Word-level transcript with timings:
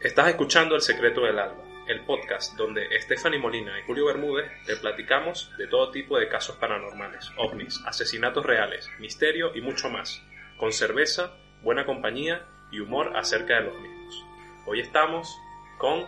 Estás 0.00 0.28
escuchando 0.28 0.74
El 0.74 0.80
Secreto 0.80 1.20
del 1.20 1.38
Alba, 1.38 1.62
el 1.86 2.06
podcast 2.06 2.56
donde 2.56 2.88
Stephanie 3.02 3.38
Molina 3.38 3.78
y 3.78 3.82
Julio 3.82 4.06
Bermúdez 4.06 4.50
te 4.64 4.76
platicamos 4.76 5.52
de 5.58 5.66
todo 5.66 5.90
tipo 5.90 6.18
de 6.18 6.26
casos 6.26 6.56
paranormales, 6.56 7.30
ovnis, 7.36 7.82
asesinatos 7.84 8.46
reales, 8.46 8.88
misterio 8.98 9.54
y 9.54 9.60
mucho 9.60 9.90
más, 9.90 10.22
con 10.56 10.72
cerveza, 10.72 11.34
buena 11.60 11.84
compañía 11.84 12.46
y 12.72 12.80
humor 12.80 13.14
acerca 13.14 13.56
de 13.56 13.64
los 13.64 13.78
mismos. 13.78 14.24
Hoy 14.64 14.80
estamos 14.80 15.36
con 15.76 16.06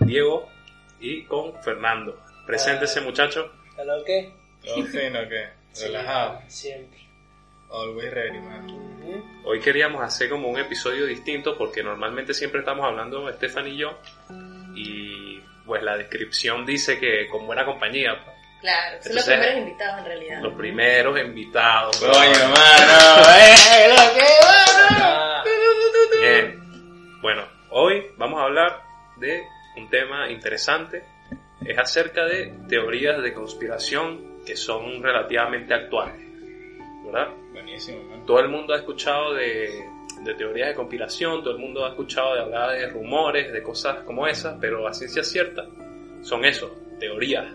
Diego 0.00 0.48
y 0.98 1.24
con 1.26 1.62
Fernando. 1.62 2.20
Preséntese, 2.44 3.02
muchacho. 3.02 3.52
¿Hello 3.78 4.02
qué? 4.04 4.34
Todo 4.64 4.84
fino, 4.84 5.20
¿qué? 5.28 5.50
Relajado. 5.80 6.42
Siempre. 6.48 7.07
Always 7.70 8.10
ready, 8.12 8.38
man. 8.40 8.70
Ujú. 8.70 9.24
Hoy 9.44 9.60
queríamos 9.60 10.02
hacer 10.02 10.28
como 10.30 10.48
un 10.48 10.58
episodio 10.58 11.06
distinto 11.06 11.56
porque 11.56 11.82
normalmente 11.82 12.32
siempre 12.34 12.60
estamos 12.60 12.84
hablando 12.86 13.30
Stephanie 13.32 13.74
y 13.74 13.76
yo 13.78 13.98
y 14.74 15.40
pues 15.66 15.82
la 15.82 15.96
descripción 15.96 16.64
dice 16.64 16.98
que 16.98 17.28
con 17.28 17.46
buena 17.46 17.64
compañía. 17.64 18.12
pues. 18.24 18.36
Claro, 18.60 19.02
son 19.02 19.14
los 19.14 19.24
primeros 19.24 19.56
invitados 19.58 19.98
en 20.00 20.04
realidad. 20.06 20.42
Los 20.42 20.54
primeros 20.54 21.20
invitados. 21.20 21.96
Coño, 21.98 22.12
mano. 22.12 23.22
¡Eh, 23.36 23.88
lo 23.88 24.14
que 24.14 24.24
bueno! 24.42 25.42
Bien. 26.20 27.20
Bueno, 27.20 27.44
hoy 27.70 28.06
vamos 28.16 28.40
a 28.40 28.44
hablar 28.44 28.82
de 29.16 29.44
un 29.76 29.88
tema 29.90 30.30
interesante. 30.30 31.04
Es 31.64 31.78
acerca 31.78 32.24
de 32.24 32.52
teorías 32.68 33.22
de 33.22 33.32
conspiración 33.34 34.42
que 34.44 34.56
son 34.56 35.02
relativamente 35.02 35.74
actuales. 35.74 36.27
¿Verdad? 37.12 37.28
Buenísimo, 37.52 38.02
man. 38.04 38.24
Todo 38.26 38.40
el 38.40 38.48
mundo 38.48 38.74
ha 38.74 38.78
escuchado 38.78 39.34
de, 39.34 39.84
de 40.22 40.34
teorías 40.34 40.68
de 40.68 40.74
conspiración, 40.74 41.42
todo 41.42 41.52
el 41.54 41.58
mundo 41.58 41.84
ha 41.84 41.90
escuchado 41.90 42.34
de 42.34 42.40
hablar 42.40 42.70
de 42.72 42.88
rumores, 42.88 43.52
de 43.52 43.62
cosas 43.62 44.02
como 44.04 44.26
esas, 44.26 44.56
pero 44.60 44.86
a 44.86 44.92
ciencia 44.92 45.22
cierta 45.22 45.66
son 46.22 46.44
eso, 46.44 46.74
teorías. 46.98 47.46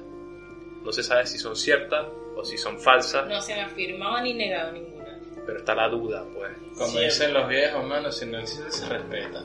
No 0.84 0.92
se 0.92 1.04
sabe 1.04 1.26
si 1.26 1.38
son 1.38 1.56
ciertas 1.56 2.06
o 2.36 2.44
si 2.44 2.58
son 2.58 2.80
falsas, 2.80 3.28
No 3.28 3.40
se 3.42 3.54
han 3.54 3.66
afirmado 3.70 4.22
ni 4.22 4.34
negado 4.34 4.72
ninguna. 4.74 5.20
pero 5.46 5.60
está 5.60 5.76
la 5.76 5.88
duda, 5.88 6.26
pues. 6.34 6.52
Como 6.74 6.88
Siempre. 6.88 7.06
dicen 7.06 7.34
los 7.34 7.48
viejos, 7.48 7.86
mano, 7.86 8.12
si 8.12 8.26
no 8.26 8.40
existe 8.40 8.72
se 8.72 8.90
respeta. 8.90 9.44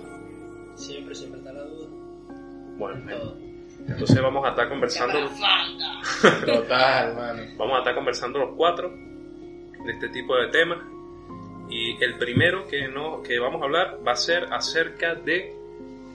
siempre, 0.75 1.14
siempre 1.14 1.39
está 1.41 1.53
la 1.53 1.62
duda. 1.62 1.86
Bueno, 2.79 3.11
Todo. 3.11 3.36
entonces 3.89 4.20
vamos 4.23 4.45
a 4.47 4.51
estar 4.51 4.69
conversando. 4.69 5.29
Falta. 5.29 6.47
Total, 6.47 7.14
mano. 7.14 7.42
Vamos 7.59 7.75
a 7.77 7.79
estar 7.81 7.95
conversando 7.95 8.39
los 8.39 8.56
cuatro 8.56 8.92
de 9.89 9.94
este 9.94 10.11
tipo 10.11 10.36
de 10.36 10.48
temas. 10.48 10.78
Y 11.70 12.03
el 12.05 12.19
primero 12.19 12.69
que, 12.69 12.89
no, 12.89 13.22
que 13.22 13.39
vamos 13.39 13.62
a 13.62 13.64
hablar 13.64 13.98
va 14.06 14.12
a 14.12 14.17
ser 14.17 14.45
acerca 14.53 15.14
de 15.14 15.55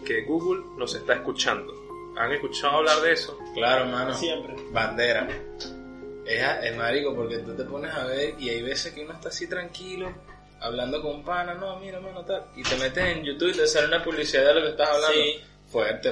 que 0.05 0.21
Google 0.21 0.63
nos 0.77 0.93
está 0.93 1.13
escuchando. 1.13 1.73
¿Han 2.17 2.31
escuchado 2.31 2.77
hablar 2.77 3.01
de 3.01 3.13
eso? 3.13 3.37
Claro, 3.55 3.85
mano. 3.85 4.13
Siempre. 4.13 4.55
Bandera. 4.71 5.27
Es, 6.25 6.43
es 6.63 6.77
marico 6.77 7.15
porque 7.15 7.39
tú 7.39 7.55
te 7.55 7.63
pones 7.63 7.91
a 7.91 8.05
ver 8.05 8.35
y 8.39 8.49
hay 8.49 8.61
veces 8.61 8.93
que 8.93 9.03
uno 9.03 9.13
está 9.13 9.29
así 9.29 9.47
tranquilo, 9.47 10.11
hablando 10.61 11.01
con 11.01 11.23
pana, 11.23 11.55
no, 11.55 11.79
mira, 11.79 11.99
mano, 11.99 12.23
tal. 12.23 12.45
Y 12.55 12.61
te 12.61 12.75
metes 12.77 13.03
en 13.03 13.23
YouTube 13.23 13.49
y 13.49 13.57
te 13.57 13.67
sale 13.67 13.87
una 13.87 14.03
publicidad 14.03 14.45
de 14.45 14.53
lo 14.53 14.61
que 14.61 14.69
estás 14.69 14.89
hablando. 14.89 15.13
Sí. 15.17 15.41
Fuerte, 15.73 16.09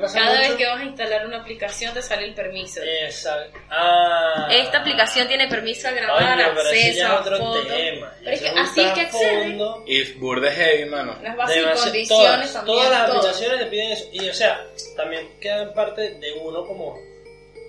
pasa 0.00 0.18
Cada 0.18 0.30
mucho. 0.36 0.48
vez 0.48 0.56
que 0.58 0.66
vas 0.66 0.80
a 0.80 0.84
instalar 0.84 1.26
una 1.26 1.36
aplicación 1.38 1.94
te 1.94 2.02
sale 2.02 2.24
el 2.26 2.34
permiso. 2.34 2.80
Esa. 2.82 3.46
Ah. 3.70 4.48
Esta 4.50 4.78
aplicación 4.80 5.28
tiene 5.28 5.46
permiso 5.46 5.86
a 5.86 5.92
grabar, 5.92 6.36
pero 6.36 6.68
acceso 6.68 6.74
ya 6.74 6.90
es 6.90 7.02
a 7.04 7.20
otro 7.20 7.38
fotos. 7.38 7.68
tema. 7.68 8.12
Pero 8.24 8.30
es 8.32 8.42
que 8.42 8.48
así 8.48 8.80
es 8.80 8.92
que 8.92 9.00
accede. 9.02 9.58
Y 9.86 10.12
burde 10.14 10.50
heavy, 10.50 10.84
mano. 10.86 11.16
Las 11.22 11.36
bases 11.36 11.56
y 11.58 11.62
condiciones 11.62 12.08
todas, 12.08 12.52
también. 12.52 12.76
todas 12.76 12.90
las 12.90 13.06
todo. 13.06 13.18
aplicaciones 13.18 13.58
te 13.60 13.66
piden 13.66 13.92
eso. 13.92 14.04
Y 14.12 14.28
o 14.28 14.34
sea, 14.34 14.66
también 14.96 15.38
queda 15.40 15.62
en 15.62 15.72
parte 15.74 16.00
de 16.18 16.32
uno 16.32 16.66
como, 16.66 16.98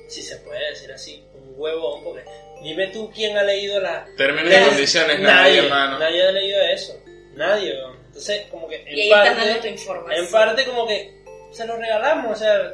si 0.08 0.24
se 0.24 0.38
puede 0.38 0.68
decir 0.72 0.92
así, 0.92 1.24
un 1.36 1.54
huevón. 1.58 2.04
Porque 2.04 2.26
dime 2.64 2.88
tú 2.88 3.12
quién 3.14 3.38
ha 3.38 3.44
leído 3.44 3.80
la. 3.80 4.04
Términos 4.18 4.48
y 4.48 4.56
las- 4.56 4.68
condiciones, 4.70 5.20
nadie, 5.20 5.58
nadie, 5.58 5.70
mano. 5.70 6.00
nadie 6.00 6.28
ha 6.28 6.32
leído 6.32 6.60
eso. 6.64 7.00
Nadie. 7.36 7.72
Entonces, 8.08 8.48
como 8.50 8.68
que 8.68 8.78
en 8.78 8.98
Y 8.98 9.02
ahí 9.02 9.10
parte. 9.12 9.30
estás 9.30 9.46
dando 9.46 9.62
tu 9.62 9.68
información. 9.68 10.26
En 10.26 10.32
parte 10.32 10.66
como 10.66 10.88
que 10.88 11.14
se 11.56 11.66
lo 11.66 11.78
regalamos, 11.78 12.32
o 12.32 12.36
sea, 12.36 12.74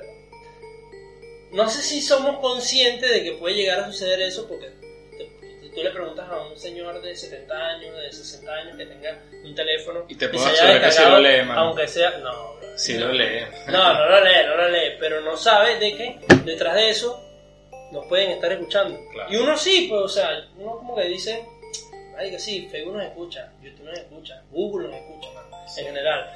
no 1.51 1.67
sé 1.69 1.81
si 1.81 2.01
somos 2.01 2.39
conscientes 2.39 3.09
de 3.11 3.23
que 3.23 3.33
puede 3.33 3.55
llegar 3.55 3.79
a 3.79 3.85
suceder 3.87 4.21
eso 4.21 4.47
porque 4.47 4.67
te- 5.17 5.69
tú 5.69 5.83
le 5.83 5.89
preguntas 5.91 6.29
a 6.29 6.41
un 6.47 6.57
señor 6.57 7.01
de 7.01 7.15
70 7.15 7.53
años, 7.55 7.95
de 7.95 8.11
60 8.11 8.51
años 8.53 8.77
que 8.77 8.85
tenga 8.85 9.19
un 9.43 9.53
teléfono 9.55 10.05
Y 10.07 10.15
te 10.15 10.29
puedo 10.29 10.45
asegurar 10.45 10.79
que 10.79 10.85
descargado, 10.85 11.19
lo 11.21 11.27
lee, 11.29 11.43
mano. 11.43 11.61
aunque 11.61 11.87
sea, 11.87 12.11
no. 12.19 12.51
Si 12.75 12.97
lo 12.97 13.11
lee. 13.11 13.41
no, 13.67 13.93
no 13.93 14.05
lo 14.09 14.23
lee, 14.23 14.45
no 14.47 14.55
lo 14.57 14.69
lee, 14.69 14.95
pero 14.99 15.21
no 15.21 15.35
sabe 15.37 15.77
de 15.77 15.95
que 15.95 16.19
detrás 16.45 16.75
de 16.75 16.89
eso 16.89 17.21
nos 17.91 18.05
pueden 18.07 18.31
estar 18.31 18.51
escuchando. 18.53 18.97
Claro. 19.11 19.31
Y 19.31 19.35
uno 19.37 19.57
sí, 19.57 19.87
pues, 19.89 20.01
o 20.01 20.07
sea, 20.09 20.29
uno 20.57 20.77
como 20.77 20.95
que 20.95 21.03
dice, 21.05 21.45
ay 22.17 22.31
que 22.31 22.39
sí, 22.39 22.67
Facebook 22.71 22.95
nos 22.95 23.05
escucha, 23.05 23.51
YouTube 23.61 23.85
nos 23.85 23.99
escucha, 23.99 24.41
Google 24.51 24.87
nos 24.87 24.97
escucha, 24.97 25.27
mano, 25.33 25.57
en 25.77 25.85
general. 25.85 26.31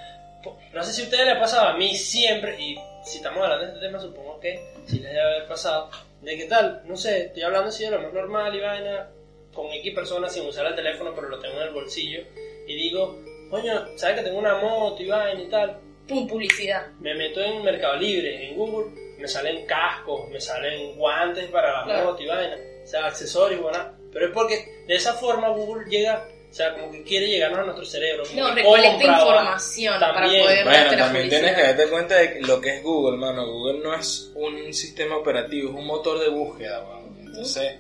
No 0.74 0.84
sé 0.84 0.94
si 0.94 1.02
a 1.02 1.06
ustedes 1.06 1.26
les 1.26 1.36
ha 1.36 1.40
pasado, 1.40 1.68
a 1.70 1.78
mí 1.78 1.96
siempre, 1.96 2.60
y 2.60 2.76
si 3.04 3.18
estamos 3.18 3.42
hablando 3.44 3.66
de 3.66 3.74
este 3.74 3.86
tema, 3.86 4.00
supongo 4.00 4.40
que 4.40 4.60
sí 4.86 5.00
les 5.00 5.12
debe 5.14 5.22
haber 5.22 5.48
pasado, 5.48 5.90
de 6.22 6.38
qué 6.38 6.46
tal, 6.46 6.82
no 6.86 6.96
sé, 6.98 7.26
estoy 7.28 7.44
hablando 7.44 7.70
así 7.70 7.84
de 7.86 7.92
lo 7.92 8.02
más 8.02 8.14
normal 8.14 8.56
y 8.56 8.60
vaina, 8.60 9.10
con 9.54 9.68
X 9.72 9.94
personas 9.94 10.34
sin 10.34 10.46
usar 10.46 10.66
el 10.66 10.76
teléfono, 10.76 11.14
pero 11.16 11.30
lo 11.30 11.40
tengo 11.40 11.56
en 11.58 11.68
el 11.68 11.74
bolsillo, 11.74 12.24
y 12.68 12.76
digo, 12.76 13.16
coño, 13.50 13.86
¿sabes 13.98 14.18
que 14.18 14.24
tengo 14.26 14.40
una 14.40 14.58
moto 14.58 15.02
y 15.02 15.08
vaina 15.08 15.42
y 15.42 15.48
tal? 15.50 15.78
Pum, 16.08 16.28
publicidad. 16.28 16.88
me 17.00 17.16
meto 17.16 17.42
en 17.42 17.64
Mercado 17.64 17.96
Libre, 17.96 18.50
en 18.50 18.56
Google, 18.58 18.92
me 19.18 19.28
salen 19.28 19.66
cascos, 19.66 20.28
me 20.30 20.40
salen 20.42 20.96
guantes 20.98 21.46
para 21.50 21.80
la 21.80 21.84
Claro. 21.86 22.06
moto 22.12 22.22
y 22.24 22.28
vaina, 22.28 22.58
o 22.84 22.88
sea, 22.88 23.06
accesorios, 23.08 23.62
bueno, 23.62 23.92
pero 24.12 24.28
es 24.28 24.32
porque 24.34 24.84
de 24.88 24.96
esa 24.96 25.14
forma 25.14 25.50
Google 25.50 25.90
llega, 25.90 26.28
o 26.56 26.58
sea, 26.58 26.74
como 26.74 26.90
que 26.90 27.04
quiere 27.04 27.28
llegarnos 27.28 27.60
a 27.60 27.64
nuestro 27.64 27.84
cerebro. 27.84 28.24
No, 28.34 28.50
recolecta 28.56 29.04
información 29.04 30.00
para 30.00 30.14
poder 30.14 30.64
Bueno, 30.64 30.98
también 30.98 31.28
tienes 31.28 31.54
que 31.54 31.62
darte 31.64 31.88
cuenta 31.88 32.16
de 32.16 32.40
lo 32.44 32.62
que 32.62 32.78
es 32.78 32.82
Google, 32.82 33.18
mano. 33.18 33.46
Google 33.46 33.80
no 33.84 33.94
es 33.94 34.32
un 34.36 34.74
sistema 34.74 35.18
operativo, 35.18 35.72
es 35.72 35.76
un 35.76 35.86
motor 35.86 36.18
de 36.18 36.30
búsqueda, 36.30 36.82
mano. 36.82 37.14
Entonces, 37.20 37.74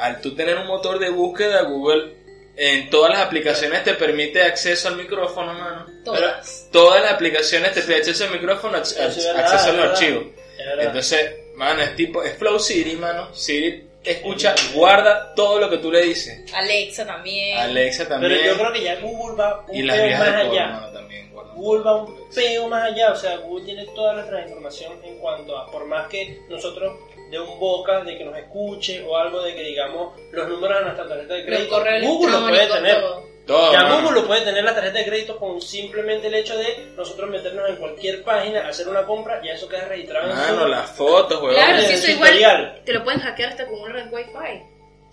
al 0.00 0.20
tú 0.20 0.34
tener 0.34 0.56
un 0.56 0.66
motor 0.66 0.98
de 0.98 1.08
búsqueda, 1.10 1.62
Google 1.62 2.16
en 2.56 2.90
todas 2.90 3.12
las 3.12 3.20
aplicaciones 3.24 3.84
te 3.84 3.94
permite 3.94 4.42
acceso 4.42 4.88
al 4.88 4.96
micrófono, 4.96 5.54
mano. 5.54 5.86
Todas. 6.04 6.68
Todas 6.72 7.00
las 7.02 7.12
aplicaciones 7.12 7.74
te 7.74 7.82
piden 7.82 7.98
acceso 8.00 8.24
al 8.24 8.32
micrófono, 8.32 8.76
ac- 8.76 8.82
es 8.98 9.24
verdad, 9.24 9.38
acceso 9.40 9.54
a 9.54 9.60
es 9.60 9.66
los 9.66 9.76
verdad. 9.76 9.92
archivos. 9.92 10.24
Es 10.58 10.66
verdad. 10.66 10.84
Entonces, 10.86 11.30
mano, 11.54 11.82
es 11.82 11.94
tipo, 11.94 12.24
es 12.24 12.36
Flow 12.36 12.58
Siri, 12.58 12.96
mano. 12.96 13.32
Siri 13.32 13.86
escucha, 14.10 14.54
guarda 14.74 15.34
todo 15.34 15.58
lo 15.58 15.70
que 15.70 15.78
tú 15.78 15.90
le 15.90 16.02
dices. 16.02 16.52
Alexa 16.54 17.06
también. 17.06 17.58
Alexa 17.58 18.08
también. 18.08 18.32
pero 18.32 18.52
yo 18.52 18.58
creo 18.58 18.72
que 18.72 18.82
ya 18.82 19.00
Google 19.00 19.36
va 19.36 19.64
un 19.68 19.74
y 19.74 19.82
las 19.82 19.96
peo 19.96 20.18
más 20.18 20.34
allá. 20.34 20.90
también. 20.92 21.32
Google 21.54 21.84
va 21.84 22.02
un 22.02 22.28
peo 22.34 22.68
más 22.68 22.84
allá, 22.84 23.12
o 23.12 23.16
sea, 23.16 23.36
Google 23.38 23.64
tiene 23.64 23.86
toda 23.94 24.14
nuestra 24.14 24.42
información 24.42 24.92
en 25.02 25.18
cuanto 25.18 25.56
a, 25.58 25.70
por 25.70 25.86
más 25.86 26.06
que 26.08 26.38
nosotros 26.48 26.98
de 27.30 27.40
un 27.40 27.58
boca 27.58 28.04
de 28.04 28.16
que 28.18 28.24
nos 28.24 28.36
escuche 28.36 29.02
o 29.02 29.16
algo 29.16 29.42
de 29.42 29.54
que 29.54 29.62
digamos 29.62 30.14
los 30.32 30.48
números 30.48 30.78
de 30.78 30.84
nuestra 30.84 31.08
tarjeta 31.08 31.34
de 31.34 31.44
crédito, 31.44 31.82
Google 32.02 32.30
lo 32.30 32.48
puede 32.48 32.66
tener. 32.66 33.00
todo. 33.00 33.35
Todo, 33.46 33.72
Ya. 33.72 33.82
Google 34.00 34.20
lo 34.22 34.26
puede 34.26 34.40
tener 34.42 34.64
la 34.64 34.74
tarjeta 34.74 34.98
de 34.98 35.04
crédito 35.06 35.36
con 35.38 35.60
simplemente 35.62 36.26
el 36.26 36.34
hecho 36.34 36.56
de 36.58 36.92
nosotros 36.96 37.30
meternos 37.30 37.68
en 37.68 37.76
cualquier 37.76 38.24
página, 38.24 38.66
hacer 38.66 38.88
una 38.88 39.04
compra, 39.04 39.40
ya 39.44 39.52
eso 39.52 39.68
queda 39.68 39.84
registrado 39.84 40.30
en 40.30 40.36
Mano, 40.36 40.62
su- 40.62 40.68
las 40.68 40.90
fotos, 40.90 41.36
huevón. 41.40 41.54
Claro, 41.54 41.78
en 41.78 41.84
si 41.86 41.92
eso 41.94 42.10
igual 42.10 42.82
te 42.84 42.92
lo 42.92 43.04
pueden 43.04 43.20
hackear 43.20 43.50
hasta 43.50 43.66
con 43.66 43.78
una 43.80 43.92
red 43.92 44.12
wifi. 44.12 44.62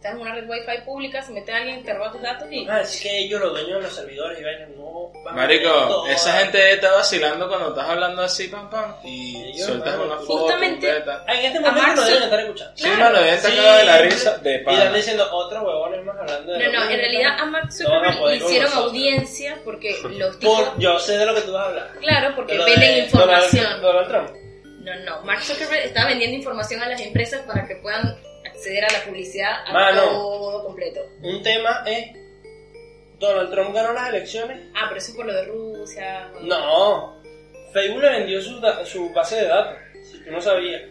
Estás 0.04 0.16
en 0.16 0.22
una 0.22 0.36
red 0.36 0.50
wifi 0.50 0.82
pública, 0.86 1.22
se 1.22 1.32
mete 1.32 1.54
alguien, 1.54 1.82
te 1.84 1.94
roba 1.94 2.12
tus 2.12 2.22
datos 2.22 2.46
y... 2.52 2.68
Ah, 2.70 2.82
es 2.82 3.00
que 3.02 3.20
ellos, 3.20 3.40
los 3.40 3.52
dueños 3.54 3.76
de 3.78 3.82
los 3.84 3.96
servidores 3.96 4.38
y 4.38 4.44
vainas, 4.44 4.70
no 4.76 5.12
van 5.24 5.36
Marico, 5.36 6.06
esa 6.10 6.34
gente 6.40 6.74
está 6.74 6.92
vacilando 6.92 7.48
cuando 7.48 7.70
estás 7.70 7.90
hablando 7.90 8.22
así, 8.22 8.50
pam, 8.50 8.70
pam, 8.70 8.96
y 9.06 9.42
Ellos, 9.42 9.66
sueltas 9.68 9.96
una 9.98 10.18
foto. 10.18 10.40
justamente-. 10.40 10.92
Ah, 10.92 11.24
En 11.30 11.46
este 11.46 11.58
A 11.60 11.62
momento 11.62 11.82
Mark 11.82 11.96
nos 11.96 12.06
deben 12.08 12.24
estar 12.24 12.40
escuchando. 12.42 12.74
Sí, 12.76 12.84
Claro. 12.84 13.00
mano, 13.04 13.18
deben 13.20 13.34
estar 13.36 13.52
Sí, 13.52 13.58
de 13.58 13.84
la 13.86 13.98
risa 14.00 14.38
de 14.40 14.52
Y 14.56 14.74
están 14.74 14.94
diciendo 14.94 15.28
otros 15.32 15.64
huevones 15.64 16.06
más 16.06 16.18
hablando 16.20 16.52
de 16.52 16.60
No, 16.60 16.72
no, 16.74 16.90
en 16.90 16.98
realidad 16.98 17.40
a 17.40 17.46
Mark 17.46 17.66
No 17.66 17.72
Zuckerberg 17.72 18.20
con 18.20 18.34
hicieron 18.34 18.64
nosotros. 18.70 18.86
audiencia 18.92 19.58
porque 19.64 19.98
los 20.18 20.40
tipos... 20.40 20.62
Por, 20.64 20.80
yo 20.80 21.00
sé 21.00 21.18
de 21.18 21.26
lo 21.26 21.34
que 21.36 21.42
tú 21.42 21.54
vas 21.54 21.64
a 21.64 21.70
hablar. 21.70 21.88
Claro, 22.02 22.36
porque 22.36 22.58
venden 22.58 22.80
de 22.80 23.00
información. 23.00 23.64
Donald, 23.64 23.82
Donald 23.82 24.08
Trump. 24.10 24.30
No, 24.84 24.96
no, 25.06 25.22
Mark 25.24 25.42
Zuckerberg 25.44 25.86
está 25.86 26.06
vendiendo 26.06 26.36
información 26.36 26.82
a 26.84 26.90
las 26.90 27.00
empresas 27.00 27.40
para 27.48 27.66
que 27.66 27.78
puedan 27.78 28.18
acceder 28.64 28.86
a 28.86 28.92
la 28.94 29.04
publicidad 29.06 29.52
a 29.68 29.74
Mano. 29.74 30.02
todo 30.04 30.64
completo. 30.66 31.02
Un 31.22 31.42
tema 31.44 31.84
es. 31.86 32.12
Donald 33.20 33.52
Trump 33.52 33.74
ganó 33.76 33.94
las 33.94 34.10
elecciones. 34.10 34.62
Ah, 34.76 34.86
pero 34.88 34.98
eso 34.98 35.12
es 35.12 35.16
por 35.18 35.26
lo 35.26 35.34
de 35.34 35.46
Rusia. 35.46 36.30
No. 36.42 37.22
Facebook 37.74 38.02
le 38.02 38.10
vendió 38.10 38.42
su, 38.42 38.60
su 38.86 39.10
base 39.14 39.38
de 39.38 39.48
datos. 39.48 39.78
Si 40.04 40.24
tú 40.24 40.32
no 40.32 40.42
sabías. 40.42 40.82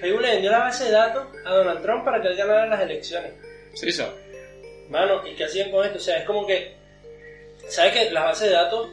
Facebook 0.00 0.22
le 0.22 0.30
vendió 0.32 0.50
la 0.50 0.58
base 0.60 0.84
de 0.86 0.90
datos 0.90 1.26
a 1.44 1.50
Donald 1.54 1.82
Trump 1.82 2.04
para 2.04 2.20
que 2.20 2.28
él 2.28 2.36
ganara 2.36 2.66
las 2.66 2.80
elecciones. 2.82 3.32
Sí, 3.74 3.88
eso. 3.88 4.12
Mano, 4.88 5.26
¿y 5.26 5.34
qué 5.34 5.44
hacían 5.44 5.70
con 5.70 5.84
esto? 5.84 5.98
O 5.98 6.00
sea, 6.00 6.18
es 6.18 6.24
como 6.24 6.46
que. 6.46 6.74
¿Sabes 7.68 7.92
que 7.92 8.10
las 8.10 8.24
bases 8.24 8.48
de 8.48 8.54
datos. 8.54 8.88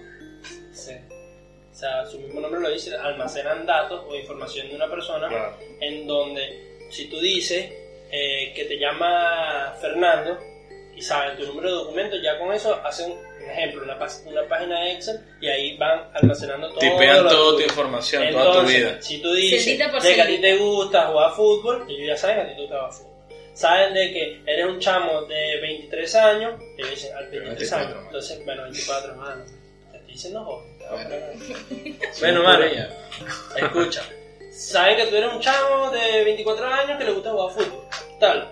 se- 0.74 1.01
o 1.71 1.75
sea, 1.80 2.06
su 2.06 2.19
mismo 2.19 2.41
nombre 2.41 2.59
lo 2.59 2.69
dice, 2.69 2.94
almacenan 2.97 3.65
datos 3.65 4.03
o 4.07 4.13
información 4.15 4.68
de 4.68 4.75
una 4.75 4.89
persona 4.89 5.30
Claro. 5.30 5.56
en 5.80 6.06
donde 6.07 6.88
si 6.91 7.09
tú 7.09 7.18
dices 7.21 7.71
eh, 8.12 8.54
que 8.56 8.66
te 8.66 8.78
llama 8.78 9.74
Fernando 9.80 10.38
y 10.96 11.02
saben 11.02 11.38
tu 11.38 11.46
número 11.46 11.70
de 11.70 11.76
documento, 11.76 12.18
ya 12.18 12.38
con 12.38 12.52
eso 12.52 12.76
hacen 12.84 13.12
un 13.12 13.50
ejemplo, 13.50 13.84
una, 13.84 13.98
una 14.26 14.48
página 14.50 14.84
de 14.84 14.92
Excel 14.94 15.20
y 15.40 15.48
ahí 15.48 15.78
van 15.78 16.10
almacenando 16.14 16.70
todo. 16.70 16.80
Tipean 16.80 17.28
toda 17.28 17.58
tu 17.58 17.62
información, 17.62 18.30
toda 18.32 18.44
tu 18.44 18.50
Entonces, 18.50 18.78
vida. 18.78 19.02
Si 19.02 19.22
tú 19.22 19.34
dices 19.34 19.78
de 19.78 20.16
que 20.16 20.22
a 20.22 20.28
ti 20.28 20.38
te 20.40 20.58
gusta 20.58 21.08
jugar 21.08 21.32
fútbol, 21.32 21.86
ellos 21.88 22.08
ya 22.08 22.18
saben 22.18 22.36
que 22.38 22.42
a 22.42 22.48
ti 22.48 22.56
te 22.56 22.62
gusta 22.62 22.76
jugar 22.78 22.94
fútbol. 22.94 23.10
Saben 23.54 23.94
de 23.94 24.14
que 24.14 24.42
eres 24.46 24.66
un 24.66 24.80
chamo 24.80 25.22
de 25.24 25.60
23 25.62 26.16
años, 26.16 26.62
ellos 26.78 26.90
dicen 26.92 27.16
al 27.16 27.30
23 27.30 27.58
24, 27.60 27.88
años. 27.88 28.04
Entonces, 28.06 28.46
bueno, 28.46 28.64
24 28.64 29.16
mano. 29.16 29.46
Te 29.92 29.98
estoy 29.98 30.14
diciendo 30.14 30.44
joven. 30.44 30.80
Bueno. 30.90 31.16
Bueno, 32.20 32.44
mano, 32.44 32.66
escucha. 33.56 34.04
Saben 34.60 34.98
que 34.98 35.06
tú 35.06 35.16
eres 35.16 35.34
un 35.34 35.40
chamo 35.40 35.90
de 35.90 36.22
24 36.26 36.68
años 36.68 36.98
que 36.98 37.06
le 37.06 37.12
gusta 37.12 37.32
jugar 37.32 37.52
fútbol. 37.52 37.88
Tal. 38.20 38.52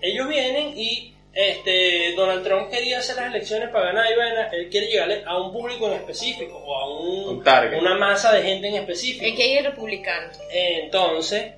Ellos 0.00 0.26
vienen 0.26 0.72
y 0.74 1.14
este 1.34 2.14
Donald 2.16 2.42
Trump 2.42 2.70
quería 2.70 2.98
hacer 2.98 3.16
las 3.16 3.26
elecciones 3.26 3.68
para 3.68 3.92
ganar 3.92 4.10
y 4.10 4.16
vaina. 4.16 4.48
Él 4.52 4.70
quiere 4.70 4.86
llegarle 4.86 5.22
a 5.26 5.38
un 5.38 5.52
público 5.52 5.86
en 5.88 5.92
específico 5.94 6.56
o 6.56 6.74
a 6.74 6.98
un, 6.98 7.28
Un 7.36 7.44
target. 7.44 7.78
una 7.78 7.94
masa 7.98 8.32
de 8.32 8.42
gente 8.42 8.68
en 8.68 8.76
específico. 8.76 9.26
Es 9.26 9.36
que 9.36 9.42
hay 9.42 9.60
republicanos. 9.60 10.40
Entonces, 10.50 11.52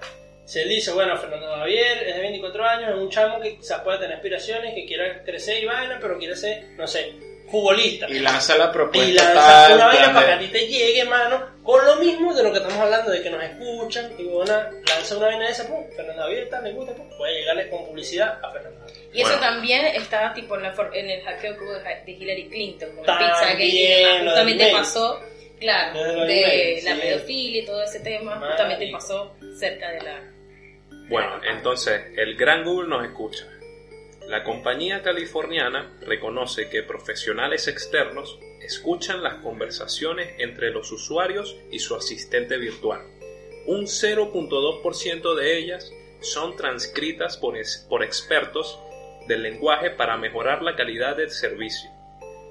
se 0.45 0.65
dice, 0.65 0.93
bueno, 0.93 1.17
Fernando 1.17 1.47
Javier 1.47 2.09
es 2.09 2.17
de 2.17 2.23
24 2.23 2.65
años, 2.65 2.91
es 2.91 2.97
un 2.97 3.09
chamo 3.09 3.39
que 3.39 3.57
quizás 3.57 3.83
pueda 3.83 4.01
tener 4.01 4.17
aspiraciones, 4.17 4.75
que 4.75 4.85
quiera 4.85 5.23
crecer 5.23 5.63
y 5.63 5.67
vaina, 5.67 5.99
pero 6.01 6.19
quiere 6.19 6.35
ser, 6.35 6.71
no 6.77 6.89
sé, 6.89 7.15
futbolista. 7.51 8.09
Y 8.09 8.19
lanza 8.21 8.57
la 8.57 8.71
propuesta 8.73 9.11
Y 9.11 9.15
lanza 9.15 9.35
tal, 9.35 9.73
una 9.75 9.87
vaina 9.87 10.15
para 10.15 10.27
que 10.27 10.33
a 10.33 10.39
ti 10.39 10.47
te 10.49 10.67
llegue, 10.67 11.05
mano, 11.05 11.47
con 11.63 11.85
lo 11.85 11.97
mismo 11.97 12.33
de 12.35 12.43
lo 12.43 12.51
que 12.53 12.59
estamos 12.59 12.79
hablando, 12.79 13.11
de 13.11 13.23
que 13.23 13.31
nos 13.31 13.43
escuchan, 13.43 14.13
y 14.19 14.25
una, 14.25 14.71
lanza 14.89 15.17
una 15.17 15.27
vaina 15.27 15.47
de 15.47 15.53
esa, 15.53 15.67
pum, 15.67 15.85
Fernando 15.97 16.23
Javier 16.23 16.49
tal, 16.51 16.65
le 16.65 16.73
gusta, 16.73 16.95
pum, 16.95 17.09
puede 17.19 17.35
llegarle 17.41 17.69
con 17.71 17.87
publicidad 17.87 18.39
a 18.43 18.51
Fernando 18.53 18.81
Javier. 18.81 19.01
Y 19.13 19.21
eso 19.21 19.29
Bueno. 19.31 19.43
también 19.43 19.87
estaba 19.87 20.33
tipo 20.35 20.55
en, 20.57 20.63
la 20.63 20.73
for- 20.73 20.97
en 20.97 21.11
el 21.11 21.23
hackeo 21.23 21.57
que 21.57 21.65
hubo 21.65 21.73
de 21.73 22.13
Hillary 22.13 22.49
Clinton 22.49 22.95
con 22.97 23.05
También, 23.05 23.31
lo 23.31 23.37
del 23.41 24.25
Justamente 24.29 24.71
pasó, 24.73 25.21
claro, 25.59 26.01
de 26.27 26.81
la 26.85 26.95
sí. 26.95 27.01
pedofilia 27.01 27.63
y 27.63 27.67
todo 27.67 27.83
ese 27.83 28.01
tema. 28.01 28.37
Marico. 28.37 28.47
Justamente 28.51 28.89
pasó 28.93 29.37
cerca 29.59 29.91
de 29.91 30.01
la. 30.03 30.21
Bueno, 31.09 31.41
entonces 31.51 32.01
el 32.17 32.37
gran 32.37 32.63
Google 32.65 32.89
nos 32.89 33.05
escucha. 33.05 33.45
La 34.31 34.45
compañía 34.45 35.03
californiana 35.03 35.91
reconoce 36.03 36.69
que 36.69 36.85
profesionales 36.85 37.67
externos 37.67 38.39
escuchan 38.61 39.25
las 39.25 39.43
conversaciones 39.43 40.35
entre 40.39 40.71
los 40.71 40.93
usuarios 40.93 41.57
y 41.73 41.81
su 41.81 41.97
asistente 41.97 42.57
virtual. 42.57 43.01
Un 43.67 43.87
0.2% 43.87 45.35
de 45.35 45.59
ellas 45.59 45.93
son 46.21 46.55
transcritas 46.55 47.39
por, 47.39 47.57
expertos 48.05 48.79
del 49.27 49.43
lenguaje 49.43 49.91
para 49.91 50.17
mejorar 50.17 50.63
la 50.63 50.77
calidad 50.77 51.17
del 51.17 51.31
servicio, 51.31 51.91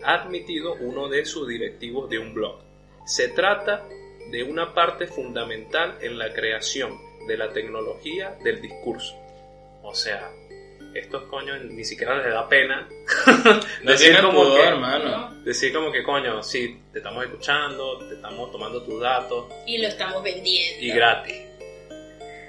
ha 0.04 0.16
admitido 0.16 0.74
uno 0.82 1.08
de 1.08 1.24
sus 1.24 1.48
directivos 1.48 2.10
de 2.10 2.20
un 2.20 2.34
blog. 2.34 2.60
Se 3.06 3.30
trata 3.30 3.88
de 4.32 4.44
una 4.44 4.74
parte 4.74 5.08
fundamental 5.08 5.98
en 6.02 6.20
la 6.20 6.34
creación 6.34 7.00
de 7.26 7.38
la 7.38 7.54
tecnología 7.54 8.38
del 8.44 8.60
discurso. 8.60 9.16
O 9.82 9.96
sea, 9.96 10.30
estos 10.94 11.24
coños 11.24 11.62
ni 11.66 11.84
siquiera 11.86 12.18
les 12.18 12.34
da 12.34 12.48
pena 12.48 12.88
No 13.84 13.92
decir 13.92 14.16
como 14.22 14.32
pudor, 14.44 14.62
que- 14.62 14.68
hermano. 14.68 15.34
decir 15.44 15.74
como 15.74 15.92
que 15.92 16.04
coño, 16.04 16.42
sí, 16.44 16.82
te 16.92 17.00
estamos 17.00 17.24
escuchando, 17.26 18.00
te 18.08 18.16
estamos 18.16 18.52
tomando 18.52 18.82
tus 18.84 19.00
datos 19.00 19.46
Y 19.68 19.78
lo 19.78 19.88
estamos 19.88 20.22
vendiendo. 20.24 20.84
y 20.86 20.92
gratis. 20.92 21.36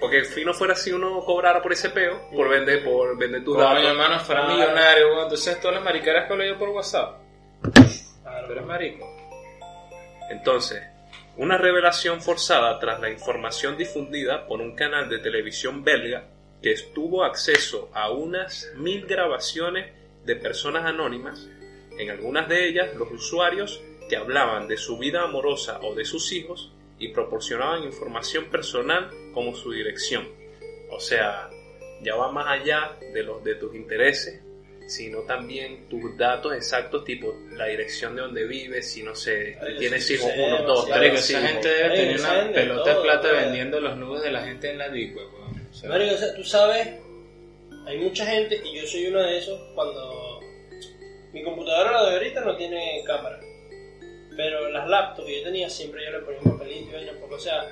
Porque 0.00 0.24
si 0.24 0.44
no 0.44 0.54
fuera 0.54 0.74
si 0.74 0.92
uno 0.92 1.22
cobrara 1.24 1.60
por 1.60 1.72
ese 1.74 1.90
peo, 1.90 2.30
por 2.32 2.48
vender, 2.48 2.82
por 2.82 3.18
vender 3.18 3.44
tus 3.44 3.54
Coño, 3.56 3.68
datos. 3.68 3.84
hermano, 3.84 4.18
fuera 4.20 4.44
Ah. 4.46 4.48
millonario, 4.54 5.08
weón. 5.08 5.22
Entonces 5.24 5.60
todas 5.60 5.74
las 5.74 5.84
maricaras 5.84 6.26
que 6.26 6.32
hablo 6.32 6.44
yo 6.46 6.58
por 6.58 6.70
WhatsApp. 6.70 7.18
Claro. 8.22 8.46
Tú 8.46 8.52
eres 8.52 8.64
marico. 8.64 9.06
Entonces, 10.30 10.82
una 11.36 11.58
revelación 11.58 12.20
forzada 12.22 12.78
tras 12.78 13.00
la 13.00 13.10
información 13.10 13.76
difundida 13.76 14.46
por 14.46 14.60
un 14.60 14.74
canal 14.74 15.08
de 15.08 15.18
televisión 15.18 15.82
belga 15.84 16.24
que 16.62 16.74
tuvo 16.94 17.24
acceso 17.24 17.90
a 17.92 18.10
unas 18.10 18.70
mil 18.76 19.06
grabaciones 19.06 19.92
de 20.24 20.36
personas 20.36 20.84
anónimas, 20.84 21.48
en 21.98 22.10
algunas 22.10 22.48
de 22.48 22.68
ellas 22.68 22.94
los 22.94 23.10
usuarios 23.10 23.82
que 24.08 24.16
hablaban 24.16 24.68
de 24.68 24.76
su 24.76 24.98
vida 24.98 25.22
amorosa 25.22 25.80
o 25.82 25.94
de 25.94 26.04
sus 26.04 26.32
hijos 26.32 26.72
y 26.98 27.08
proporcionaban 27.08 27.84
información 27.84 28.46
personal 28.46 29.10
como 29.32 29.54
su 29.54 29.72
dirección. 29.72 30.28
O 30.90 31.00
sea, 31.00 31.48
ya 32.02 32.16
va 32.16 32.30
más 32.30 32.46
allá 32.48 32.96
de 33.12 33.22
los 33.22 33.42
de 33.44 33.54
tus 33.54 33.74
intereses, 33.74 34.42
sino 34.86 35.20
también 35.20 35.88
tus 35.88 36.16
datos 36.16 36.52
exactos, 36.52 37.04
tipo 37.04 37.34
la 37.52 37.66
dirección 37.66 38.16
de 38.16 38.22
donde 38.22 38.46
vives, 38.46 38.90
si 38.90 39.02
no 39.02 39.14
sé, 39.14 39.56
Ay, 39.60 39.78
tienes 39.78 40.04
sí, 40.04 40.14
hijos, 40.14 40.32
sí, 40.34 40.40
uno, 40.40 40.62
dos, 40.64 40.86
tres, 40.86 41.30
esa 41.30 41.46
gente 41.46 41.68
debe 41.68 41.94
tener 41.94 42.20
una 42.20 42.52
pelota 42.52 42.88
de 42.90 42.94
todo, 42.94 43.02
plata 43.04 43.32
vendiendo 43.32 43.80
los 43.80 43.96
nubes 43.96 44.22
de 44.22 44.32
la 44.32 44.42
gente 44.42 44.70
en 44.70 44.78
la 44.78 44.88
Deep 44.88 45.16
Sea, 45.80 45.88
Marico, 45.88 46.14
o 46.14 46.18
sea, 46.18 46.34
tú 46.34 46.44
sabes, 46.44 46.88
hay 47.86 47.98
mucha 47.98 48.26
gente, 48.26 48.60
y 48.62 48.76
yo 48.78 48.86
soy 48.86 49.06
uno 49.06 49.20
de 49.22 49.38
esos, 49.38 49.58
cuando 49.74 50.40
mi 51.32 51.42
computadora, 51.42 51.92
la 51.92 52.10
de 52.10 52.16
ahorita, 52.16 52.40
no 52.42 52.56
tiene 52.56 53.02
cámara. 53.06 53.40
Pero 54.36 54.68
las 54.68 54.86
laptops 54.86 55.26
que 55.26 55.38
yo 55.38 55.44
tenía, 55.44 55.70
siempre 55.70 56.04
yo 56.04 56.10
le 56.10 56.18
ponía 56.18 56.40
un 56.44 56.52
papelito 56.52 56.90
y 56.90 56.92
vaina, 56.92 57.12
porque, 57.18 57.34
o 57.34 57.40
sea, 57.40 57.66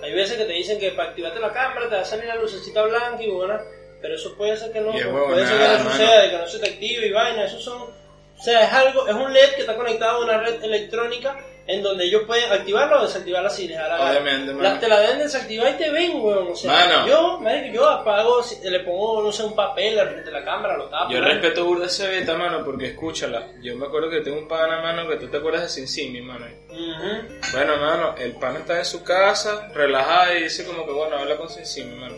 hay 0.00 0.14
veces 0.14 0.36
que 0.36 0.44
te 0.44 0.52
dicen 0.52 0.78
que 0.78 0.92
para 0.92 1.10
activarte 1.10 1.40
la 1.40 1.52
cámara 1.52 1.88
te 1.88 1.96
va 1.96 2.02
a 2.02 2.04
salir 2.04 2.26
la 2.26 2.36
lucecita 2.36 2.82
blanca 2.82 3.22
y 3.22 3.30
bueno, 3.30 3.58
pero 4.00 4.14
eso 4.14 4.36
puede 4.36 4.56
ser 4.56 4.70
que 4.70 4.80
no, 4.80 4.92
puede 4.92 5.46
ser 5.46 5.58
que 5.58 5.82
no 5.82 5.90
suceda, 5.90 6.22
de 6.22 6.30
que 6.30 6.38
no 6.38 6.46
se 6.46 6.58
te 6.60 6.68
active 6.68 7.06
y 7.08 7.12
vaina, 7.12 7.44
eso 7.44 7.58
son, 7.58 7.82
o 7.82 8.40
sea, 8.42 8.64
es 8.64 8.72
algo, 8.72 9.08
es 9.08 9.14
un 9.14 9.32
LED 9.32 9.54
que 9.56 9.62
está 9.62 9.74
conectado 9.74 10.18
a 10.18 10.24
una 10.24 10.38
red 10.38 10.62
electrónica 10.62 11.44
en 11.68 11.82
donde 11.82 12.04
ellos 12.06 12.22
pueden 12.26 12.50
activarla 12.50 12.98
o 13.00 13.02
desactivarla 13.06 13.50
si 13.50 13.68
les 13.68 13.76
da 13.76 13.88
la. 13.88 14.10
Obviamente. 14.10 14.54
La- 14.54 14.80
te 14.80 14.88
la 14.88 15.00
deben 15.00 15.18
desactivar 15.18 15.70
y 15.74 15.76
te 15.76 15.90
ven, 15.90 16.12
weón. 16.20 16.48
O 16.52 16.56
sea, 16.56 16.72
Mano. 16.72 17.06
yo, 17.06 17.38
marico, 17.40 17.74
yo 17.74 17.88
apago, 17.88 18.42
le 18.64 18.80
pongo, 18.80 19.22
no 19.22 19.30
sé, 19.30 19.42
un 19.44 19.54
papel 19.54 19.98
al 19.98 20.08
frente 20.08 20.30
de 20.30 20.32
la 20.40 20.44
cámara, 20.44 20.76
lo 20.78 20.86
tapo. 20.88 21.12
Yo 21.12 21.20
respeto 21.20 21.64
burda 21.66 21.86
ese 21.86 22.08
beta, 22.08 22.34
mano, 22.36 22.64
porque 22.64 22.86
escúchala. 22.86 23.48
Yo 23.62 23.76
me 23.76 23.86
acuerdo 23.86 24.08
que 24.10 24.22
tengo 24.22 24.38
un 24.38 24.48
pana, 24.48 24.80
mano, 24.80 25.06
que 25.08 25.16
tú 25.16 25.28
te 25.28 25.36
acuerdas 25.36 25.62
de 25.62 25.68
Sin 25.68 25.86
Simi, 25.86 26.22
mano. 26.22 26.46
Ujú. 26.70 27.34
Bueno, 27.52 27.76
mano, 27.76 28.14
el 28.18 28.32
pana 28.36 28.60
está 28.60 28.78
en 28.78 28.84
su 28.86 29.04
casa, 29.04 29.68
relajado, 29.74 30.36
y 30.38 30.44
dice 30.44 30.64
como 30.64 30.86
que, 30.86 30.92
bueno, 30.92 31.16
habla 31.18 31.36
con 31.36 31.48
Sinsimi, 31.50 31.94
mano. 31.96 32.16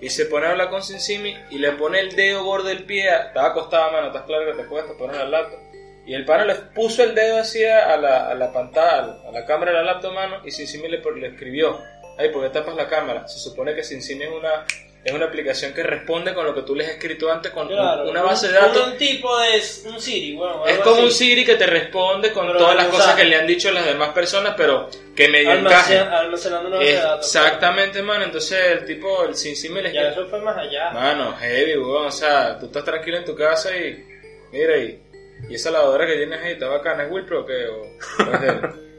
Y 0.00 0.10
se 0.10 0.26
pone 0.26 0.46
a 0.46 0.50
hablar 0.50 0.70
con 0.70 0.82
Sinsimi 0.82 1.36
y 1.50 1.58
le 1.58 1.72
pone 1.72 2.00
el 2.00 2.14
dedo 2.16 2.42
gordo 2.44 2.68
del 2.68 2.84
pie, 2.84 3.08
estaba 3.08 3.48
acostado, 3.48 3.90
mano, 3.92 4.08
estás 4.08 4.22
claro 4.22 4.46
que 4.46 4.62
te 4.62 4.68
cuesta 4.68 4.94
poner 4.94 5.20
al 5.20 5.30
laptop. 5.30 5.58
Y 6.06 6.14
el 6.14 6.24
pana 6.24 6.44
le 6.44 6.54
puso 6.56 7.02
el 7.04 7.14
dedo 7.14 7.38
así 7.38 7.64
a 7.64 7.96
la, 7.96 8.28
a 8.28 8.34
la 8.34 8.52
pantalla, 8.52 9.18
a 9.28 9.30
la 9.32 9.44
cámara 9.44 9.70
de 9.72 9.78
la 9.78 9.84
laptop, 9.84 10.12
mano, 10.12 10.40
y 10.44 10.50
Sinsimi 10.50 10.88
le, 10.88 10.98
le 10.98 11.26
escribió, 11.28 11.78
ay, 12.18 12.30
¿por 12.30 12.42
qué 12.42 12.48
tapas 12.50 12.74
la 12.74 12.88
cámara? 12.88 13.26
Se 13.28 13.38
supone 13.38 13.74
que 13.74 13.84
Sinsimi 13.84 14.24
es 14.24 14.30
una 14.30 14.64
es 15.04 15.12
una 15.12 15.24
aplicación 15.26 15.72
que 15.74 15.82
responde 15.82 16.32
con 16.32 16.46
lo 16.46 16.54
que 16.54 16.62
tú 16.62 16.76
le 16.76 16.84
has 16.84 16.90
escrito 16.92 17.28
antes 17.28 17.50
con 17.50 17.66
Claro, 17.66 18.08
una 18.08 18.22
base 18.22 18.46
de 18.46 18.56
un- 18.56 18.66
datos. 18.66 18.86
Un 18.86 18.96
tipo 18.98 19.36
de 19.36 19.60
un 19.86 20.00
Siri, 20.00 20.36
bueno, 20.36 20.64
Es 20.64 20.78
como 20.78 21.00
un 21.00 21.08
así. 21.08 21.26
Siri 21.26 21.44
que 21.44 21.56
te 21.56 21.66
responde 21.66 22.32
con 22.32 22.46
Pero 22.46 22.58
todas 22.60 22.76
las 22.76 22.86
cosas 22.86 23.16
que 23.16 23.24
le 23.24 23.34
han 23.34 23.44
dicho 23.44 23.72
las 23.72 23.84
demás 23.84 24.10
personas, 24.10 24.54
pero 24.56 24.88
que 25.16 25.26
medio 25.28 25.54
encajen. 25.54 26.02
almacenando 26.06 26.68
una 26.68 26.76
base 26.78 26.88
de 26.92 26.96
datos. 26.98 27.26
Exactamente, 27.34 28.00
mano. 28.00 28.22
Entonces 28.22 28.60
el 28.64 28.84
tipo, 28.86 29.24
el 29.24 29.34
sin 29.34 29.56
simil 29.56 29.86
es 29.86 29.92
Ya 29.92 30.02
eso 30.10 30.24
fue 30.28 30.40
más 30.40 30.56
allá. 30.56 30.90
Mano, 30.92 31.34
heavy, 31.36 31.76
weón. 31.78 32.06
O 32.06 32.10
sea, 32.12 32.56
tú 32.60 32.66
estás 32.66 32.84
tranquilo 32.84 33.16
en 33.16 33.24
tu 33.24 33.34
casa 33.34 33.76
y. 33.76 34.04
Mira, 34.52 34.76
y, 34.78 35.02
y 35.48 35.54
esa 35.54 35.70
lavadora 35.70 36.06
que 36.06 36.16
tienes 36.16 36.40
ahí 36.40 36.52
está 36.52 36.68
bacana. 36.68 37.04
¿Es 37.04 37.12
Wilpro 37.12 37.42
o 37.42 37.46
qué? 37.46 37.66
O, 37.66 37.82
o 37.82 38.34
es 38.34 38.40
de 38.40 38.48
él? 38.48 38.60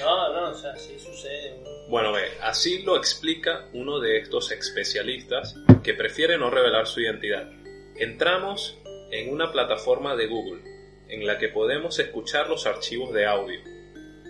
No, 0.00 0.32
no, 0.32 0.50
o 0.50 0.54
sea, 0.54 0.76
sí 0.76 0.96
sucede. 1.00 1.58
Bueno, 1.88 2.12
ve, 2.12 2.22
así 2.40 2.82
lo 2.82 2.96
explica 2.96 3.68
uno 3.72 3.98
de 3.98 4.18
estos 4.18 4.52
especialistas 4.52 5.56
que 5.82 5.94
prefiere 5.94 6.38
no 6.38 6.48
revelar 6.48 6.86
su 6.86 7.00
identidad. 7.00 7.50
Entramos 7.96 8.78
en 9.10 9.32
una 9.32 9.50
plataforma 9.50 10.14
de 10.14 10.28
Google 10.28 10.62
en 11.08 11.26
la 11.26 11.38
que 11.38 11.48
podemos 11.48 11.98
escuchar 11.98 12.48
los 12.48 12.66
archivos 12.66 13.12
de 13.12 13.26
audio. 13.26 13.60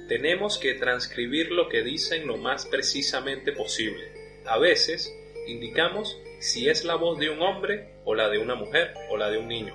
Tenemos 0.09 0.59
que 0.59 0.75
transcribir 0.75 1.52
lo 1.52 1.68
que 1.68 1.83
dicen 1.83 2.26
lo 2.26 2.37
más 2.37 2.66
precisamente 2.66 3.52
posible. 3.52 4.12
A 4.47 4.59
veces 4.59 5.14
indicamos 5.47 6.18
si 6.40 6.68
es 6.68 6.85
la 6.85 6.97
voz 6.97 7.18
de 7.18 7.30
un 7.30 7.40
hombre 7.40 7.94
o 8.04 8.14
la 8.14 8.28
de 8.28 8.38
una 8.38 8.54
mujer 8.54 8.94
o 9.11 9.16
la 9.16 9.30
de 9.30 9.38
un 9.38 9.49
niño. 9.49 9.75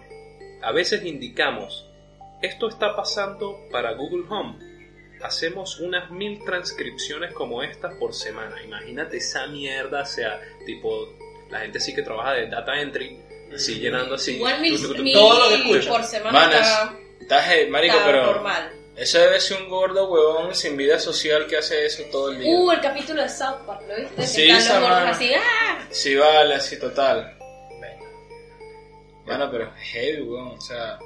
A 0.62 0.72
veces 0.72 1.04
indicamos 1.06 1.86
esto 2.42 2.70
está 2.70 2.96
pasando 2.96 3.58
para 3.72 3.94
Google 3.94 4.26
Home 4.30 4.70
hacemos 5.22 5.80
unas 5.80 6.10
mil 6.12 6.44
transcripciones 6.46 7.34
como 7.34 7.62
estas 7.64 7.96
por 7.96 8.14
semana. 8.14 8.62
Imagínate 8.64 9.18
esa 9.18 9.48
mierda, 9.48 10.04
o 10.04 10.06
sea, 10.06 10.40
tipo, 10.66 11.10
la 11.50 11.60
gente 11.60 11.80
sí 11.80 11.94
que 11.94 12.02
trabaja 12.02 12.34
de 12.34 12.48
data 12.48 12.80
entry, 12.80 13.20
sí 13.58 13.80
llenando 13.80 14.16
así. 14.16 14.36
Igual 14.36 14.62
mil, 14.62 14.82
tu, 14.82 14.94
tu, 14.94 15.04
tu, 15.04 15.12
todo 15.12 15.40
lo 15.44 15.50
que 15.50 15.56
escucha. 15.56 15.90
por 15.90 16.04
semana 16.06 16.40
Manas, 16.40 16.68
está, 16.68 17.00
Estás, 17.22 17.46
heavy, 17.46 17.70
marico, 17.70 17.98
está 17.98 18.06
pero. 18.06 18.26
normal. 18.26 18.72
Eso 18.96 19.18
debe 19.18 19.40
ser 19.40 19.62
un 19.62 19.70
gordo 19.70 20.10
huevón 20.10 20.54
sin 20.54 20.76
vida 20.76 21.00
social 21.00 21.48
que 21.48 21.58
hace 21.58 21.86
eso 21.86 22.04
todo 22.12 22.32
el 22.32 22.40
día. 22.40 22.50
Uh, 22.54 22.72
el 22.72 22.82
capítulo 22.82 23.22
de 23.22 23.30
South 23.30 23.66
Park, 23.66 23.82
¿lo 23.88 23.96
viste? 23.96 24.28
Sí, 24.28 24.50
esa 24.50 25.10
así, 25.10 25.32
¡ah! 25.34 25.88
Sí, 25.90 26.16
vale, 26.16 26.56
así 26.56 26.78
total. 26.78 27.39
Mano, 29.30 29.50
pero 29.52 29.66
es 29.66 29.84
heavy, 29.92 30.22
weón. 30.22 30.48
O 30.58 30.62
sea, 30.62 30.98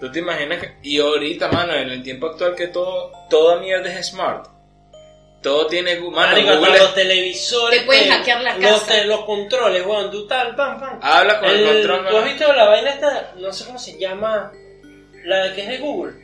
tú 0.00 0.10
te 0.10 0.18
imaginas 0.18 0.60
que. 0.60 0.72
Y 0.82 0.98
ahorita, 1.00 1.48
mano, 1.48 1.74
en 1.74 1.90
el 1.90 2.02
tiempo 2.02 2.26
actual 2.28 2.54
que 2.54 2.68
todo, 2.68 3.12
toda 3.30 3.60
mierda 3.60 3.92
es 3.92 4.08
smart. 4.08 4.46
Todo 5.42 5.66
tiene. 5.66 5.96
Mano, 5.96 6.10
Marico, 6.12 6.50
hasta 6.50 6.58
Google 6.60 6.74
es- 6.76 6.82
los 6.82 6.94
televisores. 6.94 7.80
Te 7.80 7.86
pueden 7.86 8.10
hackear 8.10 8.40
la 8.42 8.56
los, 8.58 8.70
casa. 8.80 8.92
te- 8.92 9.04
los 9.06 9.24
controles, 9.24 9.84
weón, 9.84 10.10
tú 10.10 10.26
tal, 10.26 10.54
pam, 10.54 10.78
pam. 10.78 10.98
Habla 11.02 11.40
con 11.40 11.50
el, 11.50 11.64
control, 11.64 12.00
¿Tú 12.02 12.06
has 12.06 12.12
mano. 12.12 12.26
visto 12.26 12.52
la 12.52 12.68
vaina 12.68 12.90
esta? 12.90 13.32
No 13.38 13.52
sé 13.52 13.64
cómo 13.66 13.78
se 13.78 13.98
llama. 13.98 14.52
La 15.24 15.52
que 15.54 15.62
es 15.62 15.68
de 15.68 15.78
Google. 15.78 16.14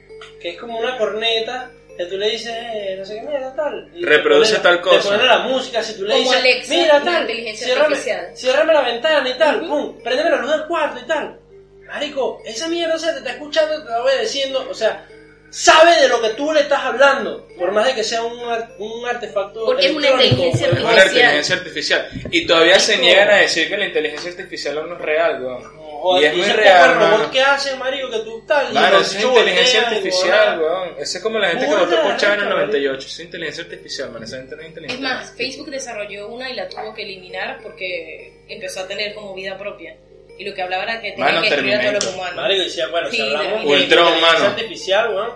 Que 0.41 0.51
es 0.51 0.59
como 0.61 0.79
una 0.79 0.97
corneta. 0.97 1.71
Que 1.99 2.07
tú 2.07 2.17
le 2.17 2.31
dices, 2.31 2.55
eh, 2.57 2.95
no 2.97 3.05
sé 3.05 3.17
qué 3.17 3.23
mierda, 3.23 3.53
tal. 3.57 3.91
y 3.95 4.05
Reproduce 4.05 4.53
pone- 4.53 4.63
tal 4.63 4.81
cosa. 4.81 5.01
Te 5.03 5.17
pone 5.17 5.25
la 5.29 5.39
música, 5.41 5.83
si 5.83 5.95
tú 5.99 6.05
le 6.05 6.15
dices, 6.15 6.37
Alexa, 6.37 6.73
mira, 6.75 7.03
tal. 7.03 7.21
inteligencia 7.23 7.67
ciérrame, 7.67 7.87
artificial. 7.89 8.31
ciérrame 8.37 8.73
la 8.73 8.83
ventana 8.83 9.29
y 9.29 9.35
tal, 9.35 9.67
pum, 9.67 9.99
préndeme 10.03 10.31
la 10.31 10.37
luz 10.37 10.51
del 10.53 10.67
cuarto 10.67 11.01
y 11.05 11.09
tal. 11.09 11.41
Marico, 11.89 12.41
esa 12.45 12.69
mierda, 12.69 12.95
o 12.95 12.99
sea, 12.99 13.13
te 13.13 13.19
está 13.19 13.31
escuchando, 13.33 13.75
te 13.75 13.81
está 13.81 14.03
obedeciendo, 14.03 14.69
o 14.71 14.75
sea, 14.75 15.07
sabe 15.51 16.03
de 16.03 16.09
lo 16.09 16.21
que 16.23 16.29
tú 16.31 16.53
le 16.53 16.61
estás 16.61 16.85
hablando, 16.85 17.49
por 17.59 17.73
más 17.73 17.87
de 17.87 17.95
que 17.95 18.05
sea 18.05 18.23
un, 18.23 18.39
ar- 18.49 18.77
un 18.79 19.05
artefacto. 19.09 19.65
Porque 19.65 19.87
es 19.87 19.97
una 19.97 20.11
inteligencia 20.11 20.69
pues, 20.69 20.79
Es 20.79 20.85
una 20.85 20.91
artificial. 20.93 21.17
inteligencia 21.25 21.57
artificial. 21.57 22.09
Y 22.31 22.47
todavía 22.47 22.79
se 22.79 22.99
niegan 22.99 23.31
a 23.31 23.37
decir 23.39 23.69
que 23.69 23.77
la 23.77 23.87
inteligencia 23.87 24.31
artificial 24.31 24.75
no 24.89 24.95
es 24.95 25.01
real, 25.01 25.43
weón. 25.43 25.78
Joder, 26.01 26.23
y 26.37 26.41
es 26.41 26.47
muy 26.47 26.57
real, 26.57 26.95
poco 26.95 27.07
robot 27.11 27.31
que 27.31 27.41
hace, 27.41 27.77
marico, 27.77 28.11
que 28.11 28.19
tú 28.21 28.45
tal. 28.47 28.77
eso 28.77 29.19
es 29.19 29.25
inteligencia 29.25 29.89
artificial, 29.89 30.61
weón. 30.61 30.89
Eso 30.99 31.19
es 31.19 31.23
como 31.23 31.39
la 31.39 31.49
gente 31.49 31.67
que 31.67 31.75
votó 31.75 32.03
por 32.03 32.17
Chávez 32.17 32.39
en 32.39 32.45
el 32.45 32.49
rica, 32.49 32.55
98. 32.57 32.99
Eso 32.99 33.07
es 33.09 33.21
inteligencia 33.21 33.65
artificial, 33.65 34.11
man. 34.13 34.23
Esa 34.23 34.37
gente 34.39 34.55
no 34.57 34.61
es 34.63 34.67
Es 34.67 34.71
inteligente. 34.71 35.03
más, 35.03 35.33
Facebook 35.37 35.71
desarrolló 35.71 36.29
una 36.29 36.51
y 36.51 36.55
la 36.55 36.69
tuvo 36.69 36.95
que 36.95 37.03
eliminar 37.03 37.61
porque 37.63 38.33
empezó 38.49 38.81
a 38.81 38.87
tener 38.87 39.15
como 39.15 39.35
vida 39.35 39.57
propia. 39.59 39.97
Y 40.39 40.45
lo 40.45 40.55
que 40.55 40.63
hablaba 40.63 40.85
era 40.85 41.01
que 41.01 41.11
tenía 41.11 41.25
Mano, 41.25 41.43
que 41.43 41.51
destruir 41.51 41.75
a 41.75 41.81
todos 41.81 42.05
los 42.05 42.15
humanos. 42.15 42.37
Marico, 42.37 42.63
decía, 42.63 42.87
bueno, 42.89 43.11
si 43.11 43.17
Sí, 43.17 43.23
hablamos 43.23 43.65
de 43.65 43.79
inteligencia 43.81 44.47
artificial, 44.47 45.15
weón, 45.15 45.31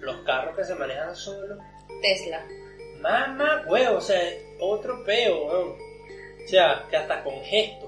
los 0.00 0.16
carros 0.24 0.56
que 0.56 0.64
se 0.64 0.74
manejan 0.74 1.14
solos, 1.14 1.58
Tesla. 2.02 2.44
mamá, 3.00 3.62
huevo, 3.66 3.98
o 3.98 4.00
sea, 4.00 4.20
es 4.20 4.38
otro 4.60 5.04
peo, 5.04 5.44
weón. 5.44 5.68
O 6.44 6.48
sea, 6.48 6.84
que 6.90 6.96
hasta 6.96 7.22
con 7.22 7.40
gestos. 7.44 7.87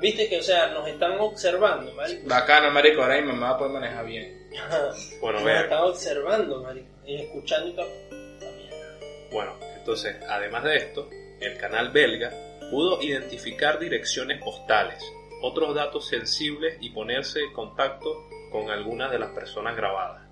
Viste 0.00 0.28
que, 0.28 0.38
o 0.38 0.42
sea, 0.42 0.68
nos 0.68 0.88
están 0.88 1.18
observando, 1.20 1.92
marico. 1.92 2.26
Bacano, 2.26 2.70
marico. 2.70 3.02
Ahora 3.02 3.20
mi 3.20 3.26
mamá 3.26 3.58
puede 3.58 3.72
manejar 3.72 4.06
bien. 4.06 4.40
Bueno, 5.20 5.40
nos 5.40 5.48
están 5.48 5.82
observando, 5.84 6.62
marico. 6.62 6.88
Y 7.06 7.16
escuchando 7.22 7.84
mierda. 8.10 8.98
Bueno, 9.30 9.54
entonces, 9.76 10.16
además 10.28 10.64
de 10.64 10.76
esto, 10.76 11.08
el 11.40 11.56
canal 11.58 11.90
belga 11.90 12.32
pudo 12.70 13.02
identificar 13.02 13.78
direcciones 13.78 14.42
postales, 14.42 15.02
otros 15.42 15.74
datos 15.74 16.08
sensibles 16.08 16.78
y 16.80 16.90
ponerse 16.90 17.40
en 17.40 17.52
contacto 17.52 18.28
con 18.50 18.70
algunas 18.70 19.10
de 19.10 19.18
las 19.18 19.30
personas 19.30 19.76
grabadas. 19.76 20.22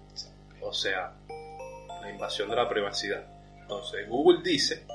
O 0.60 0.72
sea, 0.72 1.12
la 2.00 2.10
invasión 2.10 2.48
de 2.50 2.56
la 2.56 2.68
privacidad. 2.68 3.24
Entonces, 3.60 4.08
Google 4.08 4.40
dice 4.42 4.86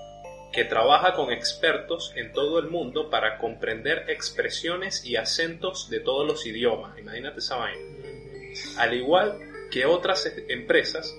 que 0.53 0.63
trabaja 0.63 1.13
con 1.13 1.31
expertos 1.31 2.13
en 2.15 2.31
todo 2.31 2.60
el 2.60 2.69
mundo 2.69 3.10
para 3.10 3.38
comprender 3.39 4.05
expresiones 4.07 5.03
y 5.03 5.15
acentos 5.17 5.89
de 5.89 6.00
todos 6.00 6.25
los 6.25 6.45
idiomas. 6.45 6.98
Imagínate 7.00 7.39
esa 7.39 7.57
vaina 7.57 8.03
al 8.77 8.93
igual 8.93 9.39
que 9.72 9.86
otras 9.86 10.31
empresas 10.48 11.15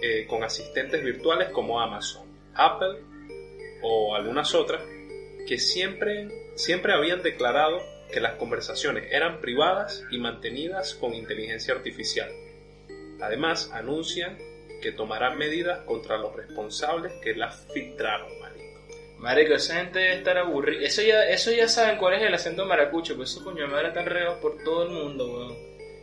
eh, 0.00 0.26
con 0.26 0.42
asistentes 0.44 1.02
virtuales 1.02 1.48
como 1.50 1.80
Amazon, 1.80 2.26
Apple 2.54 3.00
o 3.82 4.14
algunas 4.14 4.54
otras 4.54 4.82
que 5.46 5.58
siempre, 5.58 6.52
siempre 6.56 6.92
habían 6.92 7.22
declarado 7.22 7.80
que 8.12 8.20
las 8.20 8.34
conversaciones 8.34 9.12
eran 9.12 9.40
privadas 9.40 10.04
y 10.10 10.18
mantenidas 10.18 10.94
con 10.94 11.14
inteligencia 11.14 11.74
artificial. 11.74 12.30
Además, 13.20 13.70
anuncian 13.72 14.38
que 14.80 14.92
tomarán 14.92 15.36
medidas 15.36 15.80
contra 15.80 16.16
los 16.16 16.34
responsables 16.34 17.12
que 17.22 17.34
las 17.34 17.66
filtraron, 17.72 18.37
marico. 19.18 19.54
Esa 19.54 19.76
gente 19.76 19.98
debe 19.98 20.14
estar 20.14 20.36
aburrida. 20.38 20.86
Eso 20.86 21.02
ya, 21.02 21.24
eso 21.24 21.50
ya 21.50 21.68
saben 21.68 21.96
cuál 21.98 22.14
es 22.14 22.22
el 22.22 22.34
acento 22.34 22.64
maracucho, 22.64 23.16
pues 23.16 23.30
esos 23.30 23.42
coño 23.42 23.62
de 23.62 23.68
madre 23.68 23.88
están 23.88 24.06
regados 24.06 24.38
por 24.40 24.62
todo 24.64 24.84
el 24.84 24.90
mundo, 24.90 25.26
weón. 25.26 25.56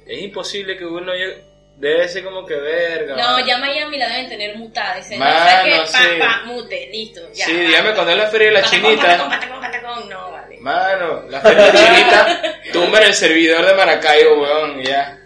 Es 0.08 0.22
imposible 0.22 0.78
que 0.78 0.86
Google 0.86 1.06
no 1.06 1.14
llegue. 1.14 1.56
Debe 1.78 2.08
ser 2.08 2.24
como 2.24 2.46
que 2.46 2.56
verga. 2.56 3.16
No, 3.18 3.32
mano. 3.34 3.46
ya 3.46 3.58
Miami 3.58 3.98
la 3.98 4.08
deben 4.08 4.30
tener 4.30 4.56
mutada. 4.56 4.96
Dicen, 4.96 5.20
no, 5.20 5.26
Mano, 5.26 5.40
¿sabes 5.40 5.66
qué? 5.66 5.78
Pa, 5.80 5.86
sí. 5.88 6.20
pa, 6.20 6.42
mute, 6.46 6.90
listo. 6.90 7.22
Ya, 7.34 7.46
Sí, 7.46 7.54
dígame 7.54 7.94
cuando 7.94 8.12
es 8.14 8.18
la 8.18 8.28
feria 8.28 8.48
de 8.48 8.54
la 8.54 8.62
Patacón, 8.62 8.82
chinita. 8.82 9.02
patacón, 9.04 9.30
patacón, 9.30 9.60
patacón, 9.60 10.10
no, 10.10 10.32
vale. 10.32 10.58
Mano, 10.62 11.24
la 11.30 11.42
feria 11.42 11.66
de 11.66 11.74
la 11.74 11.78
chinita 11.78 12.42
tumba 12.72 13.00
en 13.00 13.08
el 13.08 13.14
servidor 13.14 13.66
de 13.66 13.74
Maracaibo, 13.74 14.42
weón, 14.42 14.84
ya. 14.84 15.20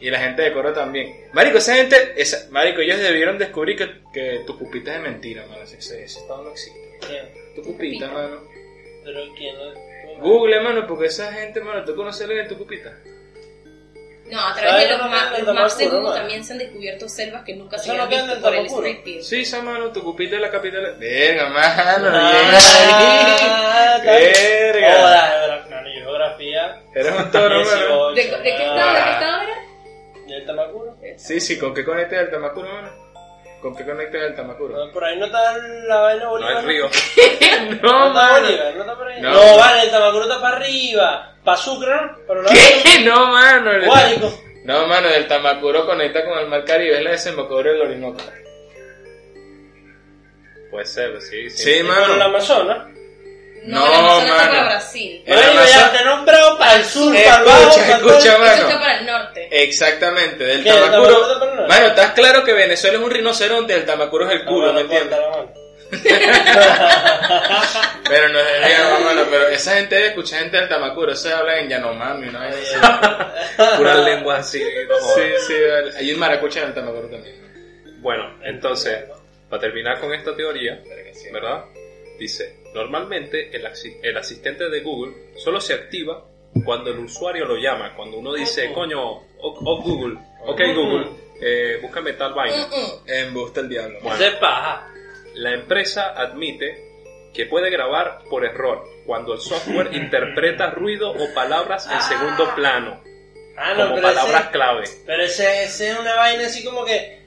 Y 0.00 0.10
la 0.10 0.18
gente 0.18 0.42
de 0.42 0.52
Coro 0.52 0.74
también. 0.74 1.28
Marico, 1.32 1.56
esa 1.56 1.76
gente, 1.76 2.12
esa, 2.16 2.46
Marico, 2.50 2.82
ellos 2.82 2.98
debieron 2.98 3.38
descubrir 3.38 3.78
que, 3.78 4.02
que 4.12 4.40
tu 4.46 4.58
pupita 4.58 4.90
es 4.94 5.02
de 5.02 5.08
mentira, 5.08 5.46
mano. 5.46 5.62
Ese, 5.62 5.78
ese 5.78 6.04
ese 6.04 6.18
estado 6.20 6.42
no 6.42 6.50
existe. 6.50 6.83
Tu 7.54 7.62
pupita, 7.62 8.08
mano. 8.08 8.40
Pero 9.04 9.20
quién 9.36 9.54
no. 9.56 10.20
Google, 10.20 10.60
mano, 10.60 10.86
porque 10.86 11.06
esa 11.06 11.32
gente, 11.32 11.60
mano, 11.60 11.84
¿tú 11.84 11.94
conoces 11.94 12.26
lo 12.28 12.34
de 12.34 12.44
tu 12.44 12.56
pupita? 12.56 12.92
No, 14.30 14.40
a 14.40 14.54
través 14.54 14.70
¿Sabes 14.72 14.84
de 14.88 14.90
los, 14.90 14.98
lo 14.98 15.04
que 15.04 15.10
ma- 15.10 15.30
de 15.36 15.42
mano? 15.92 16.14
también 16.14 16.44
se 16.44 16.52
han 16.54 16.58
descubierto 16.58 17.08
selvas 17.08 17.42
que 17.44 17.54
nunca 17.54 17.76
se 17.78 17.90
habían 17.90 18.08
no 18.26 18.34
visto 18.34 18.40
por 18.74 18.86
el 18.86 19.02
Peel. 19.02 19.22
Sí, 19.22 19.42
esa 19.42 19.60
mano, 19.62 19.90
tu 19.92 20.02
pupita 20.02 20.36
es 20.36 20.40
la 20.40 20.50
capital. 20.50 20.96
Venga, 20.98 21.48
mano, 21.50 22.08
Ah. 22.10 24.00
Verga. 24.04 24.94
Joda, 24.94 25.66
geografía. 25.84 26.82
Eres 26.94 27.12
un 27.12 27.30
toro, 27.30 27.64
mano. 27.64 28.12
18, 28.12 28.36
¿De, 28.38 28.42
de 28.42 28.56
qué 28.56 28.62
estado? 28.64 28.94
¿De 28.94 29.02
qué 29.04 29.10
estado 29.10 29.42
era? 29.42 29.54
¿Del 30.26 30.46
Tamacuro? 30.46 30.96
Sí, 31.16 31.40
sí, 31.40 31.58
¿con 31.58 31.74
qué 31.74 31.84
conectas 31.84 32.20
el 32.20 32.30
Tamacuro, 32.30 32.68
mano? 32.68 32.90
¿Con 33.64 33.74
qué 33.74 33.82
conectas 33.86 34.20
el 34.20 34.34
Tamacuro? 34.34 34.76
No, 34.76 34.92
por 34.92 35.02
ahí 35.02 35.18
no 35.18 35.24
está 35.24 35.56
la 35.88 36.00
vaina 36.02 36.24
No 36.24 36.30
Bolívar. 36.32 36.56
es 36.58 36.64
río. 36.64 36.86
No, 37.82 37.88
No, 37.92 38.06
está 38.08 38.12
mano. 38.12 38.40
Bolívar, 38.46 38.74
no 38.74 38.80
está 38.82 38.94
por 38.98 39.08
ahí. 39.08 39.22
No. 39.22 39.30
No, 39.32 39.56
vale, 39.56 39.82
el 39.84 39.90
Tamacuro 39.90 40.22
está 40.24 40.40
para 40.42 40.56
arriba. 40.58 41.34
Para 41.42 41.56
Sucre, 41.56 41.90
¿no? 41.94 42.26
Para 42.26 42.42
la 42.42 42.48
¿Qué? 42.50 43.00
No, 43.06 43.26
mano. 43.28 43.72
el- 43.72 43.86
Guárico. 43.86 44.38
No, 44.64 44.86
mano, 44.86 45.08
el 45.08 45.26
Tamacuro 45.26 45.86
conecta 45.86 46.22
con 46.26 46.38
el 46.38 46.46
Mar 46.48 46.62
Caribe, 46.66 46.98
es 46.98 47.04
la 47.04 47.10
desembocadura 47.12 47.72
del 47.72 47.80
Orinoco. 47.82 48.20
Puede 50.70 50.84
ser, 50.86 51.20
sí, 51.22 51.48
sí. 51.48 51.62
Sí, 51.62 51.70
Y 51.80 51.82
por 51.84 51.96
el 51.98 52.08
mano. 52.08 52.24
Amazonas. 52.24 52.78
No, 53.66 53.80
No, 53.80 54.18
está 54.20 54.34
mano. 54.34 54.50
para 54.50 54.64
Brasil. 54.64 55.22
El 55.26 55.34
Marico, 55.36 55.52
ya 55.54 55.60
Amazonas- 55.62 55.92
te 55.92 55.98
he 55.98 56.04
nombrado 56.04 56.58
para 56.58 56.74
el 56.74 56.84
sur, 56.84 57.16
Escucha, 57.16 57.30
para 57.30 57.38
el 57.40 57.44
bajo, 57.46 57.74
para 57.80 57.96
escucha, 57.96 58.18
Eso 58.18 58.38
mano. 58.38 58.52
está 58.68 58.78
para 58.80 58.98
el 58.98 59.06
norte. 59.06 59.48
Exactamente, 59.50 60.44
del 60.44 60.62
¿Qué, 60.62 60.68
el 60.70 60.76
Tamacuro. 60.90 61.66
Mano, 61.68 61.86
¿estás 61.86 62.10
claro 62.12 62.44
que 62.44 62.52
Venezuela 62.52 62.98
es 62.98 63.02
un 63.04 63.10
rinoceronte? 63.10 63.74
El 63.74 63.84
Tamacuro 63.86 64.26
es 64.26 64.32
el 64.32 64.44
culo, 64.44 64.72
¿me 64.72 64.82
bueno, 64.84 64.94
entiendes? 65.00 65.18
Pero 68.08 68.28
no 68.28 68.38
es 68.40 68.60
de 68.60 69.04
mano, 69.04 69.22
pero 69.30 69.48
esa 69.48 69.74
gente 69.76 70.06
escucha 70.08 70.38
gente 70.38 70.56
del 70.56 70.68
Tamacuro, 70.68 71.12
eso 71.12 71.34
habla 71.36 71.58
en 71.60 71.68
Yanomami, 71.68 72.26
¿no? 72.30 72.40
Sí, 72.52 72.76
Puras 73.76 73.98
lenguas 73.98 74.40
así. 74.40 74.62
jodas. 74.88 75.46
sí, 75.46 75.54
vale. 75.70 75.92
hay 75.96 76.12
un 76.12 76.18
maracucha 76.18 76.60
en 76.62 76.68
el 76.68 76.74
Tamacuro 76.74 77.08
también. 77.08 78.00
Bueno, 78.00 78.38
entonces, 78.42 79.04
para 79.48 79.60
terminar 79.60 80.00
con 80.00 80.12
esta 80.12 80.34
teoría, 80.36 80.80
¿verdad? 81.32 81.64
Dice, 82.18 82.56
normalmente 82.74 83.56
el, 83.56 83.64
el 84.02 84.16
asistente 84.16 84.68
de 84.68 84.80
Google 84.80 85.14
solo 85.36 85.60
se 85.60 85.74
activa 85.74 86.24
cuando 86.64 86.90
el 86.90 86.98
usuario 86.98 87.46
lo 87.46 87.56
llama, 87.56 87.94
cuando 87.96 88.18
uno 88.18 88.32
dice, 88.34 88.72
coño, 88.72 89.00
oh, 89.02 89.24
oh, 89.40 89.82
Google, 89.82 90.18
ok 90.46 90.60
Google, 90.74 91.06
eh, 91.40 91.78
búscame 91.80 92.12
tal 92.12 92.34
vaina. 92.34 92.66
En 93.06 93.32
Busta 93.34 93.60
el 93.60 93.68
Diablo. 93.68 93.98
Bueno. 94.02 94.18
La 95.34 95.52
empresa 95.52 96.14
admite 96.16 97.30
que 97.34 97.46
puede 97.46 97.68
grabar 97.70 98.20
por 98.30 98.44
error 98.44 98.84
cuando 99.04 99.34
el 99.34 99.40
software 99.40 99.90
interpreta 99.92 100.70
ruido 100.70 101.10
o 101.10 101.34
palabras 101.34 101.88
en 101.92 102.00
segundo 102.02 102.54
plano, 102.54 103.02
Ah, 103.56 103.72
no, 103.74 103.84
como 103.84 103.94
pero 103.96 104.08
palabras 104.08 104.42
ese, 104.42 104.50
clave. 104.50 104.84
pero 105.06 105.22
ese, 105.22 105.62
ese 105.64 105.90
es 105.90 105.98
una 105.98 106.16
vaina 106.16 106.46
así 106.46 106.64
como 106.64 106.84
que. 106.84 107.20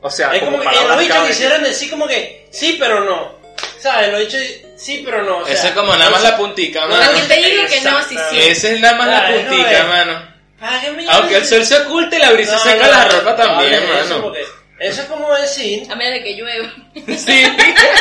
O 0.00 0.10
sea, 0.10 0.34
es 0.34 0.42
como, 0.42 0.58
como 0.58 0.70
que 0.70 0.88
los 0.88 0.98
bichos 0.98 1.26
quisieran 1.28 1.62
decir 1.62 1.90
como 1.90 2.06
que 2.06 2.46
sí, 2.50 2.76
pero 2.78 3.04
no. 3.04 3.41
¿Sabes? 3.82 4.12
Los 4.12 4.20
bichos 4.20 4.42
sí, 4.76 5.02
pero 5.04 5.22
no. 5.24 5.38
O 5.38 5.44
sea, 5.44 5.54
Eso 5.54 5.66
es 5.68 5.72
como 5.72 5.92
nada 5.96 6.10
más 6.10 6.22
la 6.22 6.36
puntica, 6.36 6.82
Para 6.82 6.96
mano. 6.96 7.14
que 7.14 7.22
te 7.34 7.42
digo 7.42 7.62
que 7.68 7.80
no, 7.80 8.02
sí, 8.02 8.16
sí. 8.30 8.38
Ese 8.40 8.74
es 8.74 8.80
nada 8.80 8.96
más 8.96 9.08
la 9.08 9.26
Ay, 9.26 9.42
no 9.42 9.48
puntica, 9.50 9.84
mano. 9.86 10.32
¿para 10.60 10.80
qué 10.80 10.90
me 10.92 11.06
Aunque 11.10 11.36
el 11.38 11.44
sol 11.44 11.64
se 11.64 11.76
oculte, 11.78 12.18
la 12.20 12.30
brisa 12.30 12.52
No, 12.52 12.58
seca 12.60 12.86
no, 12.86 12.92
la 12.92 13.08
ropa 13.08 13.34
también, 13.36 13.74
eso, 13.74 13.92
mano. 13.92 14.22
porque 14.22 14.44
Eso 14.78 15.02
es 15.02 15.08
como 15.08 15.34
decir. 15.34 15.90
A 15.90 15.96
menos 15.96 16.12
de 16.14 16.22
que 16.22 16.34
llueva. 16.36 16.72
Sí. 17.16 17.42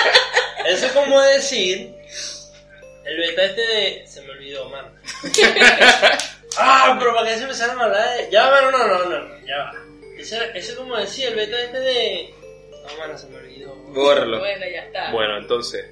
Eso 0.68 0.86
es 0.86 0.92
como 0.92 1.20
decir. 1.22 1.92
El 3.04 3.18
beta 3.18 3.44
este 3.46 3.62
de. 3.62 4.06
Se 4.08 4.22
me 4.22 4.30
olvidó, 4.30 4.70
mano. 4.70 4.90
ah, 6.58 6.96
pero 7.00 7.16
para 7.16 7.28
qué 7.30 7.38
se 7.38 7.44
empezaron 7.44 7.80
a 7.82 7.86
hablar 7.86 8.18
de. 8.18 8.30
Ya, 8.32 8.50
mano, 8.52 8.70
no, 8.72 8.78
no, 8.78 9.00
no, 9.00 9.06
no, 9.10 9.46
ya 9.48 9.58
va. 9.58 9.74
Eso, 10.20 10.36
eso 10.54 10.72
es 10.74 10.78
como 10.78 10.96
decir 10.98 11.30
el 11.30 11.36
beta 11.36 11.60
este 11.60 11.80
de. 11.80 12.36
No, 12.84 12.98
mano, 12.98 13.18
se 13.18 13.28
me 13.28 13.38
olvidó. 13.38 13.76
Bórralo. 13.94 14.40
Bueno, 14.40 14.66
ya 14.72 14.82
está. 14.84 15.12
Bueno, 15.12 15.38
entonces, 15.38 15.86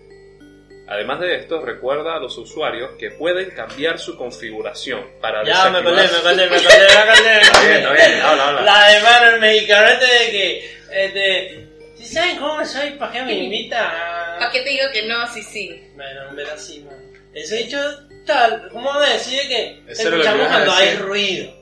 además 0.87 1.19
de 1.19 1.35
esto, 1.35 1.61
recuerda 1.61 2.15
a 2.15 2.19
los 2.19 2.37
usuarios 2.37 2.91
que 2.97 3.11
pueden 3.11 3.51
cambiar 3.51 3.99
su 3.99 4.17
configuración 4.17 5.05
para 5.21 5.43
Ya, 5.43 5.69
me 5.69 5.79
acordé, 5.79 6.07
me 6.07 6.17
acordé, 6.17 6.49
me 6.49 6.55
acordé, 6.57 6.87
me 6.87 6.97
acordé. 6.97 7.23
me 7.23 7.41
Está 7.41 7.61
bien, 7.61 7.77
está 7.77 7.93
bien, 7.93 8.21
habla, 8.21 8.47
habla. 8.49 8.61
La 8.61 8.89
de 8.89 8.99
mano, 9.03 9.27
el 9.35 9.39
mexicano 9.41 9.87
este 9.87 10.05
de 10.05 10.31
que. 10.31 10.79
Este. 10.91 11.65
¿Sí 11.97 12.05
saben 12.05 12.37
cómo 12.37 12.63
soy? 12.65 12.91
¿Para 12.91 13.11
qué 13.11 13.21
me 13.23 13.33
invita? 13.33 14.35
¿Para 14.39 14.51
qué 14.51 14.61
te 14.61 14.69
digo 14.69 14.85
que 14.93 15.03
no? 15.05 15.27
Sí, 15.33 15.43
sí. 15.43 15.83
Bueno, 15.95 16.29
un 16.29 16.35
ver 16.35 16.47
así, 16.49 16.79
man. 16.79 16.97
Ese 17.33 17.57
dicho 17.57 17.77
tal, 18.25 18.69
¿cómo 18.71 18.93
me 18.99 19.09
decir 19.09 19.41
que 19.47 19.81
Eso 19.87 20.07
era 20.07 20.11
lo 20.17 20.23
que 20.23 20.27
escuchamos 20.29 20.39
ibas 20.47 20.51
a 20.51 20.55
cuando 20.55 20.73
hay 20.73 20.85
decir. 20.87 21.01
ruido? 21.01 21.53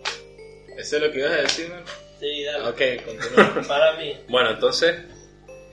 Eso 0.77 0.96
es 0.98 1.01
lo 1.01 1.12
que 1.12 1.19
ibas 1.19 1.31
a 1.31 1.36
decir, 1.41 1.69
man. 1.69 1.84
Sí, 2.19 2.43
dale. 2.43 2.69
Ok, 2.69 3.03
continúa. 3.05 3.63
Para 3.67 3.93
mí. 3.93 4.15
Bueno, 4.29 4.51
entonces, 4.51 4.96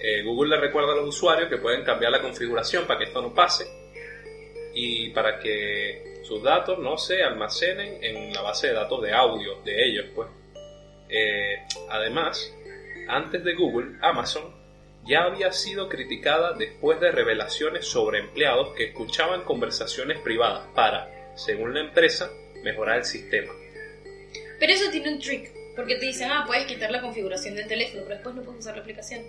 eh, 0.06 0.22
Google 0.22 0.56
le 0.56 0.60
recuerda 0.60 0.92
a 0.92 0.96
los 0.96 1.08
usuarios 1.08 1.48
que 1.48 1.56
pueden 1.56 1.82
cambiar 1.82 2.12
la 2.12 2.20
configuración 2.20 2.86
para 2.86 2.98
que 2.98 3.06
esto 3.06 3.22
no 3.22 3.32
pase 3.32 3.64
y 4.74 5.08
para 5.14 5.38
que 5.38 6.20
sus 6.22 6.42
datos 6.42 6.78
no 6.78 6.98
se 6.98 7.22
almacenen 7.22 8.04
en 8.04 8.30
la 8.34 8.42
base 8.42 8.66
de 8.66 8.74
datos 8.74 9.00
de 9.00 9.14
audio 9.14 9.62
de 9.62 9.82
ellos, 9.82 10.06
pues. 10.14 10.28
Eh, 11.08 11.56
además, 11.88 12.54
antes 13.08 13.42
de 13.42 13.54
Google, 13.54 13.96
Amazon 14.02 14.54
ya 15.06 15.24
había 15.24 15.50
sido 15.52 15.88
criticada 15.88 16.52
después 16.52 17.00
de 17.00 17.10
revelaciones 17.10 17.86
sobre 17.86 18.18
empleados 18.18 18.74
que 18.74 18.88
escuchaban 18.88 19.44
conversaciones 19.44 20.18
privadas 20.18 20.66
para, 20.74 21.32
según 21.34 21.72
la 21.72 21.80
empresa, 21.80 22.30
mejorar 22.62 22.98
el 22.98 23.04
sistema. 23.04 23.54
Pero 24.60 24.70
eso 24.70 24.90
tiene 24.90 25.14
un 25.14 25.18
trick. 25.18 25.50
Porque 25.74 25.96
te 25.96 26.06
dicen, 26.06 26.30
ah, 26.30 26.44
puedes 26.46 26.66
quitar 26.66 26.90
la 26.90 27.00
configuración 27.00 27.54
del 27.54 27.66
teléfono, 27.66 28.02
pero 28.02 28.16
después 28.16 28.34
no 28.34 28.42
puedes 28.42 28.60
usar 28.60 28.76
la 28.76 28.82
aplicación. 28.82 29.22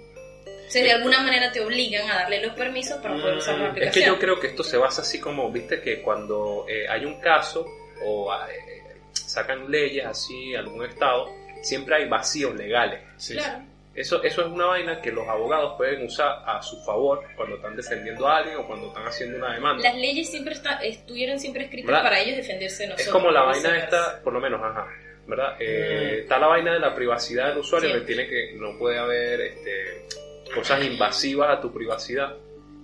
O 0.68 0.72
sea, 0.72 0.84
de 0.84 0.92
alguna 0.92 1.20
manera 1.22 1.52
te 1.52 1.62
obligan 1.62 2.10
a 2.10 2.16
darle 2.16 2.42
los 2.42 2.54
permisos 2.54 2.98
para 3.00 3.16
poder 3.16 3.36
usar 3.38 3.56
la 3.58 3.60
Mm, 3.60 3.66
Es 3.66 3.72
aplicación. 3.72 4.04
que 4.04 4.08
yo 4.12 4.20
creo 4.20 4.40
que 4.40 4.48
esto 4.48 4.64
se 4.64 4.78
basa 4.78 5.02
así 5.02 5.20
como, 5.20 5.52
viste, 5.52 5.82
que 5.82 6.02
cuando 6.02 6.66
eh, 6.68 6.88
hay 6.90 7.06
un 7.06 7.20
caso 7.22 7.66
o 8.04 8.34
eh, 8.34 8.84
sacan 9.14 9.70
leyes 9.70 10.06
así 10.06 10.56
algún 10.56 10.86
estado, 10.86 11.30
siempre 11.62 11.96
hay 11.96 12.10
vacíos 12.10 12.56
legales. 12.56 13.02
Claro. 13.32 13.64
Eso, 13.94 14.22
eso 14.24 14.42
es 14.42 14.48
una 14.48 14.66
vaina 14.66 15.00
que 15.02 15.10
los 15.10 15.26
abogados 15.26 15.76
pueden 15.78 16.04
usar 16.06 16.44
a 16.46 16.62
su 16.62 16.84
favor 16.84 17.22
cuando 17.38 17.56
están 17.56 17.78
defendiendo 17.78 18.28
a 18.28 18.40
alguien 18.40 18.58
o 18.58 18.68
cuando 18.68 18.88
están 18.90 19.08
haciendo 19.08 19.38
una 19.38 19.54
demanda. 19.54 19.82
Las 19.84 19.96
leyes 19.96 20.30
siempre 20.30 20.54
está- 20.54 20.80
estuvieron 20.84 21.40
siempre 21.40 21.64
escritas 21.64 21.88
¿Verdad? 21.88 22.04
para 22.04 22.20
ellos 22.20 22.36
defenderse 22.36 22.84
de 22.84 22.90
nosotros. 22.90 23.08
Es 23.08 23.14
como 23.14 23.32
la 23.32 23.44
vaina 23.44 23.78
esta, 23.78 24.20
por 24.22 24.34
lo 24.34 24.42
menos, 24.42 24.60
ajá, 24.62 24.86
¿verdad? 25.28 25.56
Eh, 25.62 26.10
Mm. 26.18 26.20
Está 26.24 26.40
la 26.40 26.48
vaina 26.48 26.74
de 26.74 26.80
la 26.80 26.94
privacidad 26.94 27.48
del 27.48 27.60
usuario 27.60 27.94
que 27.94 28.02
tiene 28.02 28.28
que, 28.28 28.52
no 28.58 28.78
puede 28.78 28.98
haber 29.00 29.40
este, 29.40 30.06
cosas 30.54 30.84
invasivas 30.84 31.58
a 31.58 31.62
tu 31.62 31.74
privacidad, 31.74 32.36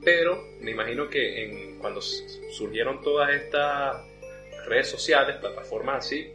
pero 0.04 0.44
me 0.62 0.72
imagino 0.72 1.10
que 1.10 1.44
en, 1.44 1.80
cuando 1.80 2.02
surgieron 2.02 3.02
todas 3.02 3.30
estas 3.32 3.98
redes 4.68 4.90
sociales, 4.90 5.38
plataformas 5.38 6.06
así, 6.06 6.28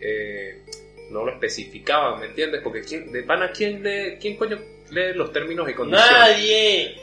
eh, 0.00 0.62
no 1.10 1.24
lo 1.24 1.32
especificaban, 1.32 2.20
¿me 2.20 2.26
entiendes? 2.26 2.60
Porque 2.62 2.82
¿quién, 2.82 3.12
de 3.12 3.22
pana, 3.22 3.50
¿quién, 3.52 3.82
lee, 3.82 4.18
¿quién 4.20 4.36
coño 4.36 4.58
lee 4.90 5.14
los 5.14 5.32
términos 5.32 5.68
y 5.68 5.74
condiciones? 5.74 6.12
Nadie. 6.12 6.96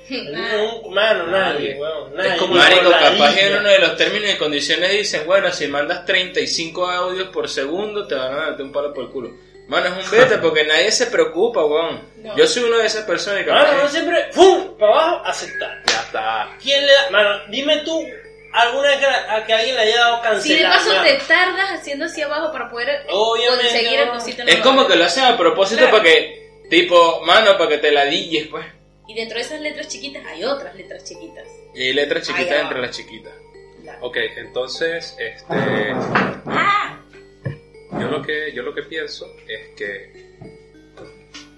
Un- 0.83 0.93
Mano, 0.93 1.27
nadie, 1.27 1.69
Nadie. 1.69 1.75
weón. 1.79 2.15
Nadie. 2.15 2.29
Es 2.31 2.35
como 2.37 2.55
Marico, 2.55 2.89
capaz 2.91 3.39
en 3.39 3.45
isla. 3.47 3.59
uno 3.61 3.69
de 3.69 3.79
los 3.79 3.97
términos 3.97 4.29
y 4.33 4.37
condiciones 4.37 4.91
dicen, 4.91 5.21
bueno, 5.25 5.51
si 5.51 5.67
mandas 5.67 6.05
35 6.05 6.85
audios 6.85 7.29
por 7.29 7.47
segundo, 7.49 8.05
te 8.07 8.15
van 8.15 8.33
a 8.33 8.37
darte 8.37 8.63
un 8.63 8.71
palo 8.71 8.93
por 8.93 9.05
el 9.05 9.09
culo. 9.09 9.31
Mano, 9.67 9.87
es 9.97 10.05
un 10.05 10.11
beta 10.11 10.41
porque 10.41 10.65
nadie 10.65 10.91
se 10.91 11.07
preocupa, 11.07 11.63
weón. 11.65 12.01
No. 12.17 12.35
Yo 12.35 12.45
soy 12.47 12.63
uno 12.63 12.77
de 12.77 12.85
esas 12.87 13.05
personas 13.05 13.43
que 13.43 13.51
Mano, 13.51 13.83
no 13.83 13.87
siempre. 13.89 14.29
¡Pum! 14.35 14.77
Para 14.77 14.91
abajo, 14.93 15.25
aceptar. 15.25 15.81
Ya 15.87 16.01
está. 16.01 16.49
¿Quién 16.61 16.85
le 16.85 16.91
da? 16.93 17.09
Mano, 17.11 17.29
dime 17.49 17.77
tú 17.85 18.05
alguna 18.53 18.89
vez 18.89 18.97
que, 18.99 19.05
a 19.05 19.43
que 19.45 19.53
alguien 19.53 19.75
le 19.75 19.81
haya 19.81 19.97
dado 19.99 20.21
cancelar. 20.21 20.41
Si 20.41 20.55
de 20.55 20.63
paso 20.63 20.89
mano. 20.89 21.03
te 21.03 21.13
tardas 21.27 21.71
haciendo 21.79 22.05
así 22.05 22.21
abajo 22.21 22.51
para 22.51 22.69
poder 22.69 23.05
Obviamente, 23.09 23.63
conseguir 23.63 23.99
el 23.99 24.05
no. 24.07 24.13
cosito 24.13 24.43
Es 24.45 24.57
como 24.57 24.87
que 24.87 24.95
lo 24.95 25.05
hacen 25.05 25.23
a 25.23 25.37
propósito 25.37 25.79
Claro. 25.81 25.97
para 25.97 26.03
que, 26.03 26.51
tipo, 26.69 27.21
mano, 27.25 27.57
para 27.57 27.69
que 27.69 27.77
te 27.79 27.91
la 27.91 28.05
dilles, 28.05 28.47
pues. 28.47 28.65
Y 29.07 29.15
dentro 29.15 29.37
de 29.37 29.43
esas 29.43 29.59
letras 29.61 29.87
chiquitas 29.87 30.23
hay 30.25 30.43
otras 30.43 30.75
letras 30.75 31.03
chiquitas. 31.03 31.47
Y 31.73 31.87
hay 31.87 31.93
letras 31.93 32.27
chiquitas 32.27 32.51
Ay, 32.51 32.61
entre 32.61 32.81
las 32.81 32.91
chiquitas. 32.95 33.33
Ok, 34.01 34.17
entonces, 34.37 35.15
este, 35.19 35.93
¡Ah! 36.45 36.92
Yo 37.99 38.07
lo 38.07 38.21
que 38.21 38.51
yo 38.53 38.63
lo 38.63 38.73
que 38.73 38.83
pienso 38.83 39.35
es 39.47 39.75
que 39.75 40.33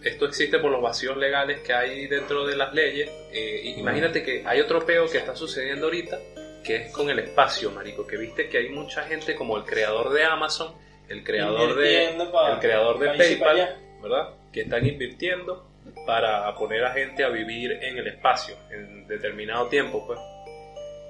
esto 0.06 0.26
existe 0.26 0.60
por 0.60 0.69
los 0.69 0.82
vacíos 0.82 1.17
legales 1.17 1.62
que 1.62 1.74
hay 1.74 2.08
dentro 2.08 2.45
de 2.45 2.56
las 2.56 2.74
leyes. 2.74 3.10
Eh, 3.32 3.74
imagínate 3.78 4.21
que 4.24 4.43
hay 4.45 4.62
otro 4.62 4.86
peo 4.86 5.10
que 5.10 5.17
está 5.17 5.36
sucediendo 5.36 5.88
ahorita, 5.88 6.19
que 6.63 6.76
es 6.76 6.91
con 6.91 7.10
el 7.10 7.17
espacio, 7.19 7.71
marico. 7.71 8.06
Que 8.06 8.15
viste 8.15 8.48
que 8.48 8.60
hay 8.60 8.69
mucha 8.69 9.04
gente 9.04 9.36
como 9.36 9.58
el 9.58 9.63
creador 9.63 10.13
de 10.13 10.24
Amazon, 10.24 10.76
el 11.10 11.24
creador 11.24 11.76
de 11.76 12.10
el 12.10 12.60
creador 12.60 13.00
de 13.00 13.17
PayPal. 13.17 13.78
¿verdad? 14.02 14.36
Que 14.54 14.62
están 14.62 14.86
invirtiendo 14.86 15.67
para 16.06 16.54
poner 16.56 16.86
a 16.86 16.93
gente 16.93 17.24
a 17.24 17.30
vivir 17.30 17.71
en 17.71 17.98
el 17.98 18.08
espacio 18.08 18.56
en 18.69 19.08
determinado 19.08 19.67
tiempo, 19.67 20.06
pues. 20.06 20.19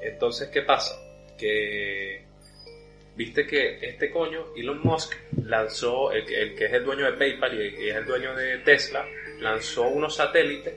Entonces, 0.01 0.47
¿qué 0.49 0.61
pasa? 0.61 0.95
Que 1.37 2.24
viste 3.15 3.45
que 3.47 3.79
este 3.81 4.11
coño, 4.11 4.47
Elon 4.55 4.81
Musk, 4.83 5.13
lanzó, 5.43 6.11
el, 6.11 6.25
que- 6.25 6.41
el 6.41 6.55
que 6.55 6.65
es 6.65 6.73
el 6.73 6.83
dueño 6.83 7.05
de 7.05 7.13
PayPal 7.17 7.53
y, 7.61 7.85
y 7.85 7.89
es 7.89 7.95
el 7.95 8.05
dueño 8.05 8.35
de 8.35 8.57
Tesla, 8.59 9.05
lanzó 9.39 9.83
unos 9.83 10.15
satélites 10.15 10.73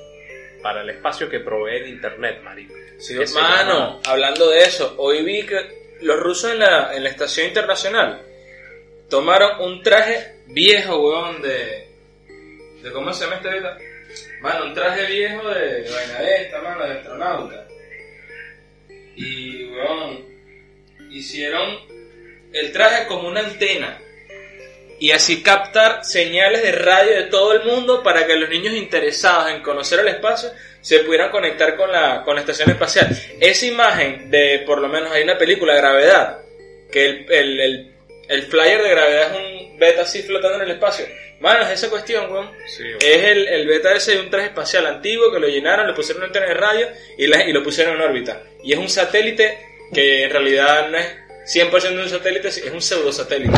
para 0.63 0.83
el 0.83 0.91
espacio 0.91 1.29
que 1.29 1.41
proveen 1.41 1.89
internet, 1.89 2.41
marico. 2.43 2.75
Sí, 2.99 3.17
Que 3.17 3.27
se 3.27 3.35
mano, 3.41 4.01
hablando 4.05 4.51
de 4.51 4.61
eso, 4.61 4.95
hoy 4.99 5.23
vi 5.25 5.45
que 5.47 5.97
los 6.03 6.19
rusos 6.19 6.53
en 6.53 6.59
la, 6.61 6.95
en 6.97 7.03
la 7.05 7.11
estación 7.11 7.47
internacional 7.49 8.23
tomaron 9.09 9.61
un 9.61 9.83
traje 9.83 10.35
viejo, 10.47 11.01
weón, 11.01 11.41
de... 11.43 11.89
de 12.83 12.93
¿Cómo 12.93 13.13
se 13.13 13.25
llama 13.25 13.37
este 13.37 13.49
beta? 13.51 13.79
Mano, 14.41 14.67
un 14.67 14.75
traje 14.75 15.07
viejo 15.07 15.49
de, 15.49 15.83
de 15.83 15.91
vaina 15.91 16.19
de 16.21 16.43
esta, 16.43 16.61
mano, 16.63 16.85
de 16.87 16.93
astronauta. 16.93 17.69
Y, 19.17 19.65
weón, 19.71 20.25
hicieron 21.11 21.79
el 22.53 22.73
traje 22.73 23.07
como 23.07 23.29
una 23.29 23.41
antena. 23.41 23.99
Y 25.01 25.13
así 25.13 25.43
captar 25.45 26.05
señales 26.05 26.63
de 26.63 26.73
radio 26.73 27.13
de 27.15 27.25
todo 27.25 27.53
el 27.53 27.63
mundo 27.63 28.03
para 28.03 28.27
que 28.27 28.35
los 28.35 28.49
niños 28.49 28.75
interesados 28.75 29.51
en 29.53 29.63
conocer 29.63 30.01
el 30.01 30.09
espacio 30.09 30.51
se 30.81 31.01
pudieran 31.01 31.31
conectar 31.31 31.77
con 31.77 31.93
la, 31.93 32.23
con 32.25 32.35
la 32.35 32.41
estación 32.41 32.71
espacial. 32.71 33.09
Esa 33.39 33.67
imagen 33.67 34.29
de, 34.31 34.65
por 34.67 34.81
lo 34.81 34.89
menos 34.89 35.13
hay 35.13 35.23
una 35.23 35.39
película, 35.39 35.75
Gravedad, 35.77 36.39
que 36.91 37.05
el, 37.07 37.27
el, 37.33 37.61
el, 37.61 37.93
el 38.29 38.43
flyer 38.43 38.83
de 38.83 38.91
Gravedad 38.91 39.33
es 39.35 39.39
un 39.71 39.79
beta 39.79 40.03
así 40.03 40.23
flotando 40.23 40.57
en 40.57 40.63
el 40.65 40.71
espacio. 40.73 41.07
Mano, 41.39 41.63
es 41.63 41.71
esa 41.71 41.89
cuestión, 41.91 42.33
weón. 42.33 42.51
Sí, 42.67 42.83
Es 43.01 43.23
el, 43.23 43.47
el 43.47 43.69
beta 43.69 43.95
ese 43.95 44.13
de 44.17 44.21
un 44.23 44.31
traje 44.31 44.49
espacial 44.49 44.85
antiguo 44.87 45.31
que 45.33 45.39
lo 45.39 45.47
llenaron, 45.47 45.87
le 45.87 45.93
pusieron 45.93 46.23
una 46.25 46.27
antena 46.27 46.47
de 46.47 46.55
radio 46.55 46.89
y, 47.17 47.29
la- 47.29 47.45
y 47.45 47.53
lo 47.53 47.63
pusieron 47.63 47.95
en 47.95 48.03
órbita. 48.03 48.43
Y 48.65 48.73
es 48.73 48.79
un 48.81 48.89
satélite 48.89 49.61
que 49.95 50.25
en 50.25 50.31
realidad 50.31 50.89
no 50.89 50.99
es 50.99 51.07
100% 51.49 51.97
de 51.97 52.03
un 52.03 52.09
satélite, 52.09 52.49
es 52.49 52.71
un 52.71 52.81
pseudo 52.83 53.13
satélite. 53.13 53.57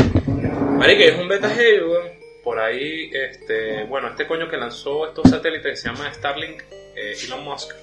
Marica, 0.78 1.04
es 1.04 1.18
un 1.18 1.28
beta 1.28 1.48
heavy, 1.50 1.80
weón. 1.82 2.08
Por 2.44 2.58
ahí, 2.58 3.10
este, 3.12 3.84
bueno, 3.84 4.08
este 4.08 4.26
coño 4.26 4.48
que 4.48 4.56
lanzó 4.56 5.06
estos 5.08 5.28
satélites 5.28 5.70
que 5.72 5.76
se 5.76 5.88
llama 5.88 6.12
Starlink, 6.14 6.62
eh, 6.96 7.14
Elon 7.24 7.44
Musk. 7.44 7.74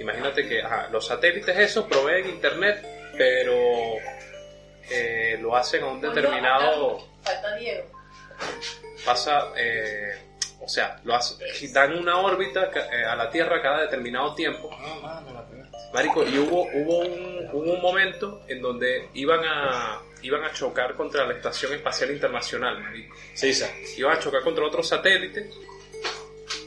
Imagínate 0.00 0.48
que 0.48 0.60
ajá, 0.62 0.88
los 0.90 1.06
satélites 1.06 1.56
esos 1.56 1.84
proveen 1.86 2.28
internet, 2.28 2.84
pero 3.16 3.94
eh, 4.90 5.38
lo 5.40 5.54
hacen 5.54 5.84
a 5.84 5.86
un 5.86 6.00
determinado 6.00 7.06
Falta 7.22 7.54
Diego. 7.54 7.86
pasa, 9.04 9.52
eh, 9.56 10.12
o 10.60 10.68
sea, 10.68 10.98
lo 11.04 11.14
hace, 11.14 11.36
dan 11.72 11.96
una 11.96 12.18
órbita 12.18 12.70
ca- 12.70 12.88
eh, 12.92 13.04
a 13.04 13.14
la 13.14 13.30
Tierra 13.30 13.62
cada 13.62 13.82
determinado 13.82 14.34
tiempo. 14.34 14.68
Marico, 15.92 16.26
y 16.26 16.38
hubo, 16.38 16.68
hubo, 16.72 16.98
un, 17.00 17.48
hubo 17.52 17.72
un 17.74 17.82
momento 17.82 18.42
en 18.48 18.62
donde 18.62 19.08
iban 19.14 19.40
a, 19.44 20.00
iban 20.22 20.42
a 20.42 20.52
chocar 20.52 20.94
contra 20.94 21.26
la 21.26 21.34
Estación 21.34 21.74
Espacial 21.74 22.10
Internacional, 22.10 22.80
marico. 22.80 23.14
Sí, 23.34 23.52
sa. 23.52 23.70
Iban 23.96 24.16
a 24.16 24.18
chocar 24.18 24.42
contra 24.42 24.64
otros 24.64 24.88
satélites. 24.88 25.54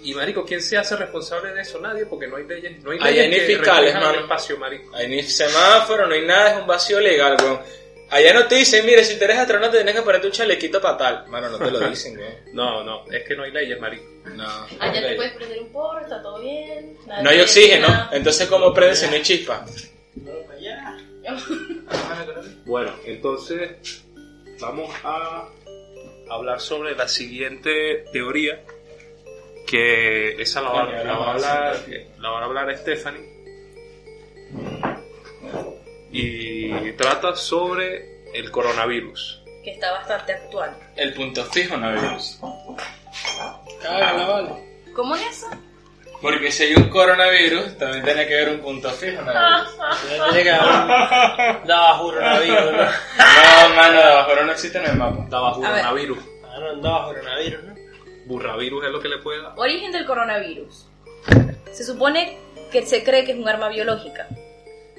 Y 0.04 0.14
marico, 0.14 0.46
¿quién 0.46 0.62
se 0.62 0.78
hace 0.78 0.96
responsable 0.96 1.52
de 1.54 1.62
eso? 1.62 1.80
Nadie, 1.80 2.06
porque 2.06 2.28
no 2.28 2.38
hay 2.38 2.46
leyes, 2.46 2.84
no 2.84 2.92
hay 2.92 3.00
leyes 3.00 3.24
hay 3.24 3.30
ni 3.30 3.36
que 3.38 3.42
fiscales, 3.42 3.96
el 3.96 4.16
espacio, 4.22 4.58
marico. 4.58 4.96
Hay 4.96 5.08
ni 5.08 5.24
semáforo, 5.24 6.06
no 6.08 6.14
hay 6.14 6.26
nada, 6.26 6.52
es 6.54 6.62
un 6.62 6.68
vacío 6.68 7.00
legal, 7.00 7.36
weón. 7.42 7.60
Allá 8.10 8.34
no 8.34 8.46
te 8.48 8.56
dicen, 8.56 8.86
mire, 8.86 9.04
si 9.04 9.18
tú 9.18 9.26
eres 9.26 9.38
astronauta 9.38 9.78
tienes 9.78 9.96
que 9.96 10.02
ponerte 10.02 10.28
un 10.28 10.34
chalequito 10.34 10.80
para 10.80 10.98
tal. 10.98 11.28
Mano, 11.28 11.50
no 11.50 11.58
te 11.58 11.72
lo 11.72 11.90
dicen, 11.90 12.18
weón. 12.18 12.34
No, 12.54 12.84
no, 12.84 13.06
es 13.12 13.24
que 13.28 13.36
no 13.36 13.44
hay 13.44 13.52
leyes, 13.52 13.80
marico. 13.80 14.04
No. 14.26 14.44
Allá 14.80 14.86
no 14.86 14.92
te 14.94 15.08
hay. 15.08 15.16
puedes 15.16 15.34
prender 15.34 15.62
un 15.62 15.72
porro, 15.72 16.02
está 16.02 16.22
todo 16.22 16.40
bien. 16.40 16.98
nadie 17.08 17.24
No 17.24 17.30
hay 17.30 17.38
te 17.38 17.44
oxígeno, 17.44 17.88
entonces 18.12 18.48
¿cómo 18.48 18.74
prende 18.74 18.96
si 18.96 19.08
no 19.08 19.14
hay 19.14 19.22
chispa? 19.22 19.66
Bueno, 22.66 22.92
entonces 23.04 24.04
vamos 24.60 24.94
a 25.04 25.50
hablar 26.30 26.60
sobre 26.60 26.96
la 26.96 27.08
siguiente 27.08 28.06
teoría 28.12 28.62
que 29.66 30.40
esa 30.42 30.62
la 30.62 30.70
va, 30.70 30.86
Coño, 30.86 31.04
la 31.04 31.18
va 31.18 31.26
a 31.26 31.34
hablar 31.34 31.78
la 32.20 32.30
va 32.30 32.42
a 32.42 32.46
hablar 32.46 32.78
Stephanie 32.78 33.36
y 36.18 36.92
trata 36.94 37.36
sobre 37.36 38.30
el 38.34 38.52
coronavirus. 38.52 39.42
Que 39.64 39.72
está 39.72 39.92
bastante 39.92 40.34
actual. 40.34 40.78
El 40.96 41.14
punto 41.14 41.44
fijo 41.46 41.76
no 41.78 41.92
virus. 41.92 42.40
Cágala, 43.82 44.26
vale. 44.28 44.50
¿Cómo 44.96 45.16
es 45.16 45.24
eso? 45.30 45.48
Porque 46.22 46.52
si 46.52 46.64
hay 46.64 46.76
un 46.76 46.90
coronavirus, 46.90 47.78
también 47.78 48.04
tiene 48.04 48.28
que 48.28 48.36
haber 48.36 48.56
un 48.56 48.62
punto 48.62 48.90
fijo 48.92 49.22
no 49.22 49.32
virus. 49.32 49.78
Tiene 50.30 50.44
que 50.44 50.52
haber. 50.52 51.66
Daba 51.68 51.98
coronavirus, 52.00 52.72
¿no? 52.72 52.78
No, 52.78 53.76
mano, 53.76 54.02
abajo 54.02 54.36
no 54.46 54.52
existe 54.52 54.78
en 54.78 54.86
el 54.86 54.96
mapa. 54.98 55.26
Daba 55.30 55.50
A 55.52 55.58
ver. 55.58 55.62
coronavirus. 55.62 56.20
Ah, 56.46 56.60
no, 56.60 56.76
daba 56.82 57.06
coronavirus, 57.08 57.64
¿no? 57.64 57.76
Burravirus 58.28 58.86
es 58.86 58.92
lo 58.92 59.00
que 59.02 59.10
le 59.10 59.18
puede 59.20 59.42
dar. 59.42 59.54
Origen 59.58 59.92
del 59.92 60.06
coronavirus. 60.06 60.88
Se 61.72 61.84
supone 61.84 62.38
que 62.72 62.86
se 62.86 63.04
cree 63.04 63.24
que 63.26 63.34
es 63.34 63.38
un 63.38 63.48
arma 63.48 63.68
biológica. 63.70 64.28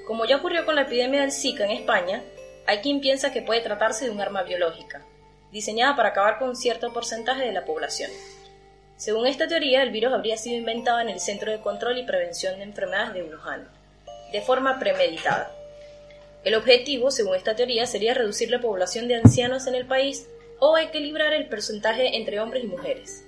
Como 0.06 0.24
ya 0.24 0.36
ocurrió 0.36 0.64
con 0.64 0.76
la 0.76 0.82
epidemia 0.82 1.22
del 1.22 1.32
Zika 1.32 1.64
en 1.64 1.72
España, 1.72 2.22
hay 2.66 2.78
quien 2.78 3.00
piensa 3.00 3.32
que 3.32 3.42
puede 3.42 3.60
tratarse 3.60 4.04
de 4.04 4.12
un 4.12 4.20
arma 4.20 4.44
biológica, 4.44 5.04
diseñada 5.50 5.96
para 5.96 6.10
acabar 6.10 6.38
con 6.38 6.54
cierto 6.54 6.92
porcentaje 6.92 7.44
de 7.44 7.52
la 7.52 7.64
población. 7.64 8.10
Según 8.96 9.26
esta 9.26 9.48
teoría, 9.48 9.82
el 9.82 9.90
virus 9.90 10.12
habría 10.12 10.36
sido 10.36 10.56
inventado 10.56 11.00
en 11.00 11.08
el 11.08 11.18
Centro 11.18 11.50
de 11.50 11.60
Control 11.60 11.98
y 11.98 12.06
Prevención 12.06 12.56
de 12.56 12.62
Enfermedades 12.62 13.14
de 13.14 13.22
Wuhan, 13.24 13.68
de 14.30 14.40
forma 14.42 14.78
premeditada. 14.78 15.50
El 16.44 16.54
objetivo, 16.54 17.10
según 17.10 17.34
esta 17.34 17.56
teoría, 17.56 17.84
sería 17.86 18.14
reducir 18.14 18.50
la 18.50 18.60
población 18.60 19.08
de 19.08 19.16
ancianos 19.16 19.66
en 19.66 19.74
el 19.74 19.86
país 19.86 20.28
o 20.60 20.78
equilibrar 20.78 21.32
el 21.32 21.48
porcentaje 21.48 22.16
entre 22.16 22.38
hombres 22.38 22.62
y 22.62 22.68
mujeres. 22.68 23.24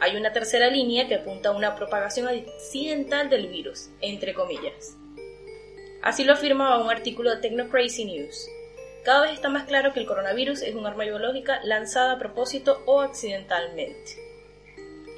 Hay 0.00 0.16
una 0.16 0.32
tercera 0.32 0.70
línea 0.70 1.08
que 1.08 1.16
apunta 1.16 1.50
a 1.50 1.52
una 1.52 1.74
propagación 1.76 2.26
accidental 2.26 3.28
del 3.28 3.48
virus, 3.48 3.90
entre 4.00 4.32
comillas. 4.32 4.96
Así 6.06 6.22
lo 6.22 6.34
afirmaba 6.34 6.78
un 6.78 6.88
artículo 6.88 7.34
de 7.34 7.42
Technocrazy 7.42 8.04
News. 8.04 8.48
Cada 9.04 9.22
vez 9.22 9.32
está 9.32 9.48
más 9.48 9.66
claro 9.66 9.92
que 9.92 9.98
el 9.98 10.06
coronavirus 10.06 10.62
es 10.62 10.72
un 10.72 10.86
arma 10.86 11.02
biológica 11.02 11.58
lanzada 11.64 12.12
a 12.12 12.18
propósito 12.20 12.80
o 12.86 13.00
accidentalmente. 13.00 14.12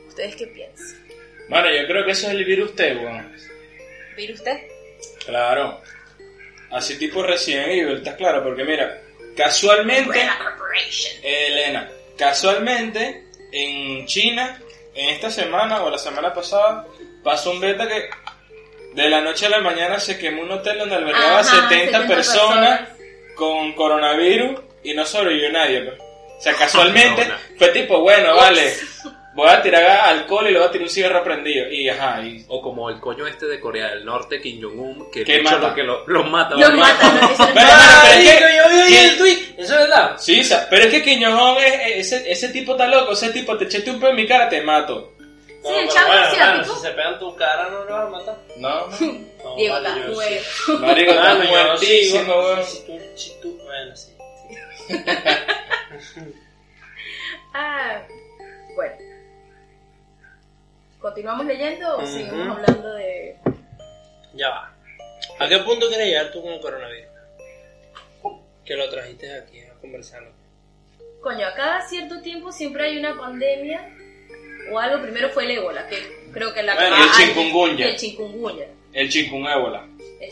¿Ustedes 0.08 0.36
qué 0.36 0.46
piensan? 0.46 1.06
Mano, 1.50 1.68
yo 1.70 1.86
creo 1.86 2.06
que 2.06 2.12
eso 2.12 2.28
es 2.28 2.32
el 2.32 2.42
virus 2.42 2.74
T. 2.74 2.94
¿Virus 4.16 4.38
usted? 4.38 4.62
Claro. 5.26 5.78
Así 6.70 6.98
tipo 6.98 7.22
Resident 7.22 7.68
Evil, 7.68 7.98
¿estás 7.98 8.14
claro? 8.14 8.42
Porque 8.42 8.64
mira, 8.64 8.98
casualmente... 9.36 10.26
Elena, 11.22 11.90
casualmente 12.16 13.26
en 13.52 14.06
China, 14.06 14.58
en 14.94 15.10
esta 15.10 15.30
semana 15.30 15.82
o 15.82 15.90
la 15.90 15.98
semana 15.98 16.32
pasada, 16.32 16.86
pasó 17.22 17.50
un 17.50 17.60
beta 17.60 17.86
que 17.86 18.08
de 19.04 19.10
la 19.10 19.20
noche 19.20 19.46
a 19.46 19.50
la 19.50 19.60
mañana 19.60 19.98
se 20.00 20.18
quemó 20.18 20.42
un 20.42 20.50
hotel 20.50 20.78
donde 20.78 20.96
albergaba 20.96 21.40
Ajá, 21.40 21.68
70, 21.68 21.98
70 21.98 22.06
personas, 22.06 22.78
personas. 22.80 22.88
con 23.36 23.72
coronavirus 23.74 24.60
y 24.84 24.94
no 24.94 25.04
sobrevivió 25.06 25.50
nadie. 25.52 25.80
pues. 25.82 25.98
O 26.00 26.40
sea, 26.40 26.54
casualmente 26.54 27.24
No, 27.26 27.34
no. 27.34 27.40
fue 27.58 27.68
tipo, 27.68 28.00
bueno, 28.00 28.34
vale, 28.36 28.72
voy 29.34 29.48
a 29.48 29.60
tirar 29.60 29.84
alcohol 30.08 30.46
y 30.48 30.52
le 30.52 30.58
voy 30.58 30.68
a 30.68 30.70
tirar 30.70 30.84
un 30.84 30.90
cigarro 30.90 31.24
prendido. 31.24 31.68
Y 31.70 31.88
ajá, 31.88 32.22
y 32.22 32.44
O 32.48 32.62
como 32.62 32.88
el 32.90 33.00
coño 33.00 33.26
este 33.26 33.46
de 33.46 33.58
Corea 33.58 33.88
del 33.90 34.04
Norte, 34.04 34.40
Kim 34.40 34.60
Jong-un, 34.62 35.10
que 35.10 35.24
Que 35.24 35.42
mata. 35.42 35.58
lo 35.68 35.74
que 35.74 35.82
lo- 35.82 36.06
los 36.06 36.28
mata. 36.30 36.54
Pero, 36.56 37.68
es 38.20 38.36
que- 38.36 38.56
yo 38.56 38.86
vi 38.86 38.96
el 38.96 39.18
tweet. 39.18 39.38
Eso 39.58 39.74
es 39.74 39.80
verdad. 39.80 40.14
Sí, 40.18 40.42
pero 40.70 40.84
es 40.84 40.90
que 40.90 41.02
Quiñojón 41.02 41.56
es, 41.58 41.74
es- 41.74 42.12
ese, 42.12 42.30
ese 42.32 42.48
tipo 42.50 42.72
está 42.72 42.86
loco, 42.86 43.12
ese 43.12 43.30
tipo 43.30 43.56
te 43.56 43.64
echaste 43.64 43.90
un 43.90 43.98
pedo 44.00 44.10
en 44.10 44.16
mi 44.16 44.26
cara, 44.26 44.48
te 44.48 44.60
mato. 44.62 45.14
Sí, 45.62 45.74
el 45.74 45.88
chango 45.88 46.08
bueno, 46.08 46.26
asiático. 46.26 46.74
si 46.74 46.80
se 46.80 46.90
pegan 46.90 47.18
tu 47.18 47.34
cara, 47.34 47.68
no 47.68 47.84
lo 47.84 47.92
vas 47.92 48.06
a 48.06 48.08
matar. 48.08 48.36
No, 48.56 48.86
no. 48.86 48.96
No, 49.44 49.56
Diego 49.56 49.74
vale, 49.74 49.88
está 49.88 50.10
muerto. 50.10 50.78
Marico, 50.86 51.12
está 51.12 51.34
muertísimo, 51.34 52.38
weón. 52.38 52.64
Si 52.64 52.86
tú, 52.86 52.98
si 53.16 53.40
tú, 53.40 53.58
bueno, 53.64 53.96
sí. 53.96 54.16
Ah, 57.54 58.02
bueno. 58.76 58.96
¿Continuamos 61.00 61.46
leyendo 61.46 61.96
o 61.96 62.06
seguimos 62.06 62.56
hablando 62.56 62.92
de...? 62.94 63.36
Ya 64.34 64.50
va. 64.50 64.72
¿A 65.38 65.48
qué 65.48 65.58
punto 65.58 65.88
quieres 65.88 66.08
llegar 66.08 66.30
tú 66.30 66.42
con 66.42 66.52
el 66.52 66.60
coronavirus? 66.60 67.08
Que 68.64 68.76
lo 68.76 68.88
trajiste 68.90 69.34
aquí 69.34 69.60
a 69.60 69.72
conversarlo. 69.80 70.30
Coño, 71.22 71.46
a 71.46 71.54
cada 71.54 71.80
cierto 71.88 72.20
tiempo 72.20 72.52
siempre 72.52 72.84
hay 72.84 72.98
una 72.98 73.16
pandemia 73.16 73.88
o 74.72 74.78
algo. 74.78 75.02
Primero 75.02 75.28
fue 75.30 75.44
el 75.44 75.52
ébola, 75.52 75.86
que 75.88 75.96
creo 76.32 76.52
que 76.52 76.62
la... 76.62 76.74
Bueno, 76.74 76.96
y 76.96 77.02
el 77.02 77.10
chikungunya. 77.28 77.86
El 77.88 77.96
chikungunya. 77.96 78.66
El 78.92 79.08
chinkun 79.08 79.46
ébola. 79.46 79.86
El 80.20 80.30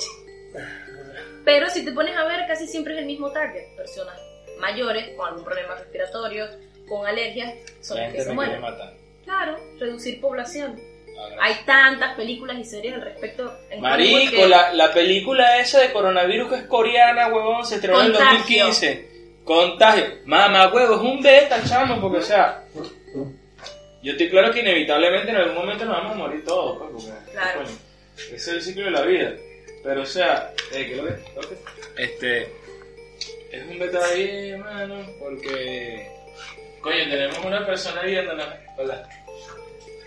Pero 1.44 1.68
si 1.70 1.84
te 1.84 1.92
pones 1.92 2.16
a 2.16 2.24
ver, 2.24 2.46
casi 2.46 2.66
siempre 2.66 2.94
es 2.94 3.00
el 3.00 3.06
mismo 3.06 3.30
target. 3.30 3.76
Personas 3.76 4.20
mayores, 4.58 5.10
con 5.16 5.28
algún 5.28 5.44
problema 5.44 5.74
respiratorio, 5.74 6.46
con 6.88 7.06
alergias, 7.06 7.54
son 7.80 7.98
La 7.98 8.04
las 8.04 8.14
que 8.14 8.22
se 8.22 8.32
mueren. 8.32 8.60
Claro, 9.24 9.56
reducir 9.78 10.20
población. 10.20 10.80
Ahora. 11.18 11.36
Hay 11.40 11.54
tantas 11.64 12.14
películas 12.14 12.58
y 12.58 12.64
series 12.64 12.94
al 12.94 13.02
respecto. 13.02 13.56
en 13.70 13.80
Marico, 13.80 14.30
que- 14.32 14.48
la, 14.48 14.72
la 14.74 14.92
película 14.92 15.58
esa 15.60 15.80
de 15.80 15.92
coronavirus 15.92 16.48
que 16.50 16.54
es 16.56 16.62
coreana, 16.64 17.28
huevón, 17.28 17.64
se 17.64 17.76
estrenó 17.76 18.00
en 18.00 18.06
el 18.08 18.12
Contagio. 18.12 18.38
2015. 18.66 19.08
Contagio. 19.44 20.04
Mamá, 20.26 20.72
huevo, 20.72 20.94
es 20.96 21.00
un 21.00 21.22
beta, 21.22 21.62
chamo, 21.64 22.00
porque, 22.00 22.18
o 22.18 22.22
sea, 22.22 22.64
yo 24.06 24.12
estoy 24.12 24.30
claro 24.30 24.52
que 24.52 24.60
inevitablemente 24.60 25.30
en 25.30 25.36
algún 25.36 25.54
momento 25.56 25.84
nos 25.84 25.96
vamos 25.96 26.12
a 26.12 26.14
morir 26.14 26.44
todos, 26.44 26.78
pues, 26.78 27.04
porque, 27.06 27.30
Claro. 27.32 27.62
ese 28.16 28.34
es 28.36 28.48
el 28.48 28.62
ciclo 28.62 28.84
de 28.84 28.90
la 28.92 29.02
vida. 29.02 29.32
Pero, 29.82 30.02
o 30.02 30.06
sea, 30.06 30.52
eh, 30.72 30.86
¿qué 30.88 30.94
lo 30.96 31.04
que? 31.06 31.10
lo 31.34 31.40
que- 31.48 32.02
Este, 32.02 32.42
es 33.50 33.66
un 33.68 33.78
beta 33.78 34.04
ahí, 34.04 34.50
hermano, 34.50 35.04
porque, 35.18 36.08
coño, 36.80 37.04
tenemos 37.10 37.38
una 37.44 37.66
persona 37.66 38.02
viéndonos. 38.02 38.46
Hola. 38.78 39.08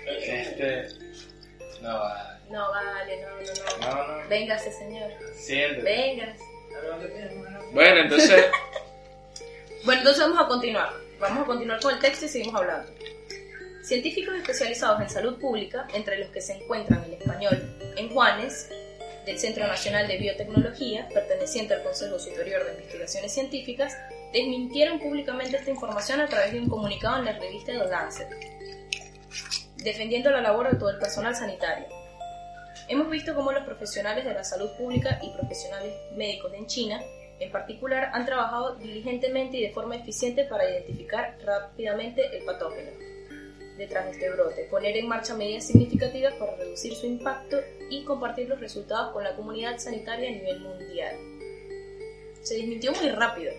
Este, 0.07 0.87
no, 1.81 1.99
vale. 1.99 2.39
No, 2.49 2.71
vale, 2.71 3.21
no, 3.21 3.29
no, 3.29 3.95
no. 3.95 3.95
no, 4.07 4.21
no, 4.23 4.29
Véngase, 4.29 4.71
señor. 4.71 5.11
siéntate. 5.35 5.81
Véngase. 5.83 6.43
Bueno, 7.73 8.01
entonces, 8.01 8.45
Bueno, 9.83 9.99
entonces 10.01 10.23
vamos 10.23 10.41
a 10.41 10.47
continuar. 10.47 10.89
Vamos 11.19 11.43
a 11.43 11.45
continuar 11.45 11.79
con 11.81 11.93
el 11.93 11.99
texto 11.99 12.25
y 12.25 12.29
seguimos 12.29 12.55
hablando. 12.61 12.91
Científicos 13.81 14.35
especializados 14.35 15.01
en 15.01 15.09
salud 15.09 15.39
pública, 15.39 15.87
entre 15.93 16.19
los 16.19 16.29
que 16.29 16.41
se 16.41 16.53
encuentran 16.53 17.03
el 17.05 17.13
español 17.13 17.75
en 17.95 18.09
Juanes, 18.09 18.69
del 19.25 19.39
Centro 19.39 19.65
Nacional 19.67 20.07
de 20.07 20.17
Biotecnología, 20.17 21.07
perteneciente 21.13 21.75
al 21.75 21.83
Consejo 21.83 22.19
Superior 22.19 22.65
de 22.65 22.73
Investigaciones 22.73 23.33
Científicas, 23.33 23.97
desmintieron 24.33 24.99
públicamente 24.99 25.57
esta 25.57 25.71
información 25.71 26.19
a 26.19 26.27
través 26.27 26.51
de 26.51 26.59
un 26.59 26.67
comunicado 26.67 27.19
en 27.19 27.25
la 27.25 27.39
revista 27.39 27.71
The 27.71 27.89
Lancet, 27.89 28.27
defendiendo 29.77 30.29
la 30.29 30.41
labor 30.41 30.71
de 30.71 30.77
todo 30.77 30.89
el 30.89 30.99
personal 30.99 31.33
sanitario. 31.33 31.87
Hemos 32.89 33.09
visto 33.09 33.33
cómo 33.33 33.51
los 33.51 33.63
profesionales 33.63 34.25
de 34.25 34.33
la 34.33 34.43
salud 34.43 34.69
pública 34.77 35.19
y 35.23 35.29
profesionales 35.29 35.93
médicos 36.15 36.51
en 36.53 36.65
China, 36.67 37.01
en 37.39 37.51
particular, 37.51 38.09
han 38.13 38.25
trabajado 38.25 38.75
diligentemente 38.75 39.57
y 39.57 39.61
de 39.61 39.71
forma 39.71 39.95
eficiente 39.95 40.43
para 40.43 40.69
identificar 40.69 41.37
rápidamente 41.45 42.35
el 42.35 42.43
patógeno 42.43 43.18
detrás 43.79 44.05
de 44.05 44.11
este 44.11 44.29
brote, 44.29 44.67
poner 44.69 44.95
en 44.97 45.07
marcha 45.07 45.33
medidas 45.33 45.65
significativas 45.65 46.33
para 46.35 46.55
reducir 46.55 46.93
su 46.93 47.07
impacto 47.07 47.57
y 47.89 48.03
compartir 48.03 48.47
los 48.47 48.59
resultados 48.59 49.13
con 49.13 49.23
la 49.23 49.35
comunidad 49.35 49.79
sanitaria 49.79 50.29
a 50.29 50.33
nivel 50.33 50.59
mundial. 50.59 51.15
Se 52.43 52.55
desmintió 52.55 52.91
muy 52.91 53.09
rápido. 53.09 53.53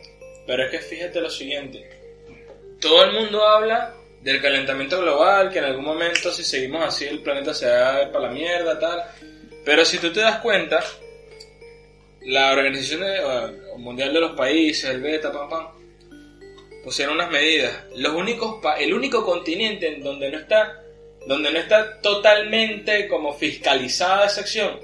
Pero 0.47 0.65
es 0.65 0.71
que 0.71 0.79
fíjate 0.79 1.21
lo 1.21 1.31
siguiente. 1.31 1.89
Todo 2.81 3.05
el 3.05 3.13
mundo 3.13 3.45
habla 3.47 3.95
del 4.23 4.41
calentamiento 4.41 5.01
global, 5.01 5.51
que 5.51 5.59
en 5.59 5.65
algún 5.65 5.85
momento 5.85 6.31
si 6.31 6.45
seguimos 6.45 6.85
así 6.85 7.07
el 7.07 7.23
planeta 7.23 7.55
se 7.55 7.69
va 7.69 7.97
a 7.97 8.03
ir 8.03 8.13
para 8.13 8.29
la 8.29 8.33
mierda, 8.33 8.79
tal. 8.79 9.03
Pero 9.65 9.85
si 9.85 9.99
tú 9.99 10.13
te 10.13 10.21
das 10.21 10.41
cuenta, 10.41 10.85
la 12.23 12.53
Organización 12.53 13.03
Mundial 13.79 14.13
de 14.13 14.21
los 14.21 14.33
Países, 14.33 14.91
el 14.91 15.01
Beta, 15.01 15.33
pam, 15.33 15.49
pam, 15.49 15.80
pusieron 16.85 17.15
unas 17.15 17.31
medidas. 17.31 17.73
Los 17.97 18.13
únicos 18.15 18.61
pa- 18.63 18.77
el 18.79 18.93
único 18.95 19.25
continente 19.25 19.89
en 19.89 20.03
donde 20.03 20.31
no 20.31 20.39
está, 20.39 20.83
donde 21.27 21.53
no 21.53 21.59
está 21.59 22.01
totalmente 22.01 23.07
como 23.09 23.33
fiscalizada 23.35 24.27
esa 24.27 24.41
acción 24.41 24.79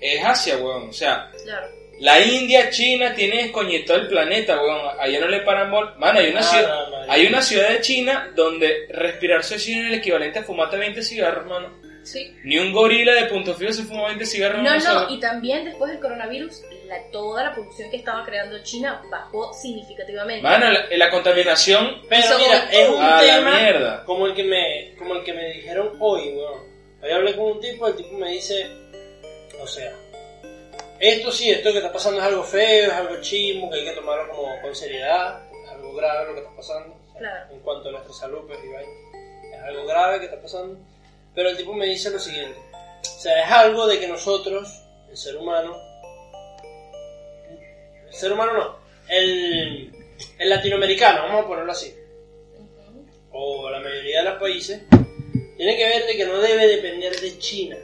es 0.00 0.24
Asia, 0.24 0.56
weón. 0.56 0.88
O 0.88 0.92
sea, 0.92 1.30
Claro. 1.44 1.66
la 2.00 2.20
India, 2.20 2.70
China, 2.70 3.14
tiene 3.14 3.52
coñito 3.52 3.94
el 3.94 4.08
planeta, 4.08 4.60
weón. 4.60 4.80
Allá 4.98 5.20
no 5.20 5.28
le 5.28 5.40
paran 5.40 5.70
bol. 5.70 5.94
Mano, 5.98 6.18
hay 6.20 6.30
una, 6.30 6.40
Ah, 6.40 6.42
ciudad, 6.42 6.88
no, 6.88 7.12
hay 7.12 7.26
una 7.26 7.42
ciudad 7.42 7.68
de 7.70 7.80
China 7.80 8.32
donde 8.34 8.86
respirar 8.90 9.44
suicidio 9.44 9.82
es 9.82 9.88
el 9.88 9.94
equivalente 9.94 10.38
a 10.40 10.44
fumarte 10.44 10.76
20 10.76 11.02
cigarros, 11.02 11.46
mano. 11.46 11.80
Sí. 12.04 12.34
Ni 12.42 12.58
un 12.58 12.72
gorila 12.72 13.12
de 13.14 13.26
punto 13.26 13.54
fijo 13.54 13.72
se 13.72 13.84
fuma 13.84 14.06
20 14.08 14.26
cigarros 14.26 14.58
en 14.58 14.64
No, 14.64 14.76
no, 14.76 15.14
y 15.14 15.20
también 15.20 15.64
después 15.64 15.88
del 15.92 16.00
coronavirus, 16.00 16.62
la, 16.92 17.10
toda 17.10 17.44
la 17.44 17.52
producción 17.52 17.90
que 17.90 17.96
estaba 17.96 18.24
creando 18.24 18.62
China 18.62 19.02
bajó 19.10 19.52
significativamente. 19.52 20.42
Mano, 20.42 20.70
la, 20.70 20.86
la 20.90 21.10
contaminación... 21.10 22.02
Pero 22.08 22.20
Hizo 22.26 22.38
mira, 22.38 22.68
es 22.70 22.88
un 22.88 23.00
A 23.02 23.22
la 23.22 23.36
tema 23.36 23.50
mierda. 23.60 24.04
como 24.04 24.26
el 24.26 24.34
que 24.34 24.44
me 24.44 24.94
como 24.98 25.14
el 25.14 25.24
que 25.24 25.32
me 25.32 25.52
dijeron 25.52 25.96
hoy, 26.00 26.32
weón. 26.34 26.60
Hoy 27.02 27.10
hablé 27.10 27.34
con 27.36 27.44
un 27.52 27.60
tipo, 27.60 27.86
el 27.88 27.96
tipo 27.96 28.16
me 28.16 28.30
dice, 28.30 28.70
o 29.60 29.66
sea, 29.66 29.92
esto 31.00 31.32
sí, 31.32 31.50
esto 31.50 31.72
que 31.72 31.78
está 31.78 31.92
pasando 31.92 32.20
es 32.20 32.26
algo 32.26 32.44
feo, 32.44 32.86
es 32.86 32.92
algo 32.92 33.20
chimo, 33.20 33.68
que 33.70 33.78
hay 33.80 33.84
que 33.86 33.92
tomarlo 33.92 34.28
como 34.32 34.60
con 34.62 34.74
seriedad, 34.74 35.40
es 35.64 35.70
algo 35.70 35.92
grave 35.94 36.28
lo 36.28 36.34
que 36.34 36.40
está 36.40 36.54
pasando. 36.56 36.94
o 36.94 37.12
sea, 37.12 37.18
Claro. 37.20 37.52
En 37.54 37.60
cuanto 37.60 37.88
a 37.88 37.92
nuestra 37.92 38.12
salud, 38.12 38.40
pues, 38.46 38.58
vaina. 38.58 39.56
es 39.56 39.62
algo 39.64 39.84
grave 39.86 40.18
que 40.20 40.24
está 40.26 40.40
pasando. 40.40 40.78
Pero 41.34 41.48
el 41.48 41.56
tipo 41.56 41.72
me 41.72 41.86
dice 41.86 42.10
lo 42.10 42.18
siguiente, 42.20 42.58
o 43.02 43.20
sea, 43.20 43.42
es 43.44 43.50
algo 43.50 43.86
de 43.88 43.98
que 43.98 44.06
nosotros, 44.06 44.68
el 45.10 45.16
ser 45.16 45.36
humano, 45.36 45.76
ser 48.12 48.32
humano 48.32 48.52
no, 48.52 48.78
el, 49.08 49.90
el 50.38 50.48
latinoamericano, 50.48 51.22
vamos 51.24 51.44
a 51.44 51.48
ponerlo 51.48 51.72
así, 51.72 51.94
o 53.30 53.70
la 53.70 53.80
mayoría 53.80 54.22
de 54.22 54.30
los 54.30 54.38
países, 54.40 54.82
tiene 55.56 55.76
que 55.76 55.86
ver 55.88 56.06
de 56.06 56.16
que 56.16 56.24
no 56.26 56.38
debe 56.38 56.66
depender 56.66 57.14
de 57.18 57.38
China. 57.38 57.76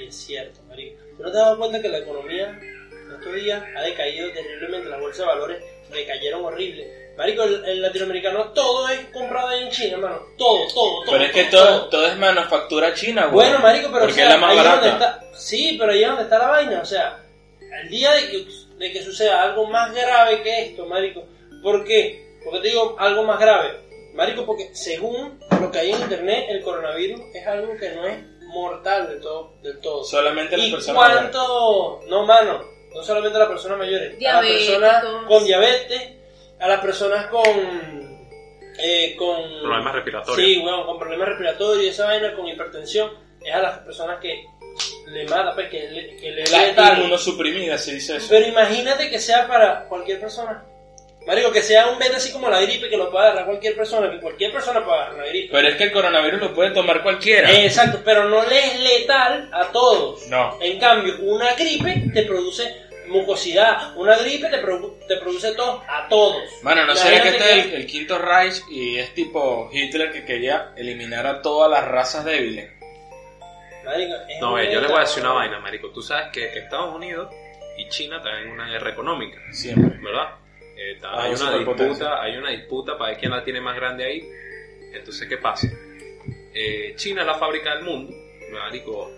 Y 0.00 0.04
es 0.04 0.14
cierto, 0.14 0.62
marico. 0.68 1.02
¿Tú 1.16 1.22
no 1.22 1.30
te 1.30 1.38
has 1.38 1.44
dado 1.44 1.58
cuenta 1.58 1.82
que 1.82 1.88
la 1.88 1.98
economía 1.98 2.58
en 2.60 3.12
estos 3.12 3.34
días 3.34 3.62
ha 3.76 3.82
decaído 3.82 4.30
terriblemente? 4.32 4.88
Las 4.88 5.00
bolsas 5.00 5.20
de 5.20 5.26
valores 5.26 5.64
decayeron 5.92 6.44
horrible. 6.44 7.10
Marico, 7.18 7.42
el, 7.42 7.64
el 7.66 7.82
latinoamericano 7.82 8.52
todo 8.52 8.88
es 8.88 9.00
comprado 9.12 9.52
en 9.52 9.68
China, 9.70 9.94
hermano. 9.94 10.22
Todo, 10.38 10.66
todo, 10.72 11.02
todo. 11.04 11.12
Pero 11.12 11.24
es 11.24 11.32
que 11.32 11.44
todo, 11.44 11.64
todo, 11.64 11.88
todo 11.90 12.06
es 12.06 12.16
manufactura 12.16 12.94
china, 12.94 13.22
weón. 13.22 13.32
Bueno, 13.34 13.58
marico, 13.58 13.88
pero 13.92 14.06
Porque 14.06 14.12
o 14.12 14.14
sea, 14.14 14.24
es 14.28 14.30
la 14.30 14.38
más 14.38 14.50
ahí 14.52 14.58
es 14.58 14.64
donde 14.64 14.88
barata. 14.88 15.20
está, 15.26 15.38
sí, 15.38 15.76
pero 15.78 15.92
ahí 15.92 16.02
es 16.02 16.08
donde 16.08 16.22
está 16.22 16.38
la 16.38 16.46
vaina, 16.48 16.80
o 16.80 16.84
sea, 16.86 17.18
el 17.82 17.88
día 17.90 18.12
de 18.12 18.30
que, 18.30 18.46
de 18.80 18.90
que 18.90 19.02
suceda 19.02 19.42
algo 19.42 19.66
más 19.66 19.94
grave 19.94 20.42
que 20.42 20.62
esto, 20.62 20.86
marico, 20.86 21.22
¿por 21.62 21.84
qué? 21.84 22.38
Porque 22.42 22.60
te 22.60 22.68
digo 22.68 22.96
algo 22.98 23.22
más 23.24 23.38
grave, 23.38 23.78
marico, 24.14 24.46
porque 24.46 24.74
según 24.74 25.38
lo 25.60 25.70
que 25.70 25.80
hay 25.80 25.92
en 25.92 26.00
internet, 26.00 26.46
el 26.48 26.62
coronavirus 26.62 27.20
es 27.34 27.46
algo 27.46 27.76
que 27.76 27.90
no 27.90 28.06
es 28.06 28.24
mortal 28.46 29.06
del 29.06 29.20
todo, 29.20 29.52
del 29.62 29.78
todo. 29.80 30.02
Solamente 30.02 30.56
las 30.56 30.66
¿Y 30.66 30.70
personas 30.70 30.96
mayores. 31.02 31.30
cuánto? 31.30 32.00
No, 32.08 32.24
mano, 32.24 32.64
no 32.94 33.02
solamente 33.02 33.36
a 33.36 33.40
las 33.40 33.48
personas 33.50 33.78
mayores, 33.78 34.16
a 34.26 34.42
las 34.42 34.50
personas 34.50 35.04
con 35.28 35.44
diabetes, 35.44 36.12
a 36.58 36.68
las 36.68 36.80
personas 36.80 37.26
con... 37.26 38.10
Eh, 38.82 39.14
con 39.18 39.42
Problemas 39.60 39.94
respiratorios. 39.94 40.36
Sí, 40.36 40.58
weón, 40.64 40.86
con 40.86 40.98
problemas 40.98 41.28
respiratorios 41.28 41.84
y 41.84 41.88
esa 41.88 42.06
vaina, 42.06 42.34
con 42.34 42.48
hipertensión, 42.48 43.10
es 43.44 43.54
a 43.54 43.60
las 43.60 43.78
personas 43.80 44.18
que 44.20 44.42
le 45.06 45.24
mata, 45.26 45.54
pues, 45.54 45.68
que 45.70 45.88
le, 45.90 46.16
que 46.16 46.30
le 46.30 46.44
La 46.46 46.94
inmunosuprimida, 46.98 47.76
se 47.78 47.94
dice 47.94 48.16
eso. 48.16 48.26
Pero 48.30 48.46
imagínate 48.46 49.10
que 49.10 49.18
sea 49.18 49.46
para 49.46 49.84
cualquier 49.84 50.20
persona. 50.20 50.64
Marico, 51.26 51.52
que 51.52 51.62
sea 51.62 51.88
un 51.88 51.98
beta 51.98 52.16
así 52.16 52.32
como 52.32 52.48
la 52.48 52.60
gripe, 52.62 52.88
que 52.88 52.96
lo 52.96 53.10
pueda 53.10 53.26
agarrar 53.26 53.44
cualquier 53.44 53.76
persona, 53.76 54.10
que 54.10 54.20
cualquier 54.20 54.52
persona 54.52 54.82
pueda 54.84 55.02
agarrar 55.02 55.18
la 55.18 55.26
gripe. 55.28 55.48
Pero 55.52 55.68
es 55.68 55.76
que 55.76 55.84
el 55.84 55.92
coronavirus 55.92 56.40
lo 56.40 56.54
puede 56.54 56.70
tomar 56.70 57.02
cualquiera. 57.02 57.50
Eh, 57.52 57.66
exacto, 57.66 58.00
pero 58.04 58.24
no 58.28 58.46
le 58.46 58.58
es 58.58 58.80
letal 58.80 59.50
a 59.52 59.66
todos. 59.70 60.26
No. 60.28 60.56
En 60.62 60.78
cambio, 60.80 61.16
una 61.20 61.52
gripe 61.54 62.04
te 62.14 62.22
produce 62.22 62.74
mucosidad, 63.08 63.94
una 63.96 64.16
gripe 64.16 64.48
te, 64.48 64.62
produ- 64.62 64.94
te 65.06 65.16
produce 65.16 65.52
tos 65.52 65.80
a 65.88 66.08
todos. 66.08 66.42
Mano, 66.62 66.86
no 66.86 66.94
sería 66.96 67.20
que 67.22 67.28
este 67.30 67.58
es 67.58 67.66
el, 67.66 67.74
el 67.74 67.86
quinto 67.86 68.16
Reich 68.18 68.62
y 68.70 68.98
es 68.98 69.12
tipo 69.14 69.68
Hitler 69.72 70.12
que 70.12 70.24
quería 70.24 70.72
eliminar 70.76 71.26
a 71.26 71.42
todas 71.42 71.70
las 71.70 71.86
razas 71.86 72.24
débiles. 72.24 72.70
No, 74.40 74.58
eh, 74.58 74.72
yo 74.72 74.80
le 74.80 74.86
voy 74.88 74.96
a 74.96 75.00
decir 75.00 75.22
una 75.22 75.32
vaina, 75.32 75.58
marico. 75.60 75.90
Tú 75.90 76.02
sabes 76.02 76.28
que 76.32 76.58
Estados 76.58 76.94
Unidos 76.94 77.28
y 77.78 77.88
China 77.88 78.18
están 78.18 78.34
en 78.42 78.50
una 78.50 78.68
guerra 78.68 78.90
económica, 78.90 79.38
Siempre. 79.52 79.98
¿verdad? 80.02 80.34
Eh, 80.76 80.98
Ah, 81.02 81.22
hay, 81.24 81.34
una 81.34 81.56
disputa, 81.58 82.22
hay 82.22 82.36
una 82.36 82.50
disputa 82.50 82.96
para 82.96 83.10
ver 83.10 83.20
quién 83.20 83.30
la 83.32 83.42
tiene 83.44 83.60
más 83.60 83.76
grande 83.76 84.04
ahí. 84.04 84.22
Entonces, 84.92 85.28
¿qué 85.28 85.36
pasa? 85.36 85.68
Eh, 86.54 86.94
China 86.96 87.20
es 87.22 87.26
la 87.26 87.34
fábrica 87.34 87.74
del 87.74 87.84
mundo, 87.84 88.12
marico. 88.52 89.10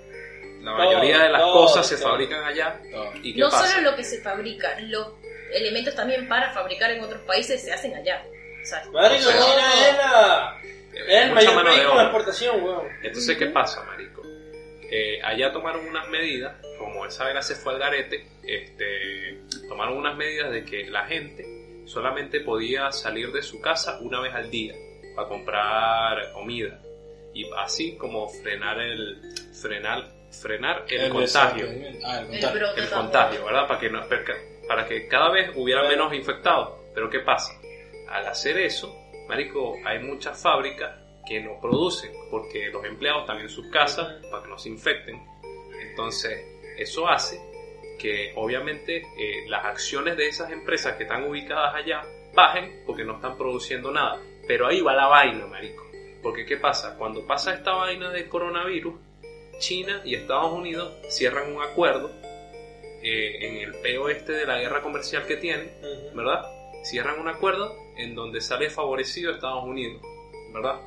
La 0.60 0.76
Todo, 0.76 0.84
mayoría 0.86 1.22
de 1.24 1.28
las 1.30 1.40
todo, 1.42 1.52
cosas 1.54 1.86
se 1.86 1.96
todo. 1.96 2.10
fabrican 2.10 2.44
allá. 2.44 2.78
No. 2.90 3.04
¿Y 3.22 3.34
qué 3.34 3.40
No 3.40 3.48
pasa? 3.50 3.66
solo 3.68 3.90
lo 3.90 3.96
que 3.96 4.04
se 4.04 4.20
fabrica, 4.22 4.78
los 4.80 5.08
elementos 5.52 5.94
también 5.94 6.28
para 6.28 6.52
fabricar 6.52 6.90
en 6.92 7.02
otros 7.02 7.20
países 7.22 7.62
se 7.62 7.72
hacen 7.72 7.94
allá. 7.94 8.24
Marico, 8.92 9.30
China 9.30 9.72
es, 9.88 9.96
la, 9.96 10.60
es 10.92 11.08
el 11.24 11.32
mayor 11.32 11.54
mano 11.54 11.70
de 11.70 12.02
exportación, 12.02 12.62
weón. 12.62 12.86
Entonces, 13.02 13.36
¿qué 13.36 13.46
pasa, 13.46 13.82
marico? 13.84 14.11
Eh, 14.94 15.20
allá 15.22 15.50
tomaron 15.52 15.86
unas 15.88 16.06
medidas, 16.10 16.54
como 16.78 17.06
esa 17.06 17.24
vaina 17.24 17.40
se 17.40 17.54
fue 17.54 17.72
al 17.72 17.78
garete, 17.78 18.26
este, 18.42 19.40
tomaron 19.66 19.96
unas 19.96 20.14
medidas 20.18 20.52
de 20.52 20.64
que 20.66 20.84
la 20.90 21.06
gente 21.06 21.46
solamente 21.86 22.40
podía 22.40 22.92
salir 22.92 23.32
de 23.32 23.40
su 23.40 23.58
casa 23.60 23.98
una 24.02 24.20
vez 24.20 24.34
al 24.34 24.50
día 24.50 24.74
para 25.16 25.28
comprar 25.28 26.32
comida 26.34 26.78
y 27.32 27.48
así 27.56 27.96
como 27.96 28.28
frenar 28.28 28.78
el 28.80 29.18
frenar 29.58 30.10
frenar 30.30 30.84
el, 30.88 31.10
contagio. 31.10 31.66
Ah, 32.04 32.20
el 32.20 32.26
contagio. 32.26 32.66
el 32.76 32.88
contagio, 32.90 33.44
¿verdad? 33.46 33.66
Para 33.68 33.80
que 33.80 33.88
no, 33.90 34.08
para- 34.08 34.24
para 34.68 34.86
que 34.86 35.08
cada 35.08 35.30
vez 35.30 35.50
hubiera 35.56 35.88
menos 35.88 36.12
infectados. 36.14 36.70
Pero 36.94 37.08
¿qué 37.08 37.20
pasa? 37.20 37.52
Al 38.08 38.26
hacer 38.26 38.58
eso, 38.58 38.94
marico, 39.26 39.74
hay 39.86 39.98
muchas 40.00 40.40
fábricas 40.42 41.01
que 41.26 41.40
no 41.40 41.60
producen 41.60 42.12
porque 42.30 42.68
los 42.70 42.84
empleados 42.84 43.22
están 43.22 43.40
en 43.40 43.48
sus 43.48 43.66
casas 43.68 44.24
para 44.30 44.42
que 44.42 44.48
no 44.48 44.58
se 44.58 44.68
infecten. 44.68 45.22
Entonces, 45.80 46.44
eso 46.76 47.08
hace 47.08 47.40
que 47.98 48.32
obviamente 48.36 49.02
eh, 49.16 49.44
las 49.48 49.64
acciones 49.64 50.16
de 50.16 50.26
esas 50.26 50.50
empresas 50.50 50.96
que 50.96 51.04
están 51.04 51.24
ubicadas 51.24 51.74
allá 51.74 52.02
bajen 52.34 52.82
porque 52.86 53.04
no 53.04 53.16
están 53.16 53.36
produciendo 53.36 53.90
nada. 53.92 54.20
Pero 54.46 54.66
ahí 54.66 54.80
va 54.80 54.94
la 54.94 55.06
vaina, 55.06 55.46
marico. 55.46 55.84
Porque 56.22 56.44
¿qué 56.44 56.56
pasa? 56.56 56.96
Cuando 56.96 57.26
pasa 57.26 57.54
esta 57.54 57.72
vaina 57.72 58.10
del 58.10 58.28
coronavirus, 58.28 58.94
China 59.58 60.02
y 60.04 60.14
Estados 60.14 60.52
Unidos 60.52 60.92
cierran 61.08 61.54
un 61.54 61.62
acuerdo 61.62 62.10
eh, 63.02 63.46
en 63.46 63.56
el 63.58 63.74
peo 63.80 64.08
este 64.08 64.32
de 64.32 64.46
la 64.46 64.58
guerra 64.58 64.82
comercial 64.82 65.26
que 65.26 65.36
tienen. 65.36 65.70
¿verdad? 66.14 66.44
Cierran 66.82 67.20
un 67.20 67.28
acuerdo 67.28 67.76
en 67.96 68.14
donde 68.14 68.40
sale 68.40 68.70
favorecido 68.70 69.32
Estados 69.32 69.64
Unidos, 69.64 70.02
¿verdad? 70.52 70.80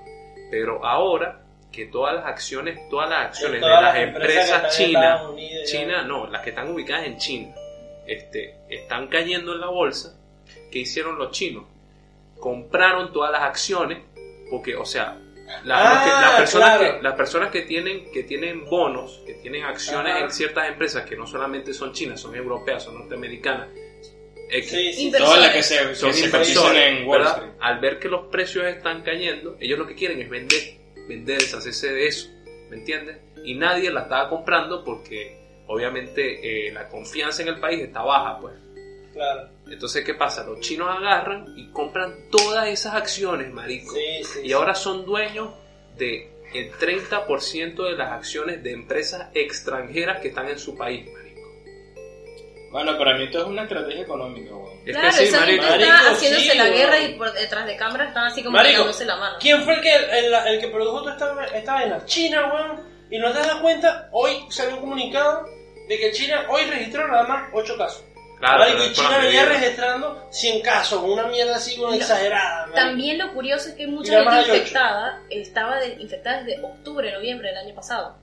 Pero 0.51 0.85
ahora 0.85 1.41
que 1.71 1.87
todas 1.87 2.15
las 2.15 2.25
acciones, 2.25 2.87
todas 2.89 3.09
las 3.09 3.25
acciones 3.27 3.61
de 3.61 3.67
las 3.67 3.95
empresas 3.97 4.75
chinas, 4.77 5.21
ya. 5.37 5.63
China, 5.65 6.03
no, 6.03 6.27
las 6.27 6.41
que 6.41 6.51
están 6.51 6.71
ubicadas 6.71 7.05
en 7.05 7.17
China, 7.17 7.53
este, 8.07 8.55
están 8.69 9.07
cayendo 9.07 9.53
en 9.53 9.59
la 9.61 9.67
bolsa. 9.67 10.17
¿Qué 10.71 10.79
hicieron 10.79 11.17
los 11.17 11.31
chinos? 11.31 11.65
Compraron 12.39 13.11
todas 13.11 13.31
las 13.31 13.41
acciones, 13.41 13.99
porque, 14.49 14.75
o 14.75 14.85
sea, 14.85 15.17
la- 15.63 15.75
Ah, 15.77 16.03
que- 16.03 16.09
las, 16.27 16.39
personas 16.39 16.77
claro. 16.77 16.97
que, 16.97 17.03
las 17.03 17.13
personas 17.15 17.51
que 17.51 17.61
tienen, 17.63 18.11
que 18.11 18.23
tienen 18.23 18.65
bonos, 18.65 19.21
que 19.25 19.33
tienen 19.35 19.63
acciones 19.63 20.13
Ajá. 20.13 20.23
en 20.25 20.31
ciertas 20.31 20.67
empresas 20.69 21.03
que 21.05 21.15
no 21.15 21.25
solamente 21.27 21.73
son 21.73 21.91
chinas, 21.93 22.19
son 22.19 22.35
europeas, 22.35 22.83
son 22.83 22.97
norteamericanas, 22.99 23.67
X. 24.49 24.69
Sí, 24.69 24.93
sí. 24.93 25.05
Inversores. 25.05 25.33
Todas 25.33 25.47
las 25.47 25.55
que 25.55 25.63
se, 25.63 26.07
que 26.07 26.13
se 26.13 26.31
cotizan 26.31 26.75
en 26.75 27.07
Wall 27.07 27.19
¿verdad? 27.19 27.37
Street. 27.37 27.53
Al 27.59 27.79
ver 27.79 27.99
que 27.99 28.09
los 28.09 28.27
precios 28.27 28.65
están 28.65 29.01
cayendo, 29.03 29.57
ellos 29.59 29.79
lo 29.79 29.87
que 29.87 29.95
quieren 29.95 30.21
es 30.21 30.29
vender, 30.29 30.61
vender, 31.07 31.39
deshacerse 31.39 31.93
de 31.93 32.07
eso, 32.07 32.29
¿me 32.69 32.77
entiendes? 32.77 33.17
Y 33.43 33.55
nadie 33.55 33.91
la 33.91 34.01
estaba 34.01 34.29
comprando 34.29 34.83
porque 34.83 35.37
obviamente 35.67 36.67
eh, 36.67 36.71
la 36.71 36.87
confianza 36.87 37.41
en 37.41 37.49
el 37.49 37.59
país 37.59 37.81
está 37.81 38.01
baja, 38.01 38.39
pues. 38.39 38.53
Claro. 39.13 39.49
Entonces, 39.67 40.03
¿qué 40.03 40.13
pasa? 40.13 40.45
Los 40.45 40.59
chinos 40.59 40.89
agarran 40.89 41.53
y 41.55 41.69
compran 41.71 42.29
todas 42.29 42.67
esas 42.67 42.95
acciones, 42.95 43.51
marico. 43.51 43.93
Sí, 43.95 44.23
sí. 44.23 44.39
Y 44.43 44.51
ahora 44.51 44.75
son 44.75 45.05
dueños 45.05 45.51
de 45.97 46.31
el 46.53 46.71
30% 46.73 47.83
de 47.83 47.97
las 47.97 48.11
acciones 48.11 48.61
de 48.61 48.71
empresas 48.71 49.29
extranjeras 49.33 50.19
que 50.21 50.29
están 50.29 50.49
en 50.49 50.59
su 50.59 50.77
país, 50.77 51.05
marico. 51.11 51.24
Bueno, 52.75 52.97
para 52.97 53.17
mí 53.17 53.23
esto 53.23 53.39
es 53.39 53.45
una 53.45 53.63
estrategia 53.63 54.01
económica, 54.01 54.53
weón. 54.53 54.79
Es 54.85 54.91
claro, 54.91 55.07
que 55.09 55.13
sí, 55.15 55.23
esa 55.23 55.39
marico. 55.39 55.63
gente 55.63 55.77
Marico, 55.85 55.95
está 55.97 56.11
haciéndose 56.11 56.51
sí, 56.51 56.57
la 56.57 56.63
weón. 56.65 56.75
guerra 56.75 56.99
y 56.99 57.13
por 57.15 57.31
detrás 57.33 57.65
de 57.67 57.77
cámara 57.77 58.05
están 58.07 58.25
así 58.25 58.43
como 58.43 58.57
Marico, 58.57 58.73
pegándose 58.73 59.05
la 59.05 59.15
mano. 59.15 59.37
¿Quién 59.39 59.63
fue 59.63 59.73
el 59.75 59.81
que, 59.81 59.95
el, 59.95 60.33
el 60.33 60.59
que 60.59 60.67
produjo 60.67 60.99
toda 61.03 61.13
esta, 61.13 61.57
esta 61.57 61.73
vaina? 61.73 62.05
China, 62.05 62.53
weón. 62.53 62.81
Y 63.09 63.17
no 63.17 63.31
te 63.31 63.39
das 63.39 63.55
cuenta, 63.55 64.09
hoy 64.11 64.45
salió 64.49 64.75
un 64.75 64.81
comunicado 64.81 65.45
de 65.87 65.97
que 65.99 66.11
China 66.11 66.45
hoy 66.49 66.63
registró 66.65 67.07
nada 67.07 67.23
más 67.23 67.49
8 67.53 67.77
casos. 67.77 68.03
Claro, 68.39 68.59
Marico, 68.59 68.77
pero 68.77 68.83
y 68.83 68.91
es 68.91 68.97
por 68.99 69.05
China 69.05 69.17
venía 69.19 69.45
registrando 69.45 70.27
100 70.31 70.61
casos, 70.61 71.01
una 71.01 71.23
mierda 71.27 71.55
así, 71.55 71.79
weón, 71.79 71.91
No. 71.91 71.95
exagerada. 71.97 72.57
marico. 72.61 72.75
También 72.75 73.17
lo 73.19 73.33
curioso 73.33 73.69
es 73.69 73.75
que 73.75 73.87
mucha 73.87 74.11
Mira, 74.19 74.23
más 74.25 74.33
gente 74.35 74.51
hay 74.51 74.57
ocho. 74.57 74.61
infectada 74.67 75.21
estaba 75.29 75.79
de- 75.79 75.93
infectada 76.01 76.43
desde 76.43 76.61
octubre, 76.61 77.11
noviembre 77.13 77.47
del 77.49 77.57
año 77.57 77.73
pasado. 77.73 78.17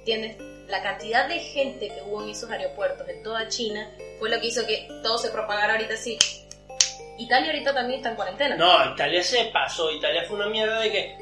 ¿Entiendes? 0.00 0.36
La 0.68 0.82
cantidad 0.82 1.26
de 1.28 1.38
gente 1.40 1.88
que 1.88 2.02
hubo 2.06 2.22
en 2.22 2.30
esos 2.30 2.50
aeropuertos 2.50 3.08
en 3.08 3.22
toda 3.22 3.48
China 3.48 3.88
fue 4.18 4.28
lo 4.30 4.38
que 4.40 4.48
hizo 4.48 4.66
que 4.66 4.86
todo 5.02 5.16
se 5.18 5.30
propagara 5.30 5.72
ahorita 5.74 5.94
así. 5.94 6.18
Italia 7.18 7.46
ahorita 7.50 7.74
también 7.74 7.98
está 7.98 8.10
en 8.10 8.16
cuarentena. 8.16 8.56
No, 8.56 8.92
Italia 8.92 9.22
se 9.22 9.46
pasó. 9.46 9.90
Italia 9.90 10.24
fue 10.28 10.36
una 10.36 10.46
mierda 10.48 10.78
de 10.80 10.92
que 10.92 11.16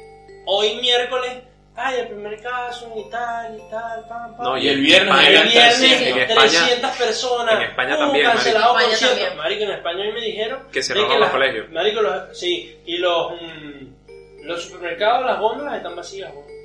hoy 0.45 0.75
miércoles, 0.75 1.31
ay, 1.75 1.99
el 2.01 2.07
primer 2.09 2.41
caso 2.41 2.91
en 2.93 2.99
Italia 3.07 3.57
y 3.65 3.71
tal, 3.71 4.05
pam, 4.07 4.35
pam. 4.37 4.45
No, 4.45 4.57
Y 4.57 4.67
el 4.67 4.81
viernes 4.81 5.15
España- 5.15 5.27
el 5.41 5.47
viernes, 5.47 5.77
300. 5.77 6.07
en 6.07 6.17
España- 6.19 6.49
300 6.49 6.97
personas. 6.97 7.55
en 7.55 7.61
España 7.61 7.95
Uh, 7.95 7.99
también, 7.99 8.25
cancelado 8.25 8.73
marico. 8.73 8.91
España 8.91 9.09
también. 9.11 9.37
Marico, 9.37 9.63
en 9.63 9.71
España 9.71 9.99
hoy 10.01 10.11
me 10.11 10.21
dijeron 10.21 10.67
Que 10.73 10.83
cerraron 10.83 11.19
los 11.21 11.29
colegios. 11.29 11.69
Marico, 11.71 12.01
los, 12.01 12.37
sí, 12.37 12.79
y 12.85 12.97
los, 12.97 13.31
mm, 13.41 14.43
los 14.43 14.61
supermercados, 14.63 15.25
las 15.25 15.39
góndolas 15.39 15.77
están 15.77 15.95
vacías. 15.95 16.31
weón. 16.33 16.56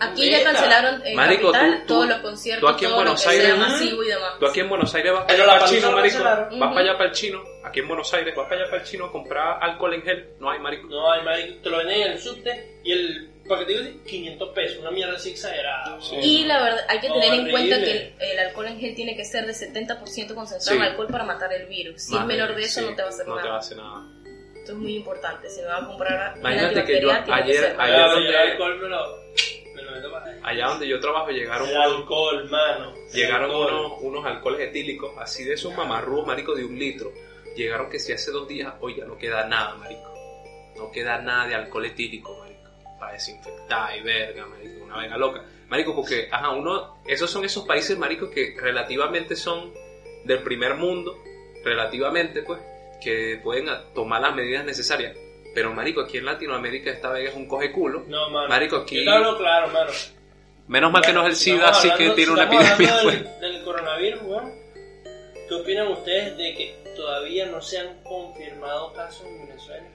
Aquí 0.00 0.30
ya 0.30 0.42
cancelaron 0.44 1.02
en 1.06 1.16
Marico, 1.16 1.50
Capital 1.52 1.74
tú- 1.74 1.80
tú- 1.80 1.86
todos 1.86 2.06
los 2.08 2.16
tú 2.18 2.22
conciertos, 2.22 2.74
aquí 2.74 2.84
en 2.84 2.90
todo 2.90 3.00
lo 3.00 3.04
Buenos 3.04 3.20
sea 3.22 3.32
Aires- 3.32 3.56
masivo 3.56 4.02
y 4.02 4.06
demás. 4.08 4.32
Tú 4.40 4.46
aquí 4.46 4.60
en 4.60 4.68
Buenos 4.68 4.94
Aires 4.94 5.12
vas 5.12 5.22
para 5.22 5.26
Pero 5.34 5.42
allá 5.44 5.52
la 5.52 5.58
para 5.58 5.70
el 5.70 5.76
chino, 5.76 5.92
marico. 5.92 6.14
cancelaron. 6.14 6.58
Vas 6.60 6.68
para 6.74 6.80
allá 6.80 6.92
para 6.98 7.04
el 7.10 7.14
chino. 7.16 7.44
Aquí 7.64 7.80
en 7.80 7.88
Buenos 7.88 8.14
Aires 8.14 8.34
vas 8.36 8.48
para 8.48 8.60
allá 8.60 8.70
para 8.70 8.82
el 8.82 8.88
chino 8.88 9.04
a 9.06 9.12
comprar 9.12 9.58
alcohol 9.62 9.94
en 9.94 10.02
gel. 10.02 10.28
No 10.38 10.50
hay, 10.50 10.58
marico. 10.60 10.86
No, 10.88 11.10
hay 11.12 11.22
marico, 11.24 11.54
te 11.62 11.70
lo 11.70 11.78
venden 11.78 12.00
en 12.02 12.12
el 12.12 12.18
subte 12.18 12.80
y 12.84 12.92
el 12.92 13.30
paquetico 13.48 13.80
de 13.82 14.02
500 14.04 14.48
pesos, 14.50 14.78
una 14.78 14.90
mierda 14.90 15.14
así 15.16 15.30
exagerada. 15.30 15.98
Sí. 16.00 16.16
Y 16.22 16.44
la 16.44 16.62
verdad, 16.62 16.84
hay 16.88 16.98
que 17.00 17.08
tener 17.08 17.34
en 17.34 17.50
cuenta 17.50 17.76
que 17.78 17.90
el, 17.90 18.14
el 18.20 18.38
alcohol 18.38 18.66
en 18.66 18.78
gel 18.80 18.94
tiene 18.94 19.16
que 19.16 19.24
ser 19.24 19.46
de 19.46 19.52
70% 19.54 20.34
concentrado 20.34 20.60
Sí. 20.60 20.76
en 20.76 20.82
alcohol 20.82 21.08
para 21.10 21.24
matar 21.24 21.52
el 21.52 21.66
virus. 21.66 22.02
Si 22.02 22.16
es 22.16 22.24
menor 22.24 22.54
de 22.54 22.62
eso, 22.62 22.80
sí, 22.80 22.86
no 22.86 22.94
te 22.96 23.02
va 23.02 23.08
a 23.08 23.10
hacer 23.10 23.26
No 23.26 23.34
te 23.36 23.40
va 23.40 23.44
a 23.44 23.48
nada. 23.48 23.58
hacer 23.58 23.76
nada. 23.78 24.02
Esto 24.56 24.72
es 24.72 24.78
muy 24.78 24.96
importante. 24.96 25.50
Si 25.50 25.60
me 25.60 25.66
va 25.66 25.76
a 25.76 25.86
comprar 25.86 26.38
Imagínate 26.38 26.84
que 26.86 27.00
yo 27.02 27.08
tiene 27.22 27.40
ayer- 27.42 27.56
ser- 27.56 27.76
ayer- 27.78 28.56
Allá 30.42 30.68
donde 30.68 30.88
yo 30.88 31.00
trabajo 31.00 31.30
llegaron 31.30 31.68
El 31.68 31.74
unos, 31.76 31.86
alcohol, 31.98 32.50
mano. 32.50 32.94
El 32.94 33.12
llegaron 33.12 33.50
alcohol. 33.50 33.72
unos, 33.72 33.92
unos 34.02 34.26
alcoholes 34.26 34.68
etílicos, 34.68 35.12
así 35.18 35.44
de 35.44 35.54
esos 35.54 35.74
mamarrúos, 35.76 36.26
marico, 36.26 36.54
de 36.54 36.64
un 36.64 36.78
litro. 36.78 37.12
Llegaron 37.56 37.88
que 37.88 37.98
si 37.98 38.12
hace 38.12 38.30
dos 38.30 38.48
días, 38.48 38.74
hoy 38.80 38.96
ya 38.96 39.04
no 39.04 39.16
queda 39.16 39.46
nada, 39.46 39.74
marico. 39.76 40.12
No 40.76 40.90
queda 40.90 41.18
nada 41.20 41.46
de 41.46 41.54
alcohol 41.54 41.86
etílico, 41.86 42.36
marico. 42.38 42.70
Para 42.98 43.12
desinfectar 43.12 43.96
y 43.96 44.02
verga, 44.02 44.46
marico. 44.46 44.84
Una 44.84 44.98
vega 44.98 45.16
loca. 45.16 45.44
Marico, 45.68 45.94
porque, 45.94 46.28
ajá, 46.30 46.50
uno, 46.50 46.98
esos 47.06 47.30
son 47.30 47.44
esos 47.44 47.64
países, 47.64 47.96
marico, 47.96 48.30
que 48.30 48.54
relativamente 48.60 49.36
son 49.36 49.72
del 50.24 50.42
primer 50.42 50.74
mundo, 50.74 51.16
relativamente, 51.64 52.42
pues, 52.42 52.60
que 53.02 53.40
pueden 53.42 53.66
tomar 53.94 54.20
las 54.20 54.34
medidas 54.34 54.64
necesarias. 54.64 55.16
Pero, 55.54 55.72
marico, 55.72 56.00
aquí 56.00 56.18
en 56.18 56.24
Latinoamérica 56.26 56.90
esta 56.90 57.10
vega 57.10 57.30
es 57.30 57.36
un 57.36 57.46
coge 57.46 57.70
culo. 57.72 58.04
No, 58.08 58.28
mano. 58.30 58.48
Marico, 58.48 58.76
aquí- 58.78 59.04
Yo 59.04 59.12
hablo 59.12 59.38
claro, 59.38 59.68
mano. 59.68 59.90
Menos 60.66 60.90
mal 60.92 61.02
que 61.02 61.12
no 61.12 61.22
es 61.22 61.28
el 61.28 61.36
Si 61.36 61.50
SIDA, 61.52 61.68
así 61.68 61.90
que 61.96 62.10
tiene 62.10 62.32
una 62.32 62.44
epidemia. 62.44 62.72
hablando 62.74 63.02
pues. 63.04 63.40
del, 63.40 63.52
del 63.52 63.64
coronavirus, 63.64 64.22
weón. 64.22 64.52
¿Qué 65.48 65.54
opinan 65.54 65.88
ustedes 65.88 66.36
de 66.38 66.54
que 66.54 66.74
todavía 66.96 67.46
no 67.46 67.60
se 67.60 67.78
han 67.78 68.02
confirmado 68.02 68.92
casos 68.94 69.26
en 69.26 69.46
Venezuela? 69.46 69.86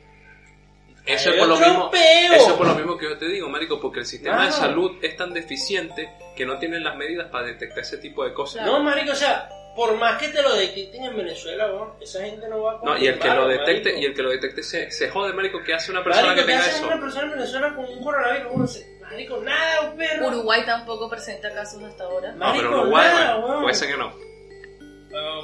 Eso 1.05 1.31
es 1.31 1.37
por 1.39 1.47
lo 1.47 1.55
mismo. 1.57 1.91
Eso 1.93 2.47
es 2.51 2.53
por 2.53 2.67
lo 2.67 2.75
mismo 2.75 2.97
que 2.97 3.09
yo 3.09 3.17
te 3.17 3.25
digo, 3.27 3.49
marico, 3.49 3.81
porque 3.81 3.99
el 4.01 4.05
sistema 4.05 4.45
de 4.45 4.51
salud 4.51 4.91
es 5.01 5.17
tan 5.17 5.33
deficiente 5.33 6.09
que 6.35 6.45
no 6.45 6.59
tienen 6.59 6.83
las 6.83 6.95
medidas 6.95 7.29
para 7.31 7.47
detectar 7.47 7.79
ese 7.79 7.97
tipo 7.97 8.23
de 8.23 8.33
cosas. 8.33 8.63
No, 8.65 8.81
marico, 8.83 9.11
o 9.11 9.15
sea, 9.15 9.49
por 9.79 9.95
más 9.95 10.19
que 10.21 10.27
te 10.27 10.41
lo 10.41 10.53
detecten 10.55 11.05
en 11.05 11.15
Venezuela, 11.15 11.69
esa 12.01 12.21
gente 12.25 12.49
no 12.49 12.61
va 12.63 12.73
a 12.73 12.79
No, 12.83 12.97
y 12.97 13.07
el 13.07 13.17
que 13.17 13.29
lo 13.29 13.47
detecte, 13.47 13.91
marico. 13.91 13.99
y 14.01 14.05
el 14.05 14.13
que 14.13 14.21
lo 14.23 14.29
detecte 14.31 14.61
se, 14.61 14.91
se 14.91 15.09
jode, 15.09 15.31
marico, 15.31 15.63
que 15.63 15.73
hace 15.73 15.89
una 15.91 16.03
persona 16.03 16.27
Marico, 16.27 16.45
que 16.45 16.51
¿qué 16.51 16.57
tenga 16.57 16.65
hace 16.67 16.77
eso. 16.79 16.87
una 16.87 16.99
persona 16.99 17.23
en 17.23 17.31
Venezuela 17.31 17.75
con 17.75 17.85
un 17.85 18.03
coronavirus? 18.03 18.51
weón? 18.51 18.67
Se- 18.67 18.99
Marico, 18.99 19.37
nada, 19.37 19.81
un 19.89 19.97
perro. 19.97 20.27
Uruguay 20.27 20.65
tampoco 20.65 21.09
presenta 21.09 21.51
casos 21.53 21.81
hasta 21.81 22.03
ahora. 22.03 22.31
No, 22.33 22.51
pero 22.51 22.69
Marico, 22.69 22.81
Uruguay, 22.81 23.07
nada, 23.07 23.37
bueno, 23.37 23.61
puede 23.61 23.73
ser 23.73 23.87
que 23.89 23.97
no. 23.97 24.13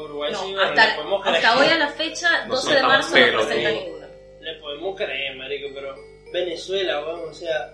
Uruguay 0.04 0.32
No, 0.34 0.38
sí, 0.40 0.54
bueno, 0.54 0.62
hasta, 0.70 0.88
le 0.88 0.94
podemos 0.96 1.22
creer. 1.24 1.36
hasta 1.38 1.58
hoy 1.60 1.68
a 1.68 1.78
la 1.78 1.88
fecha, 1.90 2.46
No 2.46 2.56
12 2.56 2.64
son 2.68 2.74
de 2.76 2.82
marzo, 2.84 3.08
no 3.18 3.38
presenta 3.38 3.70
ninguna. 3.72 4.08
Le 4.42 4.54
podemos 4.60 4.96
creer, 4.98 5.36
marico, 5.38 5.68
pero 5.74 5.96
Venezuela, 6.34 7.00
weón, 7.06 7.30
o 7.30 7.34
sea, 7.34 7.74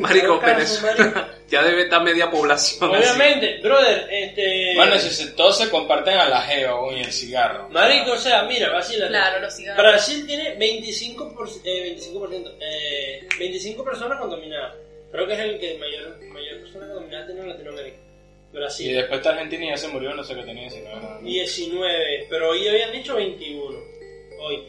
Marico, 0.00 0.40
Venezuela 0.40 0.96
marico. 1.04 1.26
ya 1.48 1.62
debe 1.62 1.82
estar 1.82 2.02
media 2.02 2.30
población. 2.30 2.94
así. 2.94 3.02
Obviamente, 3.02 3.58
brother, 3.62 4.06
este... 4.10 4.72
Bueno, 4.74 4.98
si 4.98 5.10
se- 5.10 5.30
todos 5.32 5.58
se 5.58 5.68
comparten 5.70 6.14
a 6.18 6.28
la 6.28 6.42
geo 6.42 6.92
y 6.96 7.00
el 7.00 7.12
cigarro. 7.12 7.68
Marico, 7.70 8.12
o 8.12 8.16
sea, 8.18 8.42
mira, 8.44 8.70
vacila. 8.72 9.08
Claro, 9.08 9.40
los 9.40 9.54
cigarros. 9.54 9.82
Brasil 9.82 10.26
tiene 10.26 10.58
25%, 10.58 11.34
por, 11.34 11.48
eh, 11.64 11.96
25%, 11.96 12.54
eh, 12.60 13.28
25 13.38 13.84
personas 13.84 14.18
contaminadas. 14.20 14.74
Creo 15.12 15.26
que 15.26 15.32
es 15.34 15.38
el 15.40 15.58
que 15.58 15.78
mayor, 15.78 16.20
mayor 16.28 16.60
persona 16.60 16.86
contaminada 16.88 17.26
tiene 17.26 17.40
en 17.40 17.48
Latinoamérica. 17.48 17.96
Y 18.52 18.56
Brasil. 18.56 18.94
después 18.96 19.18
está 19.18 19.30
Argentina 19.30 19.64
y 19.64 19.68
ya 19.70 19.76
se 19.76 19.88
murió, 19.88 20.14
no 20.14 20.24
sé 20.24 20.34
qué 20.34 20.42
tenía 20.42 20.62
19. 20.68 21.00
¿no? 21.00 21.20
19, 21.20 22.26
pero 22.28 22.50
hoy 22.50 22.66
habían 22.68 22.92
dicho 22.92 23.14
21. 23.16 23.78
Hoy. 24.40 24.62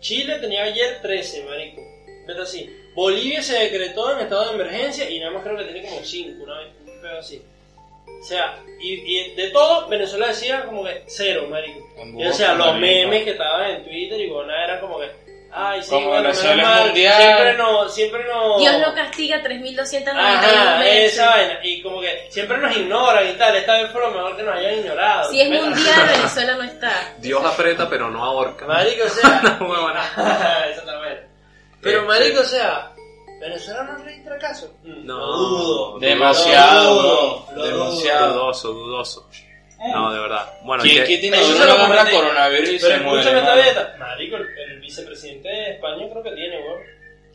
Chile 0.00 0.38
tenía 0.40 0.62
ayer 0.64 1.00
13, 1.02 1.44
marico. 1.44 1.82
Pero 2.26 2.42
así. 2.42 2.70
Bolivia 2.96 3.42
se 3.42 3.58
decretó 3.58 4.12
en 4.12 4.20
estado 4.20 4.46
de 4.48 4.54
emergencia 4.54 5.08
y 5.08 5.20
nada 5.20 5.32
más 5.32 5.42
creo 5.44 5.56
que 5.58 5.64
tiene 5.64 5.88
como 5.88 6.02
5, 6.02 6.42
una 6.44 6.58
vez, 6.58 6.68
un 6.80 7.00
pedo 7.02 7.18
así. 7.18 7.42
O 8.20 8.24
sea, 8.24 8.58
y, 8.80 8.94
y 8.94 9.34
de 9.34 9.50
todo, 9.50 9.86
Venezuela 9.88 10.28
decía 10.28 10.64
como 10.64 10.82
que 10.82 11.04
cero, 11.06 11.46
marico. 11.50 11.78
Y, 12.18 12.26
o 12.26 12.32
sea, 12.32 12.54
los 12.54 12.66
marico. 12.74 12.80
memes 12.80 13.24
que 13.24 13.30
estaban 13.32 13.70
en 13.70 13.84
Twitter 13.84 14.18
y 14.20 14.30
bueno, 14.30 14.50
eran 14.52 14.80
como 14.80 14.98
que, 14.98 15.10
ay, 15.52 15.82
sí, 15.82 15.90
Como 15.90 16.08
bueno, 16.08 16.22
Venezuela 16.22 16.62
mal, 16.62 16.84
mundial. 16.86 17.22
siempre 17.22 17.54
no, 17.54 17.88
siempre 17.90 18.24
no... 18.24 18.58
Dios 18.58 18.78
no 18.80 18.94
castiga 18.94 19.42
3.291 19.42 20.08
Ajá, 20.16 20.78
veces. 20.80 21.12
esa 21.12 21.26
vaina. 21.30 21.58
Y 21.62 21.82
como 21.82 22.00
que 22.00 22.26
siempre 22.30 22.56
nos 22.58 22.74
ignoran 22.76 23.28
y 23.28 23.32
tal. 23.34 23.54
Esta 23.56 23.82
vez 23.82 23.90
fue 23.92 24.00
lo 24.00 24.10
mejor 24.12 24.36
que 24.36 24.42
nos 24.42 24.56
hayan 24.56 24.78
ignorado. 24.78 25.30
Si 25.30 25.40
es 25.40 25.48
Pero- 25.50 25.62
mundial, 25.66 26.08
Venezuela 26.16 26.54
no 26.54 26.62
está. 26.64 27.14
Dios 27.18 27.44
aprieta, 27.44 27.88
pero 27.90 28.10
no 28.10 28.24
ahorca. 28.24 28.64
Marico, 28.66 29.04
o 29.04 29.08
sea. 29.10 29.40
No, 29.60 29.66
huevona. 29.68 30.02
También. 30.86 31.35
Pero, 31.86 32.00
Este- 32.00 32.08
marico, 32.20 32.40
o 32.40 32.44
sea. 32.44 32.92
¿Venezuela 33.40 33.82
no 33.82 34.02
registra 34.02 34.38
casos? 34.38 34.70
No. 34.82 35.18
Lo 35.18 35.36
dudo. 35.36 35.98
Demasiado, 35.98 36.84
Lo 36.94 37.02
dudo, 37.02 37.44
weón, 37.46 37.56
lo 37.58 37.66
dudo. 37.66 37.84
demasiado. 37.90 38.32
Dudoso, 38.34 38.72
dudoso. 38.72 39.30
No, 39.92 40.12
de 40.14 40.20
verdad. 40.20 40.50
Bueno, 40.64 40.82
¿Quién, 40.82 40.96
que- 40.98 41.04
quién 41.04 41.20
tiene 41.20 41.36
Eso 41.38 41.52
se 41.52 41.66
lo 41.66 41.76
coronavirus 42.10 42.68
y 42.70 42.78
Pero 42.78 42.94
se 42.96 43.00
muere? 43.00 43.20
escúchame 43.20 43.38
esta 43.40 43.54
beta. 43.54 43.96
Marico, 43.98 44.36
el, 44.36 44.58
el 44.58 44.80
vicepresidente 44.80 45.48
de 45.48 45.70
España 45.74 46.08
creo 46.10 46.22
que 46.22 46.30
tiene, 46.32 46.56
weón. 46.66 46.80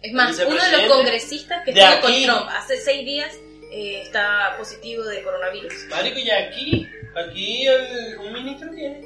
Es 0.02 0.14
más, 0.14 0.40
uno 0.48 0.64
de 0.64 0.72
los 0.72 0.82
congresistas 0.92 1.64
que 1.64 1.72
estuvo 1.72 2.02
con. 2.02 2.24
Trump 2.24 2.50
hace 2.50 2.78
seis 2.78 3.06
días 3.06 3.32
eh, 3.72 4.02
está 4.02 4.56
positivo 4.58 5.04
de 5.04 5.22
coronavirus. 5.22 5.72
Marico, 5.92 6.18
y 6.18 6.32
aquí, 6.32 6.88
aquí 7.16 7.68
el, 7.68 8.18
un 8.18 8.34
ministro 8.34 8.68
tiene. 8.72 9.00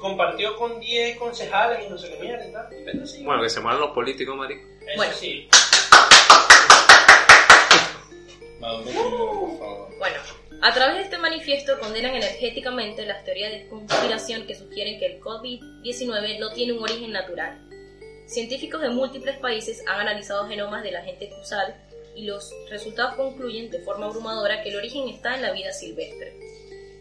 Compartió 0.00 0.56
con 0.56 0.80
10 0.80 1.18
concejales 1.18 1.86
y 1.86 1.90
no 1.90 1.98
sé 1.98 2.10
qué 2.10 2.18
mierda 2.24 2.48
y 2.48 2.52
tal. 2.52 2.68
Y 3.18 3.22
bueno, 3.24 3.42
que 3.42 3.50
se 3.50 3.60
mueran 3.60 3.80
los 3.80 3.90
políticos, 3.90 4.36
marico. 4.36 4.66
Eso 4.86 4.96
Bueno. 4.96 5.12
sí. 5.12 5.48
Maduro 8.60 8.84
primero, 8.84 9.40
por 9.40 9.58
favor. 9.58 9.98
Bueno, 9.98 10.16
a 10.62 10.72
través 10.74 10.96
de 10.96 11.02
este 11.02 11.18
manifiesto 11.18 11.78
condenan 11.78 12.14
energéticamente 12.14 13.06
las 13.06 13.24
teorías 13.24 13.52
de 13.52 13.68
conspiración 13.68 14.46
que 14.46 14.54
sugieren 14.54 14.98
que 14.98 15.06
el 15.06 15.20
COVID-19 15.20 16.38
no 16.38 16.52
tiene 16.52 16.72
un 16.74 16.82
origen 16.82 17.12
natural. 17.12 17.58
Científicos 18.26 18.80
de 18.80 18.90
múltiples 18.90 19.38
países 19.38 19.82
han 19.86 20.00
analizado 20.00 20.46
genomas 20.48 20.82
del 20.82 20.96
agente 20.96 21.28
cruzal 21.30 21.74
y 22.14 22.24
los 22.26 22.54
resultados 22.68 23.14
concluyen 23.14 23.70
de 23.70 23.80
forma 23.80 24.06
abrumadora 24.06 24.62
que 24.62 24.68
el 24.70 24.76
origen 24.76 25.08
está 25.08 25.34
en 25.36 25.42
la 25.42 25.52
vida 25.52 25.72
silvestre. 25.72 26.34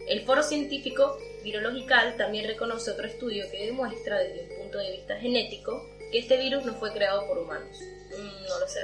El 0.10 0.22
foro 0.26 0.42
científico 0.44 1.18
virological 1.44 2.18
también 2.18 2.48
reconoce 2.48 2.92
otro 2.92 3.06
estudio 3.06 3.46
que 3.52 3.68
demuestra 3.68 4.18
desde 4.20 4.42
un 4.56 4.62
punto 4.64 4.80
de 4.80 4.92
vista 4.92 5.16
genético 5.20 5.88
que 6.12 6.20
este 6.20 6.38
virus 6.38 6.66
no 6.66 6.74
fue 6.74 6.92
creado 6.92 7.28
por 7.28 7.38
humanos. 7.38 7.78
Mm, 8.18 8.48
no 8.48 8.60
lo 8.60 8.68
sé. 8.68 8.80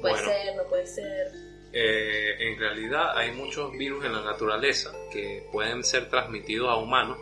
Puede 0.00 0.14
Bueno. 0.14 0.28
ser, 0.28 0.56
no 0.56 0.64
puede 0.64 0.86
ser. 0.86 1.32
Eh, 1.72 2.34
en 2.38 2.58
realidad 2.58 3.16
hay 3.16 3.30
muchos 3.32 3.72
virus 3.72 4.04
en 4.04 4.12
la 4.12 4.20
naturaleza 4.22 4.92
que 5.10 5.48
pueden 5.50 5.82
ser 5.82 6.10
transmitidos 6.10 6.68
a 6.68 6.76
humanos, 6.76 7.16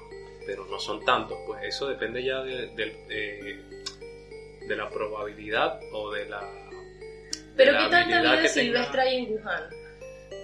pero 0.44 0.66
no 0.66 0.78
son 0.80 1.04
tantos. 1.04 1.38
Pues 1.46 1.62
eso 1.64 1.86
depende 1.86 2.24
ya 2.24 2.42
de, 2.42 2.66
de- 2.74 3.04
de- 3.06 4.66
de 4.66 4.76
la 4.76 4.88
probabilidad 4.90 5.78
o 5.92 6.10
de 6.12 6.28
la... 6.28 6.40
Pero 7.56 7.72
¿qué 7.78 7.88
tanta 7.90 8.20
vida 8.22 8.48
silvestre 8.48 9.00
hay 9.02 9.16
en 9.18 9.32
Wuhan? 9.32 9.64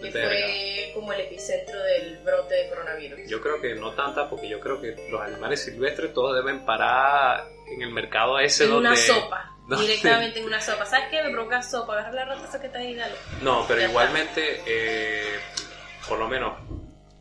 Que 0.00 0.10
Verga. 0.10 0.28
fue 0.28 0.90
como 0.94 1.12
el 1.12 1.20
epicentro 1.20 1.78
del 1.82 2.18
brote 2.18 2.54
de 2.54 2.68
coronavirus. 2.68 3.20
Yo 3.28 3.40
creo 3.40 3.60
que 3.60 3.74
no 3.74 3.92
tanta, 3.92 4.28
porque 4.28 4.48
yo 4.48 4.60
creo 4.60 4.80
que 4.80 4.94
los 5.10 5.20
animales 5.20 5.64
silvestres 5.64 6.12
todos 6.12 6.34
deben 6.36 6.64
parar 6.64 7.44
en 7.66 7.82
el 7.82 7.90
mercado 7.90 8.38
ese 8.38 8.64
en 8.64 8.70
donde... 8.70 8.88
una 8.88 8.96
sopa. 8.96 9.52
No, 9.66 9.80
directamente 9.80 10.38
en 10.38 10.44
una 10.44 10.60
sopa. 10.60 10.86
¿Sabes 10.86 11.08
qué? 11.10 11.20
Me 11.24 11.32
provoca 11.32 11.60
sopa. 11.60 11.94
Agarra 11.94 12.12
la 12.12 12.24
rata 12.26 12.46
esa 12.46 12.60
que 12.60 12.68
está 12.68 12.78
ahí, 12.78 12.94
dale. 12.94 13.16
No, 13.42 13.64
pero 13.66 13.80
Ya 13.80 13.88
igualmente, 13.88 14.60
eh, 14.64 15.40
por 16.08 16.20
lo 16.20 16.28
menos, 16.28 16.56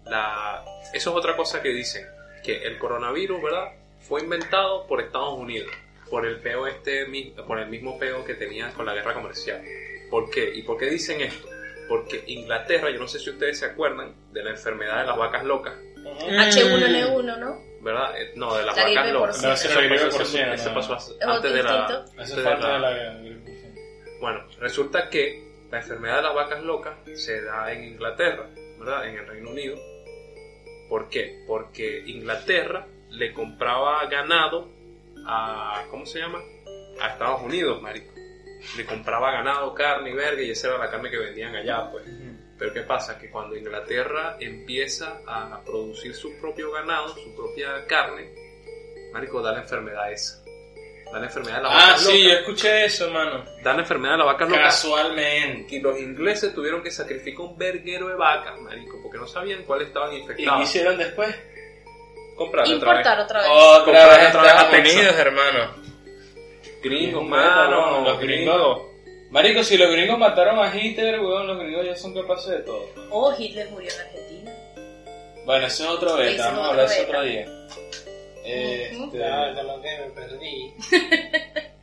la, 0.06 0.64
eso 0.94 1.10
es 1.10 1.16
otra 1.16 1.36
cosa 1.36 1.60
que 1.64 1.70
dicen, 1.70 2.06
que 2.44 2.64
el 2.64 2.78
coronavirus, 2.78 3.42
¿verdad? 3.42 3.72
Fue 4.00 4.22
inventado 4.22 4.86
por 4.86 5.02
Estados 5.02 5.34
Unidos, 5.34 5.72
por 6.12 6.24
el 6.24 6.40
peo 6.40 6.68
este, 6.68 7.08
por 7.48 7.58
el 7.60 7.68
mismo 7.68 7.98
peo 7.98 8.24
que 8.24 8.36
tenían 8.36 8.74
con 8.74 8.86
la 8.86 8.94
guerra 8.94 9.16
comercial. 9.16 9.64
¿Por 10.12 10.30
qué? 10.30 10.52
¿Y 10.54 10.62
por 10.62 10.78
qué 10.78 10.86
dicen 10.86 11.22
esto? 11.22 11.50
Porque 11.88 12.24
Inglaterra, 12.28 12.90
yo 12.90 13.00
no 13.00 13.08
sé 13.08 13.20
si 13.20 13.30
ustedes 13.30 13.60
se 13.60 13.66
acuerdan 13.66 14.16
de 14.32 14.44
la 14.44 14.52
enfermedad 14.52 15.02
de 15.02 15.08
las 15.08 15.18
vacas 15.18 15.44
locas, 15.44 15.74
H1N1, 15.96 17.38
¿no? 17.40 17.60
¿verdad? 17.82 18.20
Eh, 18.20 18.32
No, 18.36 18.56
de 18.56 18.66
las 18.66 18.76
La 18.76 18.84
vacas 18.84 19.12
locas. 19.12 19.44
No, 19.44 19.54
esa 19.54 19.68
es 19.68 19.76
la 19.76 19.82
gripe 19.82 20.06
pasó- 20.06 21.16
antes 21.28 21.54
de 21.54 21.64
la... 21.64 22.06
Eso 22.18 22.20
antes 22.20 22.36
de 22.36 22.44
la 22.44 23.20
Bueno, 24.20 24.48
resulta 24.60 25.10
que 25.10 25.44
la 25.72 25.78
enfermedad 25.80 26.18
de 26.18 26.22
las 26.24 26.34
vacas 26.36 26.62
locas 26.64 26.96
se 27.14 27.42
da 27.42 27.72
en 27.72 27.84
Inglaterra, 27.84 28.48
¿verdad? 28.80 29.08
En 29.08 29.18
el 29.18 29.28
Reino 29.28 29.52
Unido. 29.52 29.78
¿Por 30.90 31.10
qué? 31.10 31.44
Porque 31.48 32.04
Inglaterra 32.08 32.88
le 33.10 33.34
compraba 33.34 34.06
ganado 34.08 34.70
a, 35.28 35.86
¿cómo 35.92 36.06
se 36.06 36.20
llama? 36.20 36.40
A 37.02 37.10
Estados 37.10 37.42
Unidos, 37.42 37.82
marico. 37.82 38.14
Le 38.78 38.86
compraba 38.86 39.32
ganado, 39.32 39.74
carne 39.74 40.10
y 40.12 40.14
verga 40.14 40.42
y 40.42 40.52
esa 40.52 40.68
era 40.70 40.78
la 40.78 40.90
carne 40.92 41.10
que 41.10 41.18
vendían 41.18 41.56
allá, 41.56 41.90
pues. 41.92 42.04
Pero 42.58 42.74
¿qué 42.74 42.82
pasa? 42.82 43.18
Que 43.20 43.30
cuando 43.30 43.56
Inglaterra 43.56 44.38
empieza 44.40 45.20
a 45.28 45.60
producir 45.66 46.14
su 46.16 46.38
propio 46.40 46.72
ganado, 46.72 47.10
su 47.10 47.36
propia 47.36 47.86
carne, 47.86 48.30
marico, 49.12 49.42
da 49.42 49.52
la 49.52 49.60
enfermedad 49.60 50.12
esa. 50.12 50.42
Da 51.12 51.20
la 51.20 51.26
enfermedad 51.28 51.58
de 51.58 51.64
las 51.64 51.72
Ah, 51.72 51.78
vacas 51.92 52.02
sí, 52.04 52.24
yo 52.24 52.30
escuché 52.32 52.86
eso, 52.86 53.10
mano. 53.12 53.46
Da 53.64 53.74
la 53.74 53.82
enfermedad 53.82 54.14
de 54.14 54.18
las 54.20 54.28
vacas 54.28 54.50
locas. 54.50 54.64
Casualmente. 54.66 55.76
Y 55.76 55.80
los 55.82 56.00
ingleses 56.00 56.54
tuvieron 56.54 56.82
que 56.82 56.92
sacrificar 56.92 57.42
un 57.46 57.58
verguero 57.58 58.08
de 58.08 58.16
vacas, 58.16 58.60
marico, 58.60 59.00
porque 59.04 59.18
no 59.20 59.28
sabían 59.28 59.64
cuáles 59.64 59.90
estaban 59.90 60.12
¿Y 60.14 60.16
qué 60.18 60.22
infectadas. 60.22 60.64
hicieron 60.64 60.98
después? 60.98 61.36
Comprarle 62.36 62.76
otra 62.76 62.90
vez. 62.94 63.00
Importar 63.00 63.20
otra 63.26 63.42
vez. 63.42 63.50
Otra 63.52 63.84
Comprar 63.86 64.20
vez 64.20 64.28
otra 64.30 64.42
vez 64.42 64.52
a 64.52 64.56
Estados 64.56 64.72
Texas. 64.72 64.96
Unidos, 64.96 65.16
hermano. 65.18 65.85
Gringos, 66.84 67.24
No, 67.24 67.30
mano, 67.30 68.02
los 68.02 68.20
gringos. 68.20 68.82
Marico, 69.32 69.64
si 69.64 69.78
los 69.78 69.92
gringos 69.92 70.18
mataron 70.20 70.60
a 70.60 70.76
Hitler, 70.76 71.20
weón, 71.20 71.48
los 71.48 71.58
gringos 71.60 71.86
ya 71.86 71.96
son 71.96 72.14
capaces 72.14 72.50
de 72.52 72.60
todo. 72.60 72.86
Oh, 73.12 73.34
Hitler 73.38 73.70
murió 73.72 73.92
en 73.92 74.00
Argentina. 74.02 74.52
Bueno, 75.46 75.68
eso 75.68 75.84
es 75.84 75.90
otro 75.90 76.16
beta, 76.16 76.48
vamos 76.52 76.66
a 76.66 76.70
hablar 76.70 76.88
de 76.90 76.96
eso 76.96 77.04
otro 77.04 77.22
día. 77.24 77.46
Este, 78.44 79.18
Ya, 79.18 79.54
ya 79.56 79.64
lo 79.64 79.82
que 79.82 79.98
me 79.98 80.10
perdí. 80.12 80.74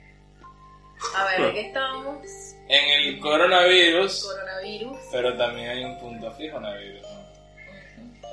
A 1.16 1.24
ver, 1.26 1.40
¿de 1.49 1.53
qué 1.55 1.61
estábamos? 1.66 2.16
en 2.68 2.88
el 3.03 3.20
coronavirus, 3.20 4.24
Coronavirus. 4.24 4.97
pero 5.11 5.36
también 5.36 5.68
hay 5.70 5.84
un 5.84 5.99
punto 5.99 6.30
fijo 6.32 6.57
en 6.59 6.64
el 6.64 6.78
virus, 6.78 7.03
¿no? 7.03 7.22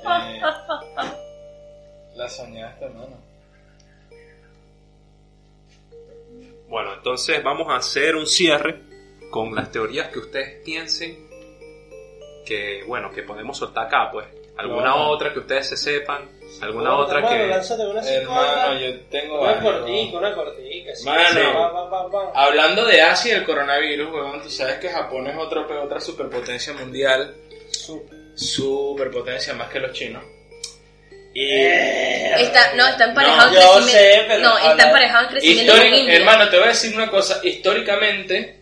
Eh, 0.02 0.40
la 2.14 2.28
soñaste, 2.28 2.84
hermano. 2.86 3.18
Bueno, 6.70 6.94
entonces 6.94 7.42
vamos 7.42 7.66
a 7.68 7.76
hacer 7.76 8.14
un 8.14 8.26
cierre 8.26 8.80
con 9.28 9.54
las 9.56 9.72
teorías 9.72 10.08
que 10.08 10.20
ustedes 10.20 10.62
piensen 10.64 11.28
que, 12.46 12.84
bueno, 12.86 13.10
que 13.10 13.24
podemos 13.24 13.58
soltar 13.58 13.86
acá, 13.86 14.08
pues. 14.12 14.26
Alguna 14.56 14.94
otra 14.94 15.32
que 15.32 15.38
ustedes 15.40 15.68
se 15.70 15.76
sepan, 15.76 16.28
alguna 16.60 16.90
Bueno, 16.90 16.98
otra 16.98 17.18
hermano, 17.18 17.36
que... 17.36 17.46
lánzate 17.46 17.86
una 17.86 18.00
Hermano, 18.02 18.78
yo 18.78 19.00
tengo 19.08 19.40
Una 19.40 19.60
cortica, 19.60 20.18
una 20.18 20.34
cortica. 20.34 20.94
sí, 20.94 21.06
Mano. 21.06 21.28
sí, 21.30 21.38
va, 21.38 21.72
va, 21.72 21.84
va, 21.88 22.06
va. 22.08 22.32
Hablando 22.34 22.84
de 22.84 23.00
Asia 23.00 23.32
y 23.34 23.36
el 23.38 23.44
coronavirus, 23.44 24.12
weón, 24.12 24.42
tú 24.42 24.50
sabes 24.50 24.78
que 24.78 24.90
Japón 24.90 25.26
es 25.28 25.36
otro, 25.38 25.66
otra 25.82 25.98
superpotencia 25.98 26.74
mundial. 26.74 27.34
Superpotencia 28.34 29.54
más 29.54 29.70
que 29.70 29.80
los 29.80 29.92
chinos. 29.92 30.22
Y 31.32 31.48
Está, 31.52 32.74
no, 32.74 32.86
está 32.88 33.04
emparejado 33.04 33.50
No, 33.50 33.56
en 33.56 33.62
yo 33.62 33.72
crecimiento. 33.74 33.98
sé, 33.98 34.24
pero 34.26 34.40
no, 34.42 34.58
está 34.58 34.86
emparejado 34.86 35.24
en 35.24 35.30
crecimiento 35.30 35.74
hermano, 35.76 36.48
te 36.48 36.56
voy 36.56 36.64
a 36.64 36.68
decir 36.68 36.94
una 36.94 37.10
cosa. 37.10 37.40
Históricamente, 37.42 38.58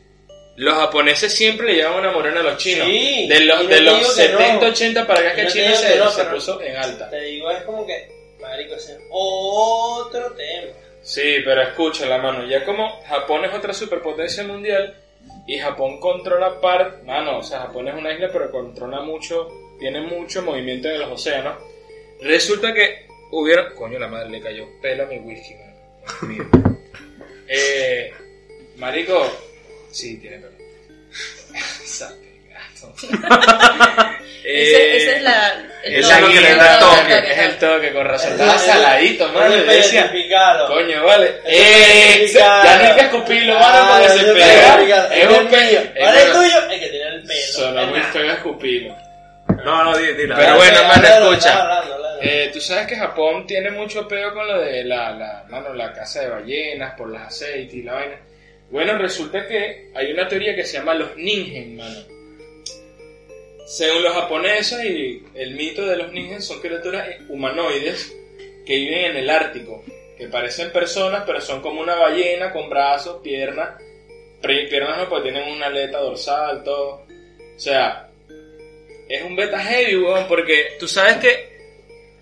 los 0.57 0.75
japoneses 0.75 1.33
siempre 1.35 1.69
le 1.69 1.75
llevan 1.75 1.95
una 1.95 2.11
morena 2.11 2.41
a 2.41 2.43
los 2.43 2.57
chinos. 2.59 2.87
Sí, 2.87 3.27
de 3.29 3.41
los, 3.41 3.69
de 3.69 3.81
los 3.81 3.99
digo 3.99 4.09
que 4.09 4.23
70, 4.23 4.53
no. 4.55 4.73
80 4.73 5.07
para 5.07 5.21
acá 5.21 5.35
que 5.35 5.43
no 5.45 5.51
China 5.51 5.75
se, 5.75 5.93
que 5.93 5.99
no, 5.99 6.11
se 6.11 6.25
puso 6.25 6.61
en 6.61 6.77
alta. 6.77 7.09
Te 7.09 7.21
digo, 7.21 7.51
es 7.51 7.63
como 7.63 7.87
que, 7.87 8.09
marico, 8.41 8.75
ese 8.75 8.93
es 8.93 8.99
otro 9.11 10.33
tema. 10.33 10.73
Sí, 11.03 11.37
pero 11.45 11.63
escucha 11.63 12.07
la 12.07 12.19
mano. 12.19 12.45
Ya 12.47 12.65
como 12.65 13.03
Japón 13.05 13.45
es 13.45 13.55
otra 13.55 13.73
superpotencia 13.73 14.45
mundial 14.45 14.95
y 15.47 15.59
Japón 15.59 16.01
controla 16.01 16.61
parte. 16.61 17.03
Mano, 17.05 17.39
o 17.39 17.43
sea, 17.43 17.61
Japón 17.61 17.89
es 17.89 17.95
una 17.95 18.13
isla, 18.13 18.29
pero 18.33 18.51
controla 18.51 19.01
mucho. 19.01 19.49
Tiene 19.79 20.01
mucho 20.01 20.43
movimiento 20.43 20.89
en 20.89 20.99
los 20.99 21.13
océanos. 21.13 21.55
Resulta 22.21 22.73
que 22.73 23.07
hubieron. 23.31 23.75
Coño, 23.75 23.99
la 23.99 24.09
madre 24.09 24.31
le 24.31 24.41
cayó 24.41 24.67
pelo 24.83 25.05
a 25.05 25.07
mi 25.07 25.19
whisky, 25.19 25.55
mío. 26.23 26.45
eh, 27.49 28.13
marico. 28.77 29.31
Sí, 29.91 30.17
tiene 30.19 30.39
pelo. 30.39 30.53
Gato. 32.49 32.95
Ese, 34.51 34.97
ese 34.97 35.17
es 35.17 35.23
la, 35.23 35.53
el 35.85 35.95
Es 35.95 36.07
Ese 36.07 36.09
la 36.09 36.19
es 36.19 36.23
el 36.25 36.79
toque, 36.79 37.15
toque, 37.15 37.33
es 37.33 37.39
el 37.39 37.59
toque, 37.59 37.93
con 37.93 38.07
razón. 38.07 38.33
Estaba 38.33 38.55
Es- 38.55 38.63
saladito, 38.63 39.29
mano. 39.33 39.49
Le 39.57 39.63
decía. 39.65 40.11
Coño, 40.69 41.05
vale. 41.05 41.35
Eh, 41.45 42.31
ya 42.33 42.79
no 42.79 42.85
hay 42.89 42.95
que 42.95 43.01
escupirlo, 43.03 43.55
Ah, 43.59 43.61
mano, 43.61 43.89
porque 43.91 44.07
eso 44.07 44.15
se 44.25 44.31
es 44.31 44.33
pega. 44.35 45.15
Es 45.15 45.27
un 45.29 45.35
el 45.35 45.49
mío. 45.49 45.93
pe- 45.93 46.03
Ahora 46.05 46.19
es 46.19 46.25
el 46.25 46.33
tuyo, 46.33 46.71
el 46.71 46.81
que 46.81 46.87
tiene 46.89 47.07
el 47.09 47.23
pelo. 47.25 47.53
Sonó 47.53 47.87
muy 47.89 48.01
feo 48.01 48.33
escupirlo. 48.33 48.97
No, 49.65 49.85
no, 49.85 49.99
di- 49.99 50.13
dila. 50.15 50.37
Pero 50.37 50.49
Ah, 50.53 50.57
bueno, 50.57 50.79
sí, 50.79 50.83
mano, 50.85 50.93
hablando, 50.95 51.33
escucha. 51.33 51.53
Eh, 52.21 52.51
tú 52.53 52.61
sabes 52.61 52.87
que 52.87 52.97
Japón 52.97 53.47
tiene 53.47 53.71
mucho 53.71 54.09
peo 54.09 54.33
con 54.35 54.47
lo 54.47 54.61
de 54.61 54.85
la, 54.85 55.13
la, 55.13 55.47
mano, 55.49 55.73
la 55.73 55.93
caza 55.93 56.23
de 56.23 56.31
ballenas, 56.31 56.95
por 56.95 57.11
las 57.11 57.29
aceites 57.29 57.75
y 57.75 57.83
la 57.83 57.95
vaina. 57.95 58.21
Bueno, 58.71 58.99
resulta 58.99 59.47
que 59.47 59.91
hay 59.95 60.13
una 60.13 60.29
teoría 60.29 60.55
que 60.55 60.65
se 60.65 60.79
llama 60.79 60.95
los 60.95 61.17
ningen, 61.17 61.77
mano. 61.77 62.01
Según 63.67 64.03
los 64.03 64.15
japoneses 64.15 64.85
y 64.85 65.23
el 65.35 65.55
mito 65.55 65.87
de 65.87 65.97
los 65.97 66.13
ningen 66.13 66.43
son 66.43 66.61
criaturas 66.61 67.07
humanoides 67.29 68.15
que 68.67 68.77
viven 68.77 69.05
en 69.11 69.17
el 69.17 69.31
Ártico, 69.31 69.85
que 70.17 70.29
parecen 70.29 70.73
personas, 70.73 71.23
pero 71.27 71.41
son 71.41 71.61
como 71.61 71.81
una 71.81 71.95
ballena 71.95 72.53
con 72.53 72.69
brazos, 72.69 73.21
piernas, 73.23 73.81
piernas 74.43 74.99
no, 74.99 75.09
porque 75.09 75.31
tienen 75.31 75.53
una 75.53 75.67
aleta 75.67 75.99
dorsal, 75.99 76.65
todo. 76.65 77.07
O 77.57 77.59
sea, 77.59 78.11
es 79.09 79.23
un 79.23 79.37
beta 79.37 79.59
heavy, 79.61 79.97
weón, 79.97 80.27
porque 80.29 80.77
tú 80.79 80.87
sabes 80.87 81.17
que 81.17 81.58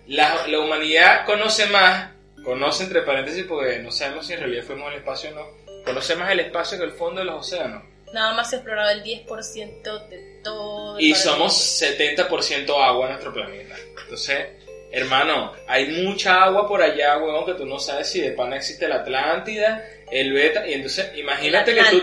la, 0.09 0.47
la 0.47 0.59
humanidad 0.61 1.25
conoce 1.25 1.67
más, 1.67 2.11
conoce 2.45 2.85
entre 2.85 3.03
paréntesis 3.03 3.45
porque 3.45 3.79
no 3.79 3.91
sabemos 3.91 4.27
si 4.27 4.35
en 4.35 4.41
realidad 4.41 4.65
fuimos 4.65 4.89
al 4.89 4.99
espacio 4.99 5.31
o 5.31 5.35
no, 5.35 5.47
conoce 5.85 6.15
más 6.17 6.31
el 6.33 6.41
espacio 6.41 6.79
que 6.79 6.85
el 6.85 6.93
fondo 6.93 7.21
de 7.21 7.27
los 7.27 7.47
océanos. 7.47 7.83
Nada 8.13 8.35
más 8.35 8.49
se 8.51 8.57
ha 8.57 8.59
explorado 8.61 8.91
el 8.91 9.03
10% 9.03 10.09
de 10.09 10.41
todo. 10.45 10.97
el 10.99 11.05
Y 11.05 11.13
planeta. 11.13 11.31
somos 11.31 11.83
70% 11.83 12.71
agua 12.83 13.07
en 13.07 13.13
nuestro 13.13 13.33
planeta. 13.35 13.75
Entonces, 14.03 14.47
hermano, 14.93 15.53
hay 15.67 15.89
mucha 15.89 16.45
agua 16.45 16.69
por 16.69 16.81
allá, 16.81 17.19
weón, 17.19 17.45
que 17.45 17.55
tú 17.55 17.67
no 17.67 17.79
sabes 17.81 18.09
si 18.09 18.21
de 18.21 18.31
pana 18.31 18.57
existe 18.57 18.87
la 18.89 18.97
Atlántida, 18.97 19.85
el 20.11 20.33
beta, 20.33 20.67
y 20.67 20.75
entonces 20.75 21.13
imagínate 21.17 21.75
que 21.75 21.83
tú... 21.91 22.03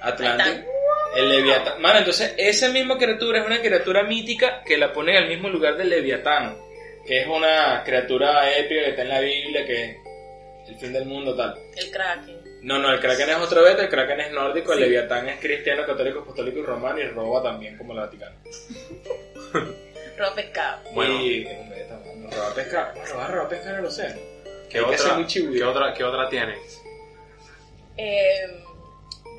Atlantis. 0.00 0.64
El 1.14 1.28
Leviatán. 1.28 1.80
Mano, 1.80 1.98
entonces 2.00 2.34
esa 2.36 2.68
misma 2.70 2.98
criatura 2.98 3.38
es 3.40 3.46
una 3.46 3.60
criatura 3.60 4.02
mítica 4.02 4.62
que 4.64 4.76
la 4.76 4.92
ponen 4.92 5.16
al 5.16 5.28
mismo 5.28 5.48
lugar 5.48 5.76
del 5.76 5.88
Leviatán. 5.90 6.56
Que 7.06 7.20
es 7.20 7.26
una 7.26 7.82
criatura 7.84 8.50
épica 8.56 8.82
que 8.82 8.90
está 8.90 9.02
en 9.02 9.08
la 9.08 9.20
Biblia, 9.20 9.66
que 9.66 9.84
es 9.84 9.96
el 10.68 10.76
fin 10.76 10.92
del 10.92 11.04
mundo, 11.06 11.34
tal. 11.36 11.54
El 11.76 11.90
Kraken. 11.90 12.40
No, 12.62 12.78
no, 12.78 12.90
el 12.90 13.00
Kraken 13.00 13.28
es 13.30 13.36
otro 13.36 13.62
beta, 13.62 13.82
el 13.82 13.88
Kraken 13.90 14.20
es 14.20 14.32
nórdico, 14.32 14.72
el. 14.72 14.80
Leviatán 14.80 15.28
es 15.28 15.38
cristiano, 15.38 15.84
católico, 15.84 16.20
apostólico 16.20 16.58
y 16.58 16.62
romano 16.62 16.98
y 16.98 17.04
roba 17.08 17.42
también 17.42 17.76
como 17.76 17.92
el 17.92 17.98
Vaticano. 18.00 18.36
Roba 20.16 20.32
pescado. 20.36 20.80
Bueno. 20.92 21.20
Y 21.20 21.44
es 21.44 21.58
un 21.58 21.70
beta, 21.70 21.98
mano. 22.06 22.30
Robar 22.30 22.54
pescado. 22.54 22.92
Bueno, 22.94 23.16
va 23.16 23.24
a 23.24 23.28
robar 23.28 23.48
pescado 23.48 23.72
en 23.74 23.80
el 23.80 23.86
océano. 23.86 24.20
¿Qué 24.70 24.78
Hay 24.78 24.84
que 24.86 24.98
ser 24.98 25.10
otra. 25.12 25.26
¿qué, 25.26 25.64
otra, 25.64 25.94
¿Qué 25.94 26.04
otra 26.04 26.28
tiene? 26.28 26.54
Eh, 27.96 28.62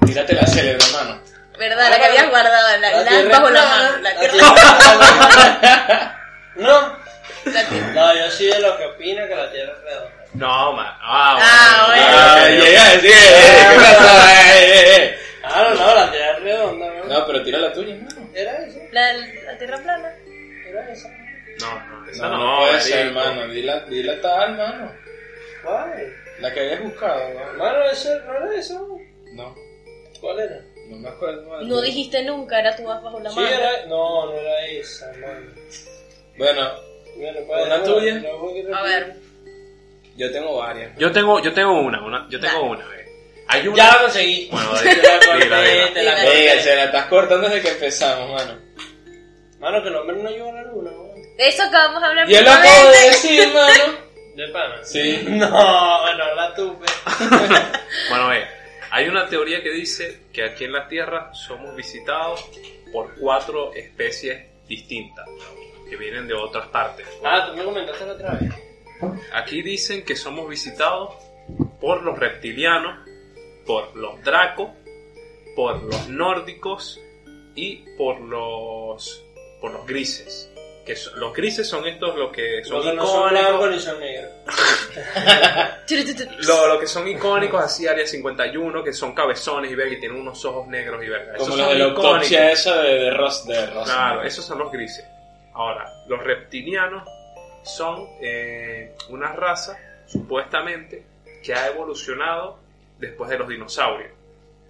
Tírate 0.06 0.34
la 0.34 0.46
célebre, 0.46 0.86
mano. 0.92 1.22
¿Verdad? 1.58 1.90
La 1.90 1.98
que 1.98 2.06
habías 2.06 2.30
guardado, 2.30 2.78
la, 2.78 2.92
la, 2.92 3.06
tierra 3.08 3.30
bajo 3.40 3.50
la 3.50 3.66
mano. 3.66 3.98
La 4.02 4.14
la 4.14 4.20
tierra 4.20 4.38
No, 6.58 6.98
no, 7.94 8.16
yo 8.16 8.32
soy 8.32 8.48
de 8.48 8.60
los 8.60 8.76
que 8.78 8.86
opina 8.86 9.28
que 9.28 9.36
la 9.36 9.52
Tierra 9.52 9.74
es 9.78 9.84
redonda. 9.84 10.26
No, 10.34 10.74
ma. 10.74 10.98
Ah, 11.02 11.38
Ah, 11.40 11.86
bueno. 11.88 12.06
Ah, 12.10 12.50
llega 12.50 12.86
a 12.86 12.94
decir, 12.94 13.12
eh. 13.12 14.56
Eh, 14.56 14.74
eh, 14.74 14.96
eh. 14.98 15.16
Ah, 15.44 15.64
no, 15.70 15.76
no, 15.76 15.96
la 15.96 16.12
Tierra 16.12 16.32
es 16.38 16.44
redonda, 16.44 16.88
¿no? 16.94 17.04
No, 17.06 17.28
pero 17.28 17.44
tira 17.44 17.60
la 17.60 17.74
tuya, 17.74 17.96
mano. 17.96 18.30
Era 18.34 18.66
eso, 18.66 18.80
la, 18.92 19.14
la 19.14 19.58
tierra 19.58 19.78
plana. 19.78 20.12
era 20.68 20.92
eso. 20.92 21.08
No, 21.62 21.86
no, 21.88 22.10
esa 22.10 22.28
No, 22.28 22.38
no. 22.38 22.46
no 22.52 22.58
puede 22.68 22.82
ser, 22.82 23.12
marico. 23.12 23.36
mano. 23.36 23.54
Dila, 23.54 23.80
dila 23.82 24.22
tal, 24.22 24.58
mano. 24.58 24.92
¿Cuál? 25.64 26.14
La 26.40 26.54
que 26.54 26.60
habías 26.60 26.84
buscado, 26.84 27.30
¿no? 27.34 27.54
Mano, 27.58 27.84
eso 27.92 28.10
no 28.26 28.36
era 28.36 28.60
eso. 28.60 28.98
No, 29.34 29.56
¿Cuál 30.20 30.40
era? 30.40 30.62
no 30.90 30.98
me 30.98 31.10
acuerdo. 31.10 31.62
No 31.64 31.82
dijiste 31.82 32.22
nunca, 32.24 32.60
era 32.60 32.76
tu 32.76 32.90
as 32.92 33.02
bajo 33.02 33.20
la 33.22 33.30
Sí, 33.30 33.36
mano. 33.40 33.48
era. 33.48 33.86
No, 33.88 34.26
no 34.26 34.34
era 34.34 34.66
esa, 34.68 35.08
mano. 35.14 35.52
Bueno, 36.38 36.72
¿Una 37.16 37.78
no, 37.78 37.84
tuya? 37.84 38.16
no, 38.16 38.76
A 38.78 38.84
ver, 38.84 39.16
yo 40.18 40.32
tengo 40.32 40.58
varias. 40.58 40.98
Yo 40.98 41.12
tengo, 41.12 41.42
yo 41.42 41.54
tengo 41.54 41.80
una, 41.82 42.02
una 42.06 42.28
yo 42.30 42.40
tengo 42.40 42.54
Dale. 42.60 42.70
una. 42.70 42.86
Hay 43.48 43.68
una. 43.68 43.78
Ya 43.78 43.92
la 43.92 44.02
conseguí. 44.02 44.48
Bueno, 44.52 44.72
Te 44.84 44.96
la 44.96 45.20
corté, 45.20 45.44
dila, 45.44 45.62
dila. 45.62 45.94
te 45.94 46.04
la 46.04 46.16
Dila. 46.16 46.16
Venga, 46.16 46.52
corté. 46.54 46.62
se 46.62 46.76
la 46.76 46.84
estás 46.86 47.06
cortando 47.06 47.48
desde 47.50 47.62
que 47.62 47.70
empezamos, 47.70 48.32
mano. 48.32 48.60
Mano, 49.60 49.82
que 49.84 49.90
el 49.90 49.96
hombre 49.96 50.16
no 50.22 50.30
lleva 50.30 50.50
a 50.50 50.54
la 50.54 50.64
luna, 50.64 50.92
¿no? 50.92 51.06
de 51.38 51.48
eso 51.50 51.64
acabamos 51.64 52.02
de 52.02 52.08
hablar 52.08 52.28
Yo 52.30 52.42
lo 52.42 52.52
acabo 52.52 52.90
de 52.92 53.02
decir, 53.10 53.48
mano. 53.54 54.06
De 54.36 54.48
pana. 54.50 54.84
Sí. 54.84 55.24
No, 55.30 56.02
bueno, 56.02 56.36
la 56.36 56.54
tuve. 56.56 56.86
Bueno, 58.10 58.28
ve, 58.30 58.46
hay 58.92 59.08
una 59.08 59.28
teoría 59.30 59.64
que 59.64 59.72
dice 59.72 60.24
que 60.34 60.44
aquí 60.44 60.66
en 60.66 60.74
la 60.74 60.88
Tierra 60.90 61.34
somos 61.34 61.74
visitados 61.76 62.46
por 62.92 63.16
cuatro 63.16 63.74
especies 63.74 64.44
distintas 64.68 65.26
que 65.90 65.96
vienen 65.98 66.28
de 66.28 66.34
otras 66.34 66.68
partes. 66.68 67.06
Ah, 67.24 67.48
tú 67.52 67.58
me 67.58 67.64
comentaste 67.64 68.06
la 68.06 68.14
otra 68.14 68.32
vez. 68.36 68.54
Aquí 69.34 69.62
dicen 69.62 70.04
que 70.06 70.16
somos 70.16 70.48
visitados 70.50 71.14
por 71.80 72.02
los 72.04 72.18
reptilianos, 72.18 73.08
por 73.66 73.96
los 73.96 74.22
dracos, 74.24 74.70
por 75.56 75.82
los 75.84 76.08
nórdicos 76.10 77.00
y 77.56 77.84
por 77.98 78.20
los 78.22 79.24
por 79.62 79.72
los 79.72 79.86
grises. 79.86 80.52
Que 80.86 80.96
son- 80.96 81.20
los 81.20 81.34
grises 81.34 81.68
son 81.68 81.86
estos 81.88 82.16
los 82.16 82.32
que 82.32 82.64
son 82.64 82.96
no 82.96 83.06
son 83.08 83.16
icónicos. 83.28 83.32
blancos 83.32 83.72
ni 83.72 83.80
son 83.80 84.00
negros. 84.00 84.32
Lo, 86.48 86.68
lo 86.68 86.80
que 86.80 86.88
son 86.88 87.08
icónicos 87.08 87.64
así, 87.64 87.88
Área 87.88 88.06
51, 88.06 88.84
que 88.84 88.94
son 88.94 89.14
cabezones 89.14 89.72
y 89.72 89.76
verga, 89.76 89.94
y 89.96 90.00
tienen 90.00 90.20
unos 90.20 90.44
ojos 90.46 90.68
negros 90.68 91.04
y 91.04 91.10
verga. 91.10 91.36
Como 91.38 91.56
los 91.56 91.70
de 91.70 91.76
la 91.76 91.86
autopsia 91.86 92.52
esa 92.52 92.82
de, 92.82 92.94
de 92.96 93.12
Ross. 93.12 93.46
De 93.46 93.66
Ross 93.68 93.86
Claro, 93.86 94.24
esos 94.24 94.46
son 94.46 94.60
los 94.60 94.72
grises. 94.72 95.06
Ahora, 95.56 95.90
los 96.08 96.22
reptilianos 96.22 97.08
son 97.64 98.08
eh, 98.22 98.94
una 99.10 99.32
raza, 99.32 99.78
supuestamente, 100.06 101.04
que 101.42 101.54
ha 101.54 101.68
evolucionado 101.68 102.60
después 103.00 103.30
de 103.30 103.40
los 103.40 103.48
dinosaurios. 103.48 104.12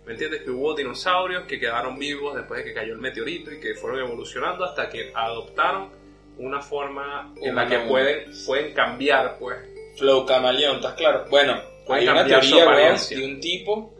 ¿Me 0.05 0.13
entiendes? 0.13 0.43
Que 0.43 0.51
hubo 0.51 0.75
dinosaurios 0.75 1.45
que 1.45 1.59
quedaron 1.59 1.97
vivos 1.97 2.35
después 2.35 2.59
de 2.59 2.69
que 2.69 2.73
cayó 2.75 2.93
el 2.93 2.99
meteorito 2.99 3.51
y 3.51 3.59
que 3.59 3.73
fueron 3.73 3.99
evolucionando 3.99 4.63
hasta 4.63 4.87
que 4.87 5.11
adoptaron 5.15 5.89
una 6.37 6.61
forma 6.61 7.33
en 7.41 7.55
la 7.55 7.67
que 7.67 7.79
pueden, 7.79 8.31
pueden 8.45 8.73
cambiar, 8.73 9.37
pues. 9.39 9.57
Flow 9.97 10.25
camaleón, 10.25 10.75
¿estás 10.75 10.93
claro? 10.93 11.25
Bueno, 11.29 11.59
hay 11.89 12.07
una 12.07 12.25
teoría, 12.25 12.67
weón, 12.67 12.97
de 13.09 13.25
un 13.25 13.39
tipo 13.39 13.93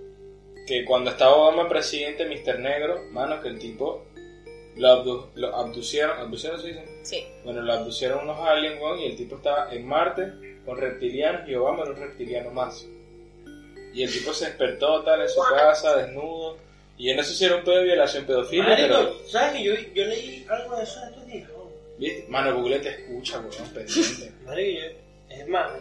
que 0.68 0.86
cuando 0.86 1.12
estaba 1.12 1.36
Obama 1.36 1.68
presidente, 1.68 2.26
Mr. 2.26 2.60
Negro, 2.60 3.06
mano, 3.12 3.42
que 3.42 3.48
el 3.48 3.58
tipo 3.58 4.06
lo, 4.76 4.88
abdu- 4.90 5.28
lo 5.36 5.56
abducieron, 5.56 6.20
¿abducieron 6.20 6.60
se 6.62 6.68
dice? 6.68 6.86
Sí. 7.04 7.26
Bueno, 7.44 7.62
lo 7.62 7.74
abducieron 7.74 8.24
unos 8.24 8.40
aliens, 8.48 8.80
weón, 8.82 9.00
y 9.00 9.06
el 9.08 9.16
tipo 9.16 9.36
estaba 9.38 9.74
en 9.74 9.86
Marte 9.88 10.34
con 10.66 10.78
reptilianos 10.78 11.48
y 11.48 11.56
Obama 11.56 11.84
era 11.84 11.92
un 11.92 11.98
reptiliano 11.98 12.52
más. 12.52 12.86
Y 13.94 14.04
el 14.04 14.12
tipo 14.12 14.34
se 14.34 14.46
despertó 14.48 15.04
tal 15.04 15.22
en 15.22 15.30
su 15.30 15.42
casa, 15.42 15.96
desnudo. 15.98 16.58
Y 16.98 17.10
yo 17.10 17.16
no 17.16 17.24
sé 17.24 17.34
si 17.34 17.46
era 17.46 17.56
un 17.58 17.64
pedo 17.64 17.78
de 17.78 17.84
violación 17.84 18.26
pedofilia, 18.26 18.76
pero... 18.76 19.20
¿sabes 19.28 19.54
que 19.54 19.64
yo, 19.64 19.74
yo 19.94 20.06
leí 20.06 20.46
algo 20.50 20.76
de 20.78 20.84
eso 20.84 21.02
en 21.02 21.10
estos 21.10 21.28
días? 21.28 21.50
¿Viste? 21.98 22.26
Mano, 22.30 22.56
Google 22.58 22.80
te 22.80 22.90
escucha, 22.90 23.40
weón, 23.40 23.70
pendiente. 23.74 24.32
Marico, 24.46 24.82
es 25.30 25.48
más, 25.48 25.72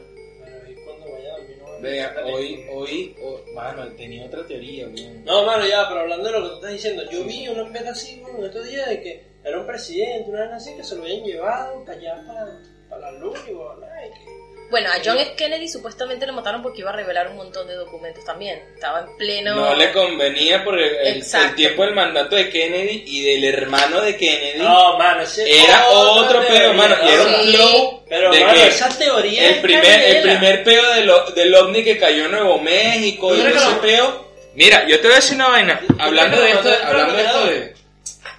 Vea, 1.80 2.14
hoy, 2.24 2.66
hoy, 2.72 3.16
hoy- 3.22 3.52
mano, 3.54 3.86
tenía 3.96 4.26
otra 4.26 4.46
teoría. 4.46 4.86
No, 5.24 5.44
mano, 5.44 5.66
ya, 5.66 5.86
pero 5.88 6.00
hablando 6.00 6.26
de 6.28 6.32
lo 6.32 6.42
que 6.42 6.48
tú 6.48 6.54
estás 6.56 6.72
diciendo, 6.72 7.02
yo 7.10 7.24
vi 7.24 7.48
una 7.48 7.70
peta 7.72 7.90
así, 7.90 8.20
bueno, 8.20 8.38
en 8.38 8.44
estos 8.44 8.64
días 8.66 8.88
de 8.88 9.00
que 9.00 9.26
era 9.44 9.58
un 9.60 9.66
presidente, 9.66 10.30
una 10.30 10.42
vez 10.42 10.52
así, 10.52 10.74
que 10.74 10.84
se 10.84 10.96
lo 10.96 11.02
habían 11.02 11.24
llevado 11.24 11.84
allá, 11.86 12.24
para, 12.26 12.58
para 12.88 13.12
la 13.12 13.18
luna, 13.18 13.40
y 13.48 13.52
bueno, 13.52 13.86
ay, 13.94 14.10
que... 14.10 14.53
Bueno, 14.70 14.88
a 14.90 14.94
John 15.04 15.18
F. 15.18 15.34
Kennedy 15.36 15.68
supuestamente 15.68 16.26
lo 16.26 16.32
mataron 16.32 16.62
porque 16.62 16.80
iba 16.80 16.90
a 16.90 16.94
revelar 16.96 17.28
un 17.28 17.36
montón 17.36 17.66
de 17.68 17.74
documentos 17.74 18.24
también. 18.24 18.60
Estaba 18.74 19.00
en 19.00 19.16
pleno... 19.16 19.54
No 19.54 19.74
le 19.74 19.92
convenía 19.92 20.64
por 20.64 20.78
el, 20.78 20.94
el- 20.96 21.16
Exacto. 21.18 21.48
el 21.50 21.54
tiempo 21.54 21.82
del 21.84 21.94
mandato 21.94 22.34
de 22.34 22.48
Kennedy 22.50 23.04
y 23.06 23.22
del 23.24 23.44
hermano 23.44 24.00
de 24.00 24.16
Kennedy. 24.16 24.58
No, 24.58 24.98
mano, 24.98 25.22
ese 25.22 25.64
era 25.64 25.86
otro 25.90 26.44
peo, 26.46 26.72
mano. 26.74 26.96
Y 27.04 27.08
era 27.08 27.22
un 27.22 27.34
Sí. 27.44 27.52
flow 27.56 28.02
Pero, 28.08 28.30
de 28.32 28.40
mano, 28.40 28.54
que 28.54 28.66
esa 28.68 28.88
teoría 28.98 29.48
el 29.48 29.54
es 29.54 29.60
primer, 29.60 30.00
el 30.02 30.22
primer 30.22 30.64
peo 30.64 30.92
del, 30.94 31.10
o- 31.10 31.30
del 31.30 31.54
ovni 31.54 31.84
que 31.84 31.98
cayó 31.98 32.24
en 32.24 32.30
Nuevo 32.32 32.58
México 32.58 33.32
y 33.34 33.38
¿Tú 33.38 33.44
crees 33.44 33.62
ese 33.62 33.74
peo. 33.76 34.24
Mira, 34.54 34.86
yo 34.88 34.96
te 35.00 35.06
voy 35.06 35.12
a 35.12 35.16
decir 35.16 35.34
una 35.36 35.48
vaina. 35.48 35.80
¿Tú 35.86 35.94
Hablando 36.00 36.40
de 36.40 36.50
esto, 36.50 36.70
hablando 36.84 37.14
de 37.16 37.22
esto 37.24 37.44
de. 37.46 37.74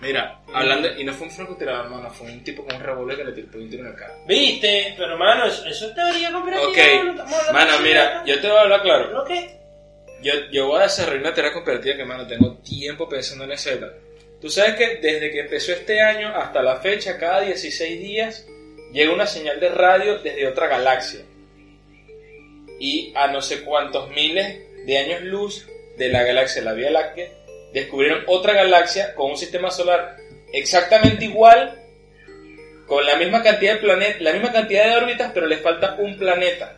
Mira, 0.02 0.40
hablando. 0.56 1.00
Y 1.00 1.04
no 1.04 1.14
fue 1.14 1.28
un 1.28 1.34
francotirador, 1.34 1.86
hermano, 1.86 2.10
fue 2.10 2.32
un 2.32 2.44
tipo 2.44 2.64
con 2.66 2.76
un 2.76 2.82
revólver 2.82 3.18
que 3.18 3.24
le 3.26 3.32
tiró 3.32 3.60
un 3.60 3.70
tiro 3.70 3.84
en 3.84 3.90
el 3.90 3.96
cara. 3.96 4.16
¿Viste? 4.28 4.96
Pero, 4.98 5.18
mano, 5.18 5.46
eso, 5.46 5.66
eso 5.66 5.88
es 5.88 5.96
teoría 5.96 6.32
conspirativa. 6.32 6.70
Ok, 6.70 7.16
no 7.16 7.54
mano, 7.54 7.80
mira, 7.82 8.24
yo 8.26 8.40
te 8.40 8.48
voy 8.48 8.58
a 8.58 8.62
hablar 8.62 8.82
claro. 8.82 9.12
¿Lo 9.12 9.26
qué? 9.26 9.60
Yo, 10.22 10.34
yo 10.52 10.68
voy 10.68 10.80
a 10.80 10.84
desarrollar 10.84 11.22
una 11.22 11.34
teoría 11.34 11.54
comparativa 11.54 11.96
que, 11.96 12.06
mano, 12.06 12.26
tengo 12.26 12.58
tiempo 12.58 13.08
pensando 13.08 13.44
en 13.44 13.52
esa. 13.52 13.72
Tú 14.42 14.50
sabes 14.50 14.76
que 14.76 14.96
desde 14.98 15.32
que 15.32 15.42
empezó 15.42 15.72
este 15.72 16.02
año 16.02 16.30
hasta 16.36 16.62
la 16.62 16.78
fecha, 16.78 17.18
cada 17.18 17.42
16 17.42 18.00
días, 18.00 18.46
llega 18.92 19.14
una 19.14 19.28
señal 19.28 19.60
de 19.60 19.70
radio 19.70 20.20
desde 20.20 20.48
otra 20.48 20.68
galaxia. 20.68 21.22
Y 22.80 23.14
a 23.16 23.28
no 23.28 23.42
sé 23.42 23.64
cuántos 23.64 24.10
miles 24.10 24.60
de 24.86 24.98
años 24.98 25.22
luz 25.22 25.68
de 25.98 26.10
la 26.10 26.24
galaxia, 26.24 26.62
la 26.62 26.74
Vía 26.74 26.92
Láctea, 26.92 27.30
descubrieron 27.74 28.24
otra 28.28 28.54
galaxia 28.54 29.14
con 29.16 29.32
un 29.32 29.38
sistema 29.38 29.70
solar 29.70 30.18
exactamente 30.54 31.26
igual, 31.26 31.82
con 32.88 33.06
la 33.06 33.16
misma 33.16 33.42
cantidad 33.42 33.74
de 33.74 33.80
planetas, 33.80 34.22
la 34.22 34.34
misma 34.34 34.52
cantidad 34.52 34.86
de 34.86 34.96
órbitas, 34.96 35.32
pero 35.34 35.48
les 35.48 35.62
falta 35.62 35.96
un 35.98 36.18
planeta. 36.18 36.78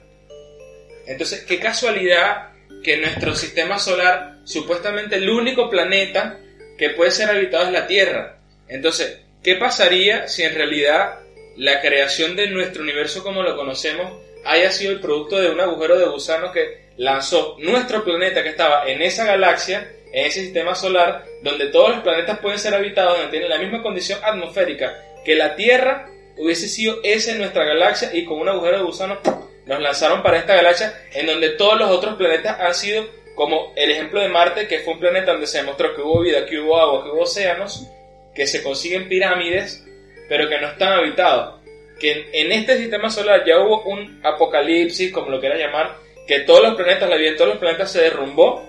Entonces, 1.05 1.43
qué 1.43 1.59
casualidad 1.59 2.49
que 2.84 2.97
nuestro 2.97 3.36
sistema 3.36 3.80
solar, 3.80 4.38
supuestamente 4.43 5.15
el 5.15 5.30
único 5.30 5.70
planeta 5.70 6.39
que 6.78 6.91
puede 6.91 7.11
ser 7.11 7.30
habitado 7.30 7.65
es 7.65 7.72
la 7.72 7.88
Tierra. 7.88 8.38
Entonces, 8.68 9.22
¿qué 9.43 9.55
pasaría 9.55 10.28
si 10.28 10.43
en 10.43 10.55
realidad 10.55 11.20
la 11.55 11.82
creación 11.82 12.36
de 12.36 12.49
nuestro 12.49 12.84
universo 12.84 13.24
como 13.24 13.41
lo 13.41 13.55
conocemos 13.55 14.22
haya 14.45 14.72
sido 14.72 14.91
el 14.91 14.99
producto 14.99 15.39
de 15.39 15.49
un 15.49 15.59
agujero 15.59 15.97
de 15.97 16.05
gusano 16.05 16.51
que 16.51 16.88
lanzó 16.97 17.55
nuestro 17.59 18.03
planeta 18.03 18.43
que 18.43 18.49
estaba 18.49 18.88
en 18.88 19.01
esa 19.01 19.26
galaxia, 19.26 19.91
en 20.11 20.25
ese 20.25 20.41
sistema 20.41 20.75
solar, 20.75 21.25
donde 21.43 21.67
todos 21.67 21.89
los 21.89 21.99
planetas 22.01 22.39
pueden 22.39 22.59
ser 22.59 22.73
habitados, 22.73 23.17
donde 23.17 23.31
tienen 23.31 23.49
la 23.49 23.57
misma 23.57 23.81
condición 23.81 24.19
atmosférica 24.23 24.95
que 25.23 25.35
la 25.35 25.55
Tierra, 25.55 26.09
hubiese 26.37 26.67
sido 26.67 26.99
en 27.03 27.37
nuestra 27.39 27.65
galaxia 27.65 28.11
y 28.13 28.23
con 28.23 28.39
un 28.39 28.49
agujero 28.49 28.77
de 28.77 28.83
gusano 28.83 29.19
nos 29.65 29.81
lanzaron 29.81 30.23
para 30.23 30.37
esta 30.37 30.55
galaxia 30.55 30.93
en 31.13 31.25
donde 31.25 31.49
todos 31.49 31.77
los 31.77 31.91
otros 31.91 32.15
planetas 32.15 32.59
han 32.59 32.73
sido 32.73 33.05
como 33.35 33.73
el 33.75 33.91
ejemplo 33.91 34.19
de 34.19 34.29
Marte, 34.29 34.67
que 34.67 34.79
fue 34.79 34.93
un 34.93 34.99
planeta 34.99 35.31
donde 35.31 35.45
se 35.45 35.59
demostró 35.59 35.95
que 35.95 36.01
hubo 36.01 36.21
vida, 36.21 36.45
que 36.45 36.59
hubo 36.59 36.79
agua, 36.79 37.03
que 37.03 37.11
hubo 37.11 37.21
océanos, 37.21 37.87
que 38.33 38.47
se 38.47 38.63
consiguen 38.63 39.07
pirámides, 39.07 39.85
pero 40.27 40.49
que 40.49 40.59
no 40.59 40.69
están 40.69 40.93
habitados. 40.93 41.61
Que 41.99 42.29
en, 42.31 42.51
este 42.51 42.77
sistema 42.77 43.11
solar 43.11 43.43
ya 43.45 43.59
hubo 43.59 43.83
un 43.83 44.21
apocalipsis, 44.23 45.11
como 45.11 45.29
lo 45.29 45.39
quieras 45.39 45.59
llamar, 45.59 45.97
que 46.25 46.39
todos 46.41 46.63
los 46.63 46.75
planetas, 46.75 47.09
la 47.09 47.17
vida 47.17 47.29
en 47.29 47.35
todos 47.35 47.49
los 47.49 47.59
planetas 47.59 47.91
se 47.91 48.01
derrumbó 48.01 48.65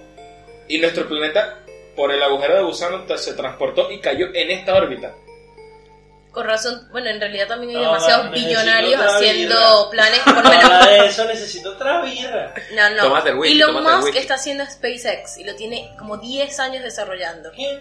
y 0.68 0.78
nuestro 0.78 1.08
planeta, 1.08 1.58
por 1.96 2.12
el 2.12 2.22
agujero 2.22 2.56
de 2.56 2.62
gusano, 2.62 3.04
se 3.16 3.34
transportó 3.34 3.90
y 3.90 4.00
cayó 4.00 4.26
en 4.34 4.50
esta 4.50 4.74
órbita. 4.74 5.14
Con 6.32 6.46
razón, 6.46 6.86
bueno, 6.92 7.08
en 7.08 7.18
realidad 7.20 7.48
también 7.48 7.70
hay 7.76 7.82
No, 7.82 7.92
demasiados 7.94 8.30
billonarios 8.30 9.00
haciendo 9.00 9.54
birra. 9.56 9.90
planes, 9.90 10.20
por 10.24 10.42
Para 10.42 10.80
menos... 10.90 11.10
eso 11.10 11.24
necesito 11.24 11.70
otra 11.72 12.02
birra. 12.02 12.54
No, 12.74 12.90
no. 12.90 13.02
Tómate 13.04 13.30
el 13.30 13.44
Elon 13.44 13.74
tómate 13.74 13.96
Musk 14.06 14.16
está 14.16 14.34
haciendo 14.34 14.64
SpaceX 14.66 15.38
y 15.38 15.44
lo 15.44 15.56
tiene 15.56 15.90
como 15.98 16.18
10 16.18 16.60
años 16.60 16.84
desarrollando. 16.84 17.50
¿Quién? 17.52 17.80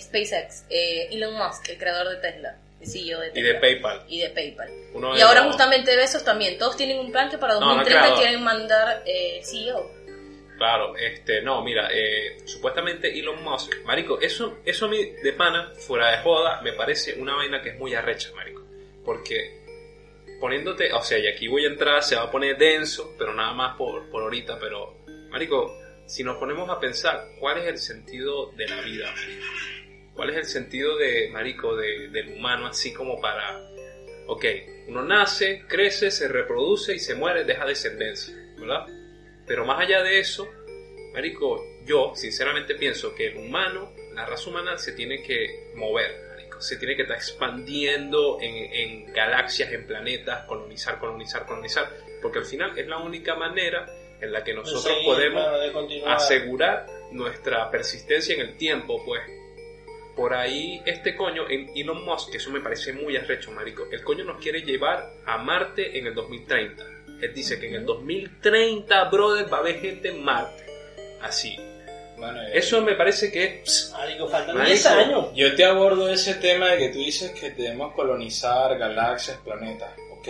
SpaceX, 0.00 0.64
eh, 0.70 1.08
Elon 1.10 1.34
Musk, 1.36 1.68
el 1.70 1.78
creador 1.78 2.08
de 2.08 2.16
Tesla. 2.16 2.56
CEO 2.80 3.18
de 3.18 3.32
Y 3.34 3.42
de 3.42 3.54
Tesla. 3.54 3.60
PayPal. 3.60 4.02
Y 4.08 4.20
de 4.20 4.30
PayPal. 4.30 4.68
Uno 4.94 5.12
y 5.14 5.16
de 5.16 5.22
ahora 5.24 5.40
los- 5.40 5.48
justamente 5.48 5.96
Besos 5.96 6.22
también. 6.24 6.56
Todos 6.56 6.76
tienen 6.76 7.00
un 7.00 7.10
plan 7.10 7.28
que 7.28 7.36
para 7.36 7.54
No, 7.54 7.60
no 7.60 7.66
2030 7.74 8.00
creador. 8.00 8.18
quieren 8.22 8.44
mandar 8.44 9.02
eh, 9.04 9.40
CEO. 9.44 9.90
Claro, 10.58 10.96
este, 10.96 11.40
no, 11.40 11.62
mira, 11.62 11.88
eh, 11.92 12.38
supuestamente 12.44 13.16
Elon 13.16 13.42
Musk, 13.44 13.72
marico, 13.84 14.20
eso, 14.20 14.58
eso 14.64 14.86
a 14.86 14.88
mí 14.88 15.12
de 15.22 15.32
pana, 15.32 15.72
fuera 15.76 16.10
de 16.10 16.18
joda, 16.18 16.60
me 16.62 16.72
parece 16.72 17.14
una 17.14 17.36
vaina 17.36 17.62
que 17.62 17.70
es 17.70 17.78
muy 17.78 17.94
arrecha, 17.94 18.30
marico, 18.34 18.62
porque 19.04 19.56
poniéndote, 20.40 20.92
o 20.92 21.00
sea, 21.00 21.16
y 21.18 21.28
aquí 21.28 21.46
voy 21.46 21.64
a 21.64 21.68
entrar, 21.68 22.02
se 22.02 22.16
va 22.16 22.22
a 22.22 22.30
poner 22.32 22.58
denso, 22.58 23.14
pero 23.16 23.32
nada 23.34 23.52
más 23.54 23.76
por, 23.76 24.10
por 24.10 24.24
ahorita, 24.24 24.58
pero, 24.58 24.96
marico, 25.30 25.78
si 26.06 26.24
nos 26.24 26.38
ponemos 26.38 26.68
a 26.70 26.80
pensar, 26.80 27.24
¿cuál 27.38 27.58
es 27.58 27.66
el 27.66 27.78
sentido 27.78 28.50
de 28.56 28.66
la 28.66 28.80
vida? 28.80 29.14
¿Cuál 30.14 30.30
es 30.30 30.36
el 30.38 30.44
sentido 30.44 30.96
de, 30.96 31.28
marico, 31.30 31.76
de- 31.76 32.08
del 32.08 32.32
humano 32.36 32.66
así 32.66 32.92
como 32.92 33.20
para, 33.20 33.60
ok, 34.26 34.44
uno 34.88 35.02
nace, 35.04 35.64
crece, 35.68 36.10
se 36.10 36.26
reproduce 36.26 36.96
y 36.96 36.98
se 36.98 37.14
muere, 37.14 37.44
deja 37.44 37.64
descendencia, 37.64 38.34
¿verdad? 38.58 38.86
Pero 39.48 39.64
más 39.64 39.80
allá 39.80 40.02
de 40.02 40.20
eso, 40.20 40.46
Marico, 41.12 41.66
yo 41.84 42.12
sinceramente 42.14 42.74
pienso 42.74 43.14
que 43.14 43.28
el 43.28 43.38
humano, 43.38 43.92
la 44.14 44.26
raza 44.26 44.50
humana 44.50 44.78
se 44.78 44.92
tiene 44.92 45.22
que 45.22 45.72
mover, 45.74 46.28
marico. 46.28 46.60
Se 46.60 46.76
tiene 46.76 46.94
que 46.94 47.02
estar 47.02 47.16
expandiendo 47.16 48.38
en, 48.40 48.54
en 48.54 49.12
galaxias, 49.12 49.72
en 49.72 49.86
planetas, 49.86 50.44
colonizar, 50.46 50.98
colonizar, 50.98 51.46
colonizar. 51.46 51.90
Porque 52.20 52.40
al 52.40 52.44
final 52.44 52.78
es 52.78 52.86
la 52.86 52.98
única 52.98 53.34
manera 53.34 53.86
en 54.20 54.32
la 54.32 54.44
que 54.44 54.52
nosotros 54.52 54.96
podemos 55.04 55.44
asegurar 56.06 56.86
nuestra 57.10 57.70
persistencia 57.70 58.34
en 58.34 58.40
el 58.42 58.56
tiempo, 58.56 59.02
pues. 59.04 59.22
Por 60.14 60.34
ahí 60.34 60.82
este 60.84 61.14
coño, 61.14 61.48
en 61.48 61.70
Elon 61.76 62.04
Musk, 62.04 62.32
que 62.32 62.38
eso 62.38 62.50
me 62.50 62.60
parece 62.60 62.92
muy 62.92 63.16
arrecho, 63.16 63.52
marico, 63.52 63.86
el 63.90 64.02
coño 64.02 64.24
nos 64.24 64.38
quiere 64.38 64.62
llevar 64.62 65.14
a 65.24 65.38
Marte 65.38 65.96
en 65.96 66.08
el 66.08 66.14
2030. 66.14 66.97
Él 67.20 67.34
dice 67.34 67.58
que 67.58 67.68
en 67.68 67.74
el 67.74 67.84
2030, 67.86 69.04
brother, 69.04 69.52
va 69.52 69.58
a 69.58 69.60
haber 69.60 69.80
gente 69.80 70.08
en 70.08 70.22
Marte. 70.22 70.64
Así. 71.20 71.56
Mano, 72.18 72.42
eh, 72.42 72.50
Eso 72.54 72.80
me 72.82 72.94
parece 72.94 73.30
que 73.30 73.62
es... 73.62 73.90
Marico, 73.92 74.28
faltan 74.28 74.56
Marico. 74.56 74.74
10 74.74 74.86
años. 74.86 75.26
Yo 75.34 75.54
te 75.54 75.64
abordo 75.64 76.08
ese 76.08 76.34
tema 76.34 76.70
de 76.70 76.78
que 76.78 76.88
tú 76.90 76.98
dices 76.98 77.30
que 77.32 77.50
debemos 77.50 77.94
colonizar 77.94 78.76
galaxias, 78.78 79.38
planetas. 79.38 79.90
Ok. 80.18 80.28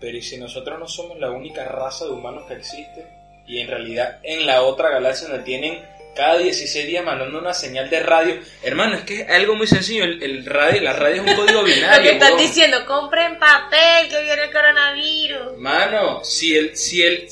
Pero 0.00 0.16
¿y 0.16 0.22
si 0.22 0.38
nosotros 0.38 0.78
no 0.78 0.88
somos 0.88 1.18
la 1.18 1.30
única 1.30 1.64
raza 1.64 2.06
de 2.06 2.12
humanos 2.12 2.44
que 2.48 2.54
existe? 2.54 3.06
Y 3.46 3.60
en 3.60 3.68
realidad 3.68 4.20
en 4.22 4.46
la 4.46 4.62
otra 4.62 4.90
galaxia 4.90 5.28
donde 5.28 5.44
tienen 5.44 5.82
cada 6.14 6.38
16 6.38 6.86
días 6.86 7.04
mandando 7.04 7.38
una 7.38 7.54
señal 7.54 7.88
de 7.90 8.00
radio. 8.00 8.38
Hermano, 8.62 8.96
es 8.96 9.02
que 9.04 9.20
es 9.22 9.30
algo 9.30 9.54
muy 9.54 9.66
sencillo. 9.66 10.04
El, 10.04 10.22
el 10.22 10.44
radio, 10.44 10.82
la 10.82 10.92
radio 10.92 11.22
es 11.22 11.28
un 11.30 11.36
código 11.36 11.62
binario. 11.64 11.96
Lo 11.96 12.02
que 12.02 12.12
están 12.12 12.36
diciendo, 12.36 12.84
compren 12.86 13.38
papel 13.38 14.08
que 14.08 14.22
viene 14.22 14.44
el 14.44 14.52
coronavirus. 14.52 15.58
Mano, 15.58 16.24
si 16.24 16.56
el, 16.56 16.76
si 16.76 17.02
el, 17.02 17.28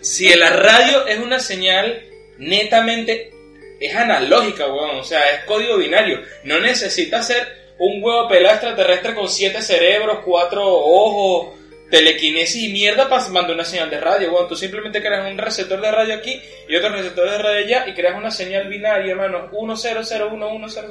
si 0.00 0.34
la 0.34 0.50
radio 0.50 1.06
es 1.06 1.18
una 1.18 1.38
señal 1.38 2.02
netamente, 2.38 3.32
es 3.80 3.94
analógica, 3.94 4.66
weón, 4.66 4.98
o 4.98 5.04
sea, 5.04 5.30
es 5.32 5.44
código 5.44 5.76
binario. 5.76 6.22
No 6.44 6.60
necesita 6.60 7.22
ser 7.22 7.74
un 7.78 8.02
huevo 8.02 8.28
pelado 8.28 8.54
extraterrestre 8.54 9.14
con 9.14 9.28
siete 9.28 9.60
cerebros, 9.60 10.20
cuatro 10.24 10.62
ojos, 10.64 11.58
telequinesis 11.92 12.64
y 12.64 12.72
mierda 12.72 13.06
para 13.06 13.28
mandar 13.28 13.54
una 13.54 13.66
señal 13.66 13.90
de 13.90 14.00
radio, 14.00 14.32
weón. 14.32 14.48
Tú 14.48 14.56
simplemente 14.56 15.02
creas 15.02 15.30
un 15.30 15.36
receptor 15.36 15.78
de 15.78 15.92
radio 15.92 16.14
aquí 16.14 16.40
y 16.66 16.74
otro 16.74 16.88
receptor 16.88 17.28
de 17.28 17.36
radio 17.36 17.66
allá 17.66 17.86
y 17.86 17.92
creas 17.92 18.16
una 18.16 18.30
señal 18.30 18.66
binaria, 18.68 19.12
hermano, 19.12 19.50
100110. 19.52 20.88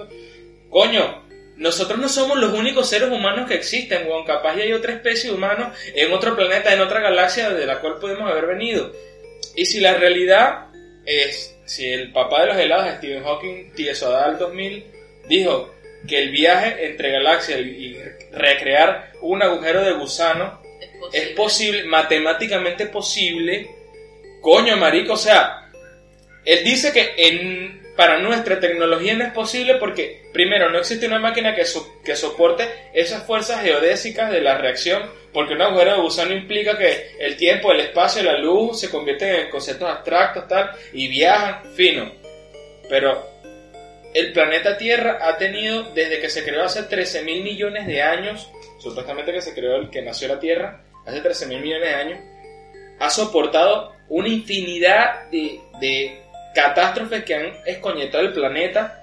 Coño, 0.69 1.23
nosotros 1.57 1.97
no 1.99 2.07
somos 2.07 2.37
los 2.37 2.53
únicos 2.53 2.87
seres 2.87 3.09
humanos 3.09 3.47
que 3.47 3.55
existen, 3.55 4.07
weón. 4.07 4.25
Capaz 4.25 4.55
ya 4.57 4.63
hay 4.63 4.73
otra 4.73 4.93
especie 4.93 5.31
de 5.31 5.37
humanos 5.37 5.75
en 5.95 6.13
otro 6.13 6.35
planeta, 6.35 6.71
en 6.71 6.81
otra 6.81 7.01
galaxia 7.01 7.49
de 7.49 7.65
la 7.65 7.79
cual 7.79 7.97
podemos 7.97 8.29
haber 8.29 8.45
venido. 8.45 8.91
Y 9.55 9.65
si 9.65 9.79
la 9.79 9.95
realidad 9.95 10.67
es, 11.03 11.57
si 11.65 11.87
el 11.87 12.11
papá 12.11 12.41
de 12.41 12.47
los 12.47 12.57
helados, 12.57 12.97
Stephen 12.97 13.23
Hawking, 13.23 13.73
Tiesodal 13.73 14.37
2000, 14.37 14.85
dijo 15.27 15.73
que 16.07 16.21
el 16.21 16.29
viaje 16.29 16.85
entre 16.85 17.09
galaxias 17.11 17.59
y, 17.59 17.63
y 17.63 17.97
recrear 18.31 19.13
un 19.21 19.41
agujero 19.41 19.83
de 19.83 19.93
gusano 19.93 20.60
es 21.11 21.27
posible, 21.29 21.83
matemáticamente 21.85 22.85
posible. 22.87 23.69
Coño, 24.41 24.75
marico, 24.77 25.13
o 25.13 25.17
sea, 25.17 25.69
él 26.45 26.63
dice 26.63 26.91
que 26.91 27.13
en, 27.17 27.81
para 27.95 28.19
nuestra 28.19 28.59
tecnología 28.59 29.13
no 29.13 29.23
es 29.25 29.31
posible 29.33 29.75
porque, 29.75 30.23
primero, 30.33 30.69
no 30.69 30.79
existe 30.79 31.05
una 31.05 31.19
máquina 31.19 31.53
que, 31.55 31.65
so- 31.65 32.01
que 32.03 32.15
soporte 32.15 32.67
esas 32.93 33.23
fuerzas 33.27 33.61
geodésicas 33.63 34.31
de 34.31 34.41
la 34.41 34.57
reacción, 34.57 35.11
porque 35.33 35.53
un 35.53 35.61
agujero 35.61 35.95
de 35.95 36.01
gusano 36.01 36.33
implica 36.33 36.77
que 36.77 37.11
el 37.19 37.37
tiempo, 37.37 37.71
el 37.71 37.81
espacio 37.81 38.23
la 38.23 38.37
luz 38.39 38.79
se 38.79 38.89
convierten 38.89 39.35
en 39.35 39.49
conceptos 39.49 39.89
abstractos, 39.89 40.47
tal, 40.47 40.71
y 40.93 41.07
viajan 41.07 41.63
fino. 41.75 42.11
Pero 42.89 43.29
el 44.13 44.33
planeta 44.33 44.77
Tierra 44.77 45.19
ha 45.21 45.37
tenido, 45.37 45.83
desde 45.93 46.19
que 46.19 46.29
se 46.29 46.43
creó 46.43 46.63
hace 46.63 46.83
13 46.83 47.21
mil 47.23 47.43
millones 47.43 47.85
de 47.87 48.01
años, 48.01 48.49
supuestamente 48.79 49.31
que 49.31 49.41
se 49.41 49.53
creó 49.53 49.75
el 49.75 49.89
que 49.89 50.01
nació 50.01 50.27
la 50.27 50.39
Tierra, 50.39 50.81
hace 51.05 51.21
13 51.21 51.47
mil 51.47 51.61
millones 51.61 51.89
de 51.89 51.95
años, 51.95 52.19
ha 52.99 53.09
soportado 53.09 53.93
una 54.09 54.27
infinidad 54.27 55.29
de, 55.29 55.59
de 55.79 56.21
catástrofes 56.53 57.23
que 57.23 57.35
han 57.35 57.53
escoñetado 57.65 58.23
el 58.23 58.33
planeta. 58.33 59.01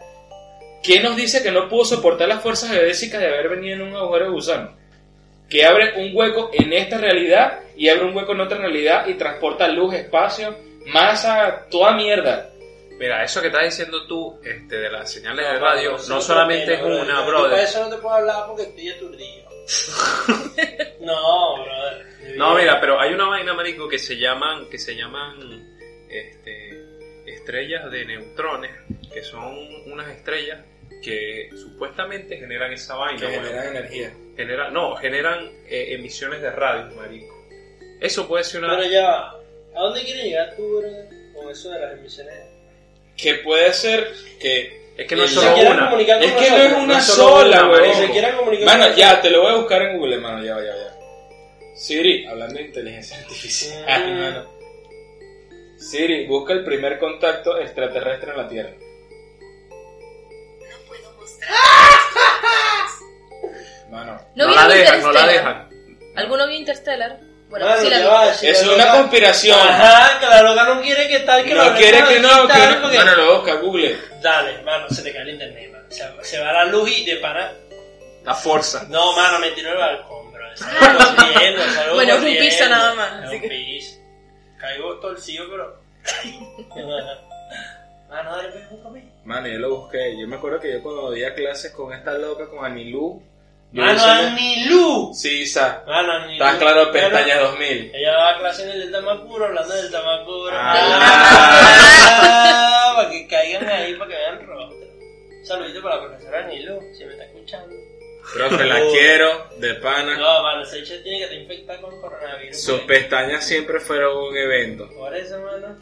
¿Qué 0.83 1.01
nos 1.01 1.17
dice 1.17 1.43
que 1.43 1.51
no 1.51 1.69
pudo 1.69 1.85
soportar 1.85 2.29
las 2.29 2.43
fuerzas 2.43 2.71
geodésicas 2.71 3.21
de 3.21 3.27
haber 3.27 3.49
venido 3.49 3.77
en 3.77 3.83
un 3.83 3.97
agujero 3.97 4.27
de 4.27 4.31
gusano? 4.31 4.77
Que 5.49 5.65
abre 5.65 5.95
un 5.97 6.15
hueco 6.15 6.51
en 6.53 6.73
esta 6.73 6.99
realidad 6.99 7.61
y 7.77 7.89
abre 7.89 8.05
un 8.05 8.17
hueco 8.17 8.33
en 8.33 8.41
otra 8.41 8.59
realidad 8.59 9.07
y 9.09 9.15
transporta 9.15 9.67
luz, 9.69 9.95
espacio, 9.95 10.57
masa, 10.87 11.67
toda 11.71 11.93
mierda. 11.95 12.51
Mira, 12.99 13.23
eso 13.25 13.41
que 13.41 13.47
estás 13.47 13.65
diciendo 13.65 14.07
tú 14.07 14.39
este, 14.45 14.77
de 14.77 14.91
las 14.91 15.11
señales 15.11 15.47
de 15.47 15.53
No, 15.55 15.61
radio, 15.61 15.97
eso 15.97 16.09
no 16.13 16.19
te 16.19 16.25
solamente 16.25 16.75
es 16.75 16.83
una, 16.83 17.23
brother. 17.23 17.61
eso 17.61 17.81
no 17.85 17.91
te 17.95 18.03
puedo 18.03 18.15
hablar 18.17 18.45
porque 18.47 18.63
estoy 18.65 18.91
aturdido. 18.91 19.48
No, 21.01 21.63
brother. 21.63 22.07
No, 22.37 22.55
mira, 22.55 22.81
pero 22.81 23.01
hay 23.01 23.13
una 23.13 23.27
vaina, 23.29 23.55
marico, 23.55 23.89
que 23.89 23.99
se 23.99 24.17
llaman, 24.17 24.69
que 24.71 24.79
se 24.79 24.95
llaman 24.95 25.77
este, 26.09 26.85
estrellas 27.27 27.91
de 27.91 28.05
neutrones, 28.05 28.71
que 29.13 29.23
son 29.23 29.57
unas 29.93 30.09
estrellas 30.09 30.61
que 31.03 31.51
supuestamente 31.53 32.37
generan 32.37 32.73
esa 32.73 32.97
vaina. 32.97 33.21
Que 33.21 33.29
generan 33.29 33.77
energía. 33.77 34.13
Genera- 34.37 34.71
no, 34.71 34.97
generan 34.97 35.51
eh, 35.67 35.95
emisiones 35.95 36.41
de 36.41 36.51
radio, 36.51 36.95
marico. 36.97 37.35
Eso 38.01 38.29
puede 38.29 38.45
ser 38.45 38.65
una... 38.65 38.77
Pero 38.77 38.89
ya 38.91 39.03
va. 39.03 39.41
¿A 39.75 39.81
dónde 39.81 40.03
quieres 40.05 40.25
llegar 40.25 40.55
tú, 40.57 40.79
brother? 40.79 41.09
Con 41.35 41.51
eso 41.51 41.71
de 41.71 41.81
las 41.81 41.93
emisiones. 41.95 42.35
Que 43.17 43.35
puede 43.35 43.73
ser 43.73 44.13
que... 44.41 44.88
Es 44.99 45.07
que 45.07 45.15
no 45.15 45.23
es 45.23 45.31
solo 45.31 45.55
una. 45.55 45.85
comunicar 45.85 46.19
con 46.19 46.29
Es 46.29 46.35
que 46.35 46.51
no 46.51 46.57
es 46.57 46.73
una 46.73 46.95
No 46.95 47.01
sola, 47.01 47.65
marico. 47.67 47.95
Se 47.99 48.11
quieren 48.11 48.37
comunicar 48.37 48.67
Mano, 48.67 48.95
ya, 48.97 49.21
te 49.21 49.31
lo 49.31 49.43
voy 49.43 49.53
a 49.53 49.55
buscar 49.55 49.83
en 49.83 49.97
Google, 49.97 50.19
mano, 50.19 50.45
ya, 50.45 50.57
ya, 50.57 50.75
ya. 50.75 50.99
Siri, 51.77 52.27
hablando 52.27 52.57
de 52.57 52.63
inteligencia 52.63 53.17
artificial, 53.19 54.17
mano. 54.17 54.51
Siri, 55.77 56.27
busca 56.27 56.53
el 56.53 56.65
primer 56.65 56.99
contacto 56.99 57.59
extraterrestre 57.59 58.33
en 58.33 58.37
la 58.37 58.49
Tierra. 58.49 58.73
Mano, 63.89 64.21
¿No, 64.35 64.47
No 64.47 64.49
vieron 64.49 64.55
la 64.55 64.69
dejan, 64.69 65.03
no 65.03 65.13
la 65.13 65.27
dejan. 65.27 65.69
¿Alguno 66.17 66.49
vio 66.49 66.57
Interstellar? 66.57 67.21
Bueno, 67.49 67.65
Mano, 67.67 67.81
sí 67.81 67.89
la 67.89 67.99
ya 67.99 68.05
vi. 68.05 68.11
va, 68.11 68.35
si 68.35 68.47
es 68.47 68.63
una 68.67 68.77
loca- 68.77 68.93
conspiración. 68.99 69.59
Ajá, 69.59 70.21
que 70.21 70.27
la 70.27 70.43
loca 70.43 70.65
no 70.65 70.81
quiere 70.83 71.09
que 71.09 71.21
tal, 71.21 71.45
que 71.45 71.55
no 71.55 71.65
lo 71.65 71.75
quiere 71.77 71.99
que 72.05 72.21
no, 72.21 72.29
que 72.47 72.59
no. 72.59 72.81
porque- 72.83 72.99
Mano, 72.99 73.15
lo 73.17 73.37
busca, 73.39 73.55
Google. 73.55 73.99
Dale, 74.23 74.63
mano, 74.63 74.89
se 74.91 75.03
te 75.03 75.13
cae 75.13 75.23
el 75.23 75.31
internet, 75.31 75.73
mano. 75.73 75.85
Se, 75.89 76.05
se 76.25 76.41
va 76.41 76.53
la 76.53 76.65
luz 76.67 76.91
y 76.91 77.05
de 77.07 77.17
pana. 77.17 77.51
La 78.25 78.35
fuerza. 78.35 78.85
No, 78.91 79.15
mano, 79.17 79.39
me 79.39 79.51
tiró 79.53 79.71
el 79.73 79.79
balcón, 79.79 80.31
bro. 80.33 80.45
Corriendo, 81.17 81.63
salgo 81.73 81.95
Bueno, 81.95 82.13
es 82.15 82.19
un 82.23 82.37
piso 82.39 82.69
nada 82.69 82.95
más, 82.95 83.25
Es 83.25 83.31
un 83.33 83.41
que- 83.41 83.49
piso. 83.49 83.97
Caigo 84.59 84.99
torcido, 85.01 85.47
pero. 85.51 85.81
mano, 88.11 88.37
dale, 88.37 88.49
pues, 88.51 88.71
búscame. 88.71 89.05
Mano, 89.25 89.49
yo 89.49 89.59
lo 89.59 89.77
busqué. 89.77 90.19
Yo 90.19 90.27
me 90.27 90.37
acuerdo 90.37 90.61
que 90.61 90.73
yo 90.73 90.83
cuando 90.83 91.11
veía 91.11 91.35
clases 91.35 91.73
con 91.73 91.93
esta 91.93 92.13
loca, 92.15 92.49
con 92.49 92.65
Anilú. 92.65 93.23
Mano, 93.73 94.03
Anilú. 94.03 95.13
Sí, 95.15 95.43
Isa. 95.43 95.85
Mano, 95.87 96.13
Anilú. 96.13 96.33
Estás 96.43 96.57
claro, 96.59 96.91
pestaña 96.91 97.39
2000. 97.41 97.91
Ella 97.95 98.17
va 98.17 98.31
a 98.31 98.39
clase 98.39 98.63
en 98.65 98.71
el 98.71 98.81
del 98.81 98.93
Tamacuro, 98.93 99.45
hablando 99.47 99.75
del 99.75 99.91
Tamacuro. 99.91 100.57
Ah. 101.59 102.93
para 102.97 103.11
que 103.11 103.27
caigan 103.29 103.69
ahí, 103.69 103.95
para 103.95 104.11
que 104.11 104.17
vean 104.17 104.47
rostro. 104.47 104.79
Un 105.39 105.45
saludito 105.47 105.83
para 105.83 105.97
la 105.97 106.03
profesora 106.09 106.39
Anilú, 106.45 106.81
si 106.97 107.05
me 107.05 107.13
está 107.13 107.25
escuchando. 107.25 107.75
Profe, 108.35 108.65
la 108.65 108.81
quiero, 108.91 109.49
de 109.59 109.75
pana. 109.77 110.17
No, 110.19 110.43
mano, 110.43 110.63
ese 110.63 110.81
hecho 110.81 111.01
tiene 111.03 111.19
que 111.19 111.25
estar 111.25 111.39
infectada 111.39 111.81
con 111.81 111.99
coronavirus. 112.01 112.61
Sus 112.61 112.81
porque- 112.81 112.95
pestañas 112.95 113.45
siempre 113.47 113.81
fueron 113.81 114.17
un 114.19 114.37
evento. 114.37 114.89
Por 114.95 115.15
eso, 115.17 115.39
mano. 115.41 115.79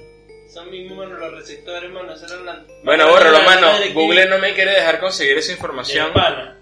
Son 0.53 0.71
mismos, 0.71 0.97
mano, 0.99 1.19
los 1.19 1.33
receptores, 1.35 1.91
mano. 1.91 2.13
Esos 2.15 2.31
eran 2.31 2.47
la- 2.47 2.65
Bueno, 2.85 3.09
bórralo, 3.09 3.41
mano. 3.43 3.69
Google 3.93 4.27
no 4.27 4.39
me 4.39 4.55
quiere 4.55 4.73
dejar 4.73 5.01
conseguir 5.01 5.37
esa 5.39 5.53
información. 5.53 6.13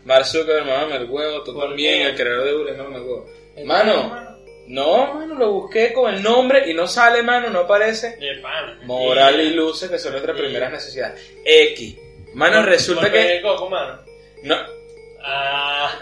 Mark 0.05 0.24
Zuckerberg, 0.26 0.66
mamá, 0.66 0.97
el 0.97 1.05
huevo, 1.09 1.43
tú 1.43 1.53
¿Por 1.55 1.68
también, 1.68 2.03
qué? 2.03 2.09
el 2.11 2.14
creador 2.16 2.45
de 2.45 2.53
Google, 2.53 2.72
mamá, 2.74 2.97
el 2.97 3.03
huevo. 3.03 3.26
Mano, 3.64 4.37
no, 4.66 5.14
mano, 5.14 5.35
lo 5.35 5.53
busqué 5.53 5.93
con 5.93 6.12
el 6.12 6.22
nombre 6.22 6.68
y 6.70 6.74
no 6.74 6.87
sale, 6.87 7.22
mano, 7.22 7.51
no 7.51 7.61
aparece. 7.61 8.16
De 8.16 8.37
pana. 8.43 8.78
Moral 8.85 9.41
y 9.41 9.51
luces, 9.51 9.91
que 9.91 9.99
son 9.99 10.12
nuestras 10.12 10.37
primeras 10.37 10.72
necesidades. 10.72 11.32
X. 11.45 11.97
Mano, 12.35 12.62
resulta 12.62 13.12
que 13.12 13.18
de 13.18 13.43
coco, 13.43 13.68
mano. 13.70 14.01
no. 14.43 14.74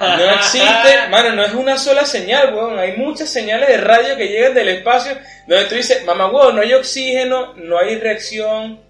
No 0.01 0.31
existe, 0.35 1.09
mano, 1.11 1.33
no 1.33 1.45
es 1.45 1.55
una 1.55 1.79
sola 1.79 2.05
señal, 2.05 2.55
weón. 2.55 2.79
Hay 2.79 2.97
muchas 2.97 3.29
señales 3.29 3.69
de 3.69 3.77
radio 3.79 4.17
que 4.17 4.29
llegan 4.29 4.55
del 4.55 4.69
espacio 4.69 5.17
donde 5.47 5.67
tú 5.67 5.75
dices, 5.75 6.05
mamá, 6.05 6.31
weón, 6.31 6.57
no 6.57 6.63
hay 6.63 6.73
oxígeno, 6.75 7.55
no 7.55 7.79
hay 7.79 7.97
reacción. 7.97 8.81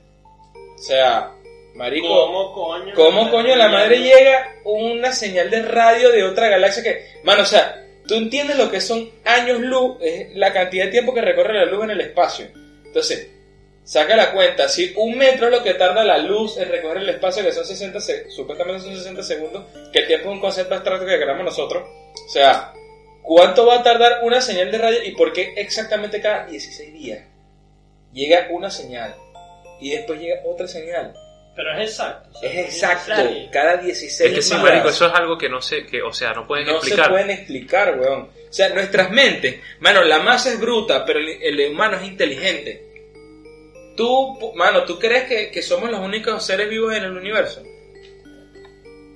O 0.55 0.78
sea, 0.78 1.33
marico, 1.74 2.09
¿Cómo 2.09 2.53
coño? 2.53 2.95
¿Cómo 2.95 3.30
coño 3.30 3.55
la 3.57 3.68
madre 3.68 4.01
llega 4.01 4.55
una 4.64 5.12
señal 5.12 5.51
de 5.51 5.62
radio 5.62 6.11
de 6.11 6.24
otra 6.24 6.49
galaxia 6.49 6.83
que... 6.83 7.07
Mano, 7.24 7.43
o 7.43 7.47
sea, 7.47 7.85
tú 8.07 8.14
entiendes 8.14 8.57
lo 8.57 8.70
que 8.70 8.80
son 8.80 9.11
años 9.24 9.61
luz, 9.61 9.97
es 10.01 10.35
la 10.35 10.53
cantidad 10.53 10.87
de 10.87 10.91
tiempo 10.91 11.14
que 11.14 11.20
recorre 11.20 11.55
la 11.55 11.66
luz 11.66 11.85
en 11.85 11.91
el 11.91 12.01
espacio. 12.01 12.47
Entonces, 12.85 13.28
saca 13.85 14.14
la 14.16 14.33
cuenta, 14.33 14.68
si 14.68 14.93
un 14.97 15.16
metro 15.18 15.47
es 15.47 15.53
lo 15.53 15.62
que 15.62 15.74
tarda 15.74 16.05
la 16.05 16.18
luz 16.18 16.57
en 16.59 16.68
recorrer 16.68 17.03
el 17.03 17.09
espacio, 17.11 17.43
que 17.43 17.53
son 17.53 17.64
60 17.64 18.01
se- 18.01 18.30
supuestamente 18.30 18.83
son 18.83 18.95
60 18.97 19.22
segundos, 19.22 19.64
que 19.93 20.01
el 20.01 20.07
tiempo 20.07 20.28
es 20.28 20.35
un 20.35 20.41
concepto 20.41 20.74
abstracto 20.74 21.05
que 21.07 21.16
creamos 21.20 21.45
nosotros, 21.45 21.83
o 21.85 22.28
sea, 22.30 22.72
¿cuánto 23.22 23.66
va 23.66 23.76
a 23.76 23.83
tardar 23.83 24.20
una 24.22 24.41
señal 24.41 24.70
de 24.70 24.78
radio 24.78 24.99
y 25.05 25.12
por 25.12 25.33
qué 25.33 25.55
exactamente 25.57 26.20
cada 26.20 26.47
16 26.47 26.93
días 26.93 27.24
llega 28.12 28.49
una 28.51 28.70
señal 28.70 29.14
y 29.80 29.91
después 29.91 30.20
llega 30.20 30.41
otra 30.45 30.66
señal? 30.68 31.12
Pero 31.55 31.76
es 31.78 31.91
exacto. 31.91 32.30
o 32.35 32.41
sea, 32.41 32.51
Es 32.51 32.57
exacto, 32.66 33.12
cada 33.53 33.76
16 33.76 34.20
Es 34.30 34.35
que 34.37 34.41
sí, 34.43 34.55
marico, 34.55 34.89
eso 34.89 35.07
es 35.07 35.12
algo 35.12 35.37
que 35.37 35.51
no 35.51 35.61
sé, 35.61 35.85
que, 35.85 36.01
o 36.01 36.11
sea, 36.12 36.33
no 36.33 36.47
pueden 36.47 36.66
no 36.66 36.76
explicar. 36.76 37.05
se 37.07 37.11
pueden 37.11 37.30
explicar, 37.30 37.99
weón. 38.01 38.20
O 38.22 38.53
sea, 38.53 38.70
nuestras 38.70 39.11
mentes, 39.11 39.57
mano, 39.80 40.03
la 40.03 40.20
masa 40.20 40.51
es 40.51 40.59
bruta, 40.59 41.05
pero 41.05 41.18
el, 41.18 41.28
el 41.43 41.70
humano 41.72 41.99
es 41.99 42.05
inteligente. 42.05 42.91
Tú, 43.97 44.53
mano, 44.55 44.84
¿tú 44.84 44.99
crees 44.99 45.24
que, 45.24 45.51
que 45.51 45.62
somos 45.62 45.90
los 45.90 46.01
únicos 46.01 46.45
seres 46.45 46.68
vivos 46.68 46.95
en 46.95 47.05
el 47.05 47.16
universo? 47.16 47.62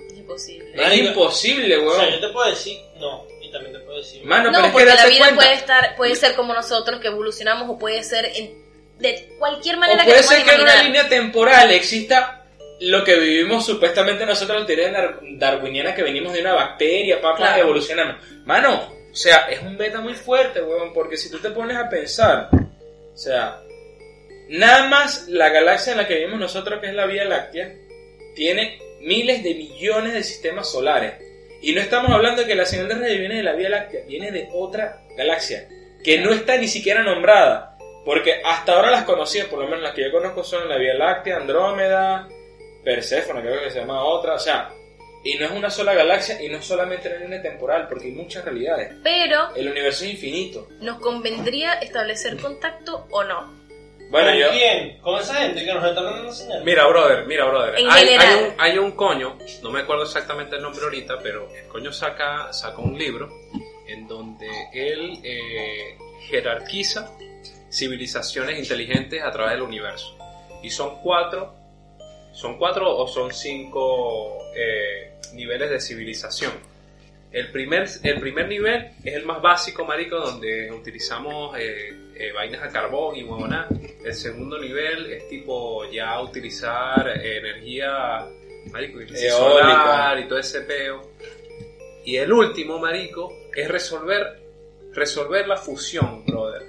Es 0.07 0.17
imposible. 0.17 0.71
Es 0.75 0.93
imposible, 0.97 1.77
O 1.77 1.93
sea, 1.95 2.03
yo 2.05 2.09
weón. 2.09 2.21
te 2.21 2.29
puedo 2.29 2.49
decir 2.49 2.79
no. 2.99 3.25
Y 3.41 3.51
también 3.51 3.73
te 3.73 3.79
puedo 3.79 3.97
decir 3.97 4.23
Mano, 4.25 4.49
pero 4.49 4.51
No, 4.51 4.59
es 4.59 4.65
que 4.65 4.71
porque 4.73 4.85
la 4.85 5.05
vida 5.07 5.17
cuenta. 5.25 5.35
puede 5.35 5.53
estar, 5.53 5.95
puede 5.95 6.15
ser 6.15 6.35
como 6.35 6.53
nosotros 6.53 6.99
que 6.99 7.07
evolucionamos 7.07 7.69
o 7.69 7.77
puede 7.79 8.03
ser 8.03 8.25
en- 8.35 8.65
de 8.99 9.29
cualquier 9.39 9.77
manera 9.77 10.01
O 10.03 10.05
puede 10.05 10.17
que 10.17 10.23
ser 10.23 10.43
que 10.43 10.51
en 10.55 10.61
una 10.61 10.83
línea 10.83 11.07
temporal 11.07 11.71
exista 11.71 12.45
lo 12.81 13.03
que 13.03 13.15
vivimos 13.15 13.65
supuestamente 13.65 14.25
nosotros, 14.25 14.59
la 14.61 14.65
teoría 14.67 14.91
dar- 14.91 15.19
darwiniana, 15.37 15.95
que 15.95 16.03
venimos 16.03 16.33
de 16.33 16.41
una 16.41 16.53
bacteria, 16.53 17.21
papá, 17.21 17.37
Claro. 17.37 17.61
evolucionando. 17.63 18.19
Mano, 18.45 18.93
o 19.11 19.15
sea, 19.15 19.47
es 19.49 19.61
un 19.61 19.77
beta 19.77 19.99
muy 20.01 20.13
fuerte, 20.13 20.61
weón, 20.61 20.93
porque 20.93 21.15
si 21.17 21.29
tú 21.31 21.39
te 21.39 21.49
pones 21.51 21.77
a 21.77 21.89
pensar, 21.89 22.49
o 22.53 23.17
sea, 23.17 23.61
nada 24.49 24.87
más 24.87 25.27
la 25.27 25.49
galaxia 25.49 25.91
en 25.91 25.97
la 25.97 26.07
que 26.07 26.15
vivimos 26.15 26.39
nosotros, 26.39 26.79
que 26.79 26.87
es 26.87 26.93
la 26.93 27.05
Vía 27.05 27.25
Láctea, 27.25 27.73
tiene 28.35 28.79
miles 29.01 29.43
de 29.43 29.55
millones 29.55 30.13
de 30.13 30.23
sistemas 30.23 30.71
solares. 30.71 31.13
Y 31.61 31.73
no 31.73 31.81
estamos 31.81 32.11
hablando 32.11 32.41
de 32.41 32.47
que 32.47 32.55
la 32.55 32.65
señal 32.65 32.87
de 32.87 32.95
radio 32.95 33.19
viene 33.19 33.37
de 33.37 33.43
la 33.43 33.53
Vía 33.53 33.69
Láctea, 33.69 34.01
viene 34.07 34.31
de 34.31 34.49
otra 34.53 35.01
galaxia, 35.17 35.67
que 36.03 36.19
no 36.19 36.31
está 36.31 36.57
ni 36.57 36.67
siquiera 36.67 37.03
nombrada. 37.03 37.77
Porque 38.05 38.41
hasta 38.45 38.73
ahora 38.73 38.91
las 38.91 39.03
conocía, 39.03 39.49
por 39.49 39.59
lo 39.59 39.65
menos 39.65 39.81
las 39.81 39.93
que 39.93 40.03
yo 40.03 40.11
conozco 40.11 40.43
son 40.43 40.69
la 40.69 40.77
Vía 40.77 40.93
Láctea, 40.93 41.37
Andrómeda, 41.37 42.27
Perséfone, 42.83 43.41
creo 43.41 43.61
que 43.61 43.71
se 43.71 43.79
llama 43.79 44.03
otra, 44.05 44.35
o 44.35 44.39
sea, 44.39 44.69
y 45.25 45.35
no 45.35 45.45
es 45.45 45.51
una 45.51 45.69
sola 45.69 45.93
galaxia 45.93 46.41
y 46.41 46.47
no 46.47 46.57
es 46.57 46.65
solamente 46.65 47.09
una 47.09 47.19
línea 47.19 47.41
temporal, 47.41 47.87
porque 47.89 48.05
hay 48.05 48.13
muchas 48.13 48.45
realidades. 48.45 48.93
Pero 49.03 49.53
El 49.55 49.67
universo 49.67 50.05
es 50.05 50.11
infinito. 50.11 50.69
nos 50.79 50.99
convendría 50.99 51.73
establecer 51.73 52.37
contacto 52.37 53.07
o 53.09 53.25
no. 53.25 53.56
Bueno, 54.09 54.29
¿Con 54.29 54.39
yo... 54.39 54.49
quién? 54.51 54.97
¿Con 54.99 55.19
esa 55.19 55.35
gente 55.35 55.65
que 55.65 55.73
nos 55.73 55.83
está 55.83 56.01
mandando 56.01 56.31
señales? 56.31 56.63
Mira, 56.63 56.87
brother, 56.87 57.25
mira, 57.25 57.45
brother. 57.45 57.79
En 57.79 57.89
hay, 57.89 58.05
general. 58.05 58.27
hay 58.27 58.43
un, 58.43 58.55
hay 58.59 58.77
un 58.77 58.91
coño, 58.91 59.37
no 59.61 59.71
me 59.71 59.81
acuerdo 59.81 60.03
exactamente 60.03 60.55
el 60.55 60.61
nombre 60.61 60.83
ahorita, 60.83 61.19
pero 61.21 61.49
el 61.53 61.67
coño 61.67 61.91
saca, 61.91 62.51
saca 62.53 62.77
un 62.81 62.97
libro 62.97 63.29
en 63.87 64.07
donde 64.07 64.47
él 64.73 65.19
eh, 65.23 65.97
jerarquiza 66.29 67.11
civilizaciones 67.71 68.57
inteligentes 68.57 69.21
a 69.23 69.31
través 69.31 69.53
del 69.53 69.61
universo. 69.63 70.17
Y 70.63 70.69
son 70.69 71.01
cuatro, 71.01 71.55
son 72.31 72.57
cuatro 72.57 72.95
o 72.95 73.07
son 73.07 73.33
cinco 73.33 74.37
eh, 74.55 75.19
niveles 75.33 75.69
de 75.69 75.79
civilización. 75.79 76.53
El 77.37 77.51
primer, 77.51 77.87
el 78.01 78.19
primer 78.19 78.47
nivel 78.47 78.93
es 79.03 79.13
el 79.13 79.23
más 79.23 79.39
básico, 79.39 79.85
marico, 79.85 80.17
donde 80.17 80.71
utilizamos 80.71 81.55
eh, 81.55 81.95
eh, 82.15 82.31
vainas 82.33 82.63
a 82.63 82.69
carbón 82.69 83.15
y 83.15 83.21
huevona. 83.21 83.67
El 84.03 84.13
segundo 84.15 84.57
nivel 84.59 85.05
es 85.11 85.27
tipo 85.27 85.87
ya 85.91 86.19
utilizar 86.19 87.07
energía, 87.23 88.27
marico, 88.71 88.97
solar 89.29 90.17
y 90.17 90.27
todo 90.27 90.39
ese 90.39 90.61
peo. 90.61 91.11
Y 92.05 92.15
el 92.15 92.33
último, 92.33 92.79
marico, 92.79 93.31
es 93.55 93.67
resolver, 93.67 94.41
resolver 94.93 95.47
la 95.47 95.57
fusión, 95.57 96.25
brother. 96.25 96.63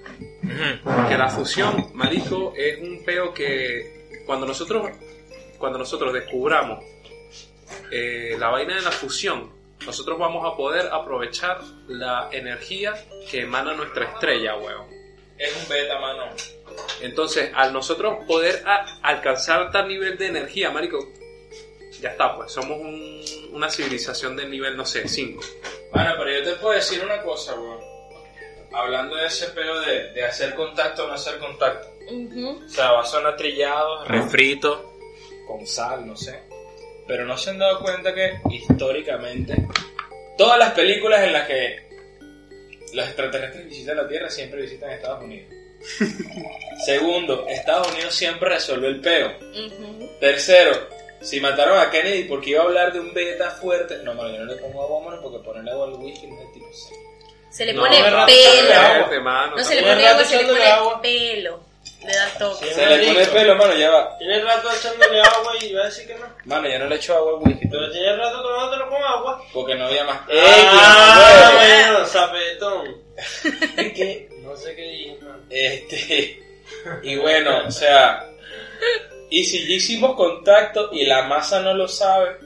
Que 1.09 1.16
la 1.16 1.31
fusión, 1.31 1.93
marico, 1.95 2.53
es 2.55 2.79
un 2.79 3.03
peo 3.07 3.33
que 3.33 4.23
cuando 4.27 4.45
nosotros, 4.45 4.91
cuando 5.57 5.79
nosotros 5.79 6.12
descubramos 6.12 6.85
eh, 7.91 8.37
la 8.39 8.51
vaina 8.51 8.77
de 8.77 8.83
la 8.83 8.91
fusión, 8.91 9.57
nosotros 9.87 10.18
vamos 10.18 10.45
a 10.51 10.57
poder 10.57 10.89
aprovechar 10.93 11.61
la 11.87 12.29
energía 12.33 12.95
que 13.31 13.43
emana 13.43 13.72
nuestra 13.74 14.05
estrella, 14.07 14.57
weón. 14.57 14.87
Es 15.39 15.55
un 15.57 15.68
beta, 15.68 15.99
mano. 16.01 16.24
Entonces, 17.01 17.51
al 17.55 17.72
nosotros 17.72 18.18
poder 18.26 18.62
a- 18.66 18.99
alcanzar 19.03 19.70
tal 19.70 19.89
nivel 19.89 20.18
de 20.18 20.26
energía, 20.26 20.70
marico, 20.70 20.99
ya 22.01 22.11
está, 22.11 22.37
pues 22.37 22.53
somos 22.53 22.79
un- 22.79 23.22
una 23.53 23.70
civilización 23.70 24.37
de 24.37 24.47
nivel, 24.49 24.76
no 24.76 24.85
sé, 24.85 25.09
5. 25.09 25.43
Bueno, 25.93 26.14
pero 26.18 26.31
yo 26.39 26.45
te 26.45 26.57
puedo 26.57 26.74
decir 26.74 27.03
una 27.05 27.22
cosa, 27.22 27.55
weón. 27.55 27.81
Hablando 28.72 29.16
de 29.16 29.26
ese 29.26 29.49
pedo 29.49 29.81
de, 29.81 30.12
de 30.12 30.24
hacer 30.24 30.55
contacto 30.55 31.05
o 31.05 31.09
no 31.09 31.14
hacer 31.14 31.39
contacto. 31.39 31.89
Ujú. 32.11 32.62
O 32.64 32.68
sea, 32.68 32.93
va 32.93 33.01
a 33.01 33.07
sonar 33.07 33.37
trillado, 33.37 34.05
refrito, 34.05 34.93
con 35.47 35.66
sal, 35.66 36.07
no 36.07 36.16
sé. 36.16 36.43
Pero 37.09 37.25
no 37.25 37.37
se 37.39 37.51
han 37.51 37.59
dado 37.59 37.81
cuenta 37.81 38.15
que 38.15 38.39
históricamente 38.51 39.55
todas 40.37 40.59
las 40.59 40.73
películas 40.73 41.23
en 41.25 41.33
las 41.33 41.47
que 41.49 41.89
los 42.93 43.07
extraterrestres 43.07 43.67
visitan 43.67 43.97
la 43.97 44.07
Tierra 44.07 44.31
siempre 44.31 44.63
visitan 44.63 44.91
Estados 44.91 45.25
Unidos. 45.25 45.53
Segundo, 46.85 47.47
Estados 47.49 47.91
Unidos 47.93 48.15
siempre 48.15 48.49
resolvió 48.51 48.89
el 48.89 49.01
peo. 49.01 49.33
Tercero, 50.21 50.73
si 51.21 51.41
mataron 51.41 51.79
a 51.79 51.91
Kennedy 51.91 52.25
porque 52.25 52.51
iba 52.51 52.63
a 52.63 52.65
hablar 52.67 52.93
de 52.93 53.01
un 53.01 53.13
beta 53.13 53.51
fuerte. 53.51 53.99
No, 54.05 54.15
yo 54.15 54.39
no 54.39 54.45
le 54.45 54.57
pongo 54.57 54.83
agua, 54.83 55.19
porque 55.23 55.39
ponerle 55.45 55.71
agua 55.71 55.87
al 55.87 55.95
whisky 55.95 56.27
no 56.27 56.39
es 56.41 56.47
el 56.47 56.53
tipo. 56.53 56.67
Se 57.51 57.65
le 57.65 57.73
No, 57.73 57.83
pone 57.83 57.97
pelo. 57.97 59.23
mano, 59.23 59.57
No 59.57 59.65
se 59.65 59.75
le 59.75 59.83
pone 59.83 60.07
agua, 60.07 60.25
se 60.25 60.37
le 60.37 60.45
pone 60.49 60.65
agua. 60.65 61.01
pelo. 61.03 61.68
Le 62.05 62.13
da 62.13 62.29
toque. 62.39 62.73
Se 62.73 62.87
le 62.87 62.99
pone 62.99 63.13
marico. 63.15 63.33
pelo, 63.33 63.55
mano, 63.57 63.75
ya 63.75 63.91
va. 63.91 64.19
Tiene 64.19 64.41
rato 64.41 64.69
echándole 64.71 65.21
agua 65.21 65.53
y 65.61 65.73
va 65.73 65.83
a 65.83 65.87
decir 65.87 66.07
que 66.07 66.15
no. 66.15 66.27
Mano, 66.45 66.69
yo 66.69 66.79
no 66.79 66.87
le 66.87 66.97
echo 66.97 67.17
agua 67.17 67.33
al 67.33 67.49
whisky. 67.49 67.67
Pero 67.69 67.91
tiene 67.91 68.17
rato 68.17 68.43
tomándolo 68.43 68.89
con 68.89 69.03
agua. 69.03 69.43
Porque 69.53 69.75
no 69.75 69.87
había 69.87 70.05
más. 70.05 70.21
Ah, 70.31 71.61
¡Ey, 71.61 71.83
bueno, 71.85 72.07
zapetón. 72.07 73.03
Es 73.77 73.93
que 73.93 74.29
No 74.43 74.57
sé 74.57 74.77
qué 74.77 74.83
dije, 74.83 75.19
man. 75.23 75.45
Este, 75.51 76.41
y 77.03 77.17
bueno, 77.17 77.67
o 77.67 77.71
sea, 77.71 78.25
y 79.31 79.45
si 79.45 79.67
ya 79.67 79.75
hicimos 79.75 80.15
contacto 80.15 80.91
y 80.93 81.05
la 81.05 81.23
masa 81.23 81.61
no 81.61 81.75
lo 81.75 81.89
sabe, 81.89 82.37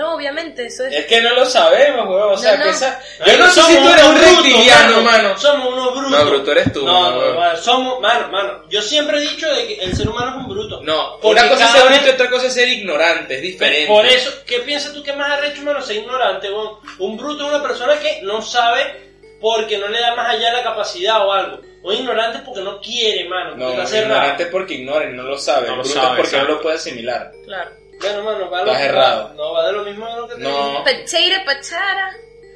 No, 0.00 0.14
obviamente, 0.14 0.64
eso 0.64 0.86
es. 0.86 0.94
es 0.94 1.04
que 1.04 1.20
no 1.20 1.34
lo 1.34 1.44
sabemos, 1.44 2.08
weón. 2.08 2.32
O 2.32 2.36
sea, 2.38 2.52
No, 2.52 2.58
no. 2.60 2.64
que 2.64 2.70
esa. 2.70 3.02
Yo 3.26 3.36
no 3.36 3.50
sé 3.50 3.60
si 3.60 3.76
tú 3.76 3.88
eres 3.90 4.04
un 4.04 4.18
reptiliano, 4.18 5.02
mano. 5.02 5.36
Somos 5.38 5.74
unos 5.74 5.92
brutos. 5.94 6.10
No, 6.10 6.24
bruto 6.30 6.52
eres 6.52 6.72
tú, 6.72 6.86
No, 6.86 7.02
mano, 7.02 7.34
mano, 7.34 7.56
somos, 7.58 8.00
mano, 8.00 8.28
mano. 8.28 8.64
Yo 8.70 8.80
siempre 8.80 9.18
he 9.18 9.20
dicho 9.20 9.46
de 9.52 9.66
que 9.66 9.74
el 9.84 9.94
ser 9.94 10.08
humano 10.08 10.30
es 10.30 10.36
un 10.36 10.48
bruto. 10.48 10.80
No, 10.82 11.18
Porque 11.20 11.38
una 11.38 11.50
cosa 11.50 11.66
es 11.66 11.70
ser 11.72 11.82
bonito 11.82 12.06
y 12.06 12.08
otra 12.08 12.30
cosa 12.30 12.46
es 12.46 12.54
ser 12.54 12.68
ignorante, 12.68 13.34
es 13.34 13.42
diferente. 13.42 13.88
Por 13.88 14.06
eso, 14.06 14.32
¿qué 14.46 14.60
piensas 14.60 14.94
tú 14.94 15.02
que 15.02 15.12
más 15.12 15.30
arrecho, 15.32 15.60
mano? 15.60 15.82
Ser 15.82 15.96
ignorante, 15.96 16.50
weón. 16.50 16.78
Un 16.98 17.18
bruto 17.18 17.44
es 17.44 17.50
una 17.50 17.62
persona 17.62 17.98
que 17.98 18.20
no 18.22 18.40
sabe 18.40 19.10
porque 19.38 19.76
no 19.76 19.88
le 19.88 20.00
da 20.00 20.14
más 20.14 20.30
allá 20.34 20.50
la 20.50 20.62
capacidad 20.62 21.26
o 21.26 21.30
algo. 21.30 21.60
O 21.82 21.92
ignorante 21.92 22.38
es 22.38 22.44
porque 22.44 22.62
no 22.62 22.80
quiere, 22.80 23.28
mano. 23.28 23.54
No, 23.54 23.70
ignorante 23.72 24.44
es 24.44 24.48
porque 24.48 24.74
ignora 24.74 25.10
y 25.10 25.12
no 25.12 25.24
lo 25.24 25.38
sabe. 25.38 25.68
No 25.68 25.76
lo 25.76 25.82
bruto 25.82 26.00
sabe, 26.00 26.22
es 26.22 26.28
porque 26.30 26.36
no 26.38 26.54
lo 26.54 26.62
puede 26.62 26.76
asimilar. 26.76 27.32
Claro. 27.44 27.79
Bueno, 28.00 28.22
mano, 28.24 28.50
va 28.50 28.60
Estás 28.60 28.78
lo- 28.80 28.84
errado. 28.84 29.34
No, 29.34 29.52
va 29.52 29.66
de 29.66 29.72
lo 29.72 29.84
mismo 29.84 30.06
de 30.08 30.16
lo 30.16 30.28
que 30.28 30.34
te 30.36 30.40
No. 30.40 30.82
Pecheira, 30.84 31.44
pachara. 31.44 32.12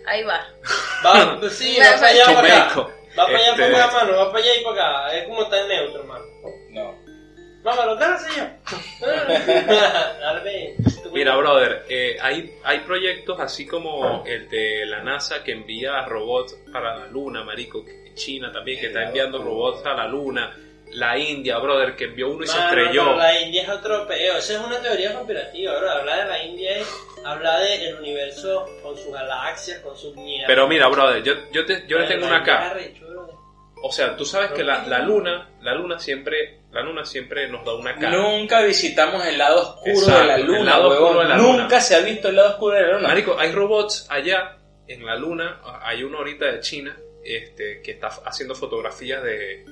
Ahí 0.06 0.22
va. 0.22 0.46
Va, 1.04 1.36
pues 1.40 1.54
sí, 1.58 1.76
Va 1.78 1.94
para 1.96 2.06
allá, 2.08 2.24
para 2.34 2.38
acá. 2.64 2.80
Va 3.18 3.24
para 3.26 3.38
allá, 3.38 3.50
Este- 3.50 3.70
para 3.72 3.84
acá, 3.84 3.94
mano. 3.94 4.16
Va 4.16 4.32
para 4.32 4.44
allá 4.44 4.56
y 4.60 4.64
para 4.64 4.74
acá. 5.06 5.16
Es 5.16 5.24
como 5.28 5.42
está 5.42 5.60
en 5.60 5.68
neutro, 5.68 6.04
mano. 6.04 6.24
No. 6.70 7.04
Dale, 7.64 8.18
señor. 8.18 8.48
Dale, 10.20 10.76
tú 11.02 11.10
Mira, 11.12 11.36
brother, 11.36 11.84
eh, 11.88 12.18
hay, 12.20 12.58
hay 12.62 12.80
proyectos 12.80 13.40
así 13.40 13.66
como 13.66 14.22
el 14.26 14.48
de 14.50 14.84
la 14.86 15.02
NASA 15.02 15.42
que 15.42 15.52
envía 15.52 16.02
robots 16.02 16.56
para 16.72 16.94
la 16.98 17.06
Luna, 17.06 17.42
marico. 17.44 17.84
China 18.14 18.52
también, 18.52 18.78
que 18.80 18.86
está 18.88 19.04
enviando 19.04 19.42
robots 19.42 19.84
a 19.86 19.94
la 19.94 20.06
Luna. 20.06 20.54
La 20.94 21.18
India, 21.18 21.58
brother, 21.58 21.96
que 21.96 22.04
envió 22.04 22.30
uno 22.30 22.44
y 22.44 22.46
se 22.46 22.56
estrelló. 22.58 23.04
pero 23.04 23.16
La 23.16 23.40
India 23.40 23.62
es 23.62 23.68
otro 23.68 24.06
peo. 24.06 24.36
Esa 24.36 24.54
es 24.54 24.60
una 24.60 24.80
teoría 24.80 25.12
conspirativa, 25.12 25.76
bro. 25.78 25.90
Hablar 25.90 26.22
de 26.22 26.28
la 26.28 26.42
India 26.44 26.76
es 26.78 26.88
hablar 27.24 27.60
del 27.62 27.96
universo 27.96 28.64
con 28.82 28.96
sus 28.96 29.12
galaxias, 29.12 29.80
con 29.80 29.96
sus 29.96 30.14
mierdas. 30.14 30.46
Pero 30.46 30.68
mira, 30.68 30.86
brother, 30.88 31.22
yo, 31.22 31.34
yo, 31.52 31.64
te, 31.66 31.84
yo 31.88 31.98
le 31.98 32.06
tengo 32.06 32.26
una 32.26 32.38
acá. 32.38 32.76
O 33.82 33.92
sea, 33.92 34.16
tú 34.16 34.24
sabes 34.24 34.52
que 34.52 34.62
la, 34.64 34.86
la 34.86 35.00
Luna, 35.00 35.50
la 35.60 35.74
Luna 35.74 35.98
siempre, 35.98 36.60
la 36.70 36.80
Luna 36.80 37.04
siempre 37.04 37.48
nos 37.48 37.64
da 37.66 37.74
una 37.74 37.94
cara. 37.96 38.16
Nunca 38.16 38.62
visitamos 38.62 39.26
el 39.26 39.36
lado 39.36 39.60
oscuro 39.62 39.90
Exacto, 39.94 40.20
de 40.20 40.26
la 40.26 40.34
el 40.36 40.46
luna, 40.46 40.64
lado 40.64 40.88
oscuro 40.88 41.20
de 41.20 41.28
la 41.28 41.36
Nunca 41.36 41.62
luna. 41.64 41.80
se 41.80 41.96
ha 41.96 42.00
visto 42.00 42.28
el 42.28 42.36
lado 42.36 42.50
oscuro 42.50 42.76
de 42.76 42.82
la 42.82 42.92
luna. 42.94 43.08
Marico, 43.08 43.36
hay 43.38 43.52
robots 43.52 44.06
allá 44.08 44.56
en 44.86 45.04
la 45.04 45.16
luna. 45.16 45.60
Hay 45.82 46.02
uno 46.02 46.18
ahorita 46.18 46.46
de 46.46 46.60
China 46.60 46.96
este, 47.22 47.82
que 47.82 47.90
está 47.90 48.06
haciendo 48.24 48.54
fotografías 48.54 49.22
de, 49.22 49.64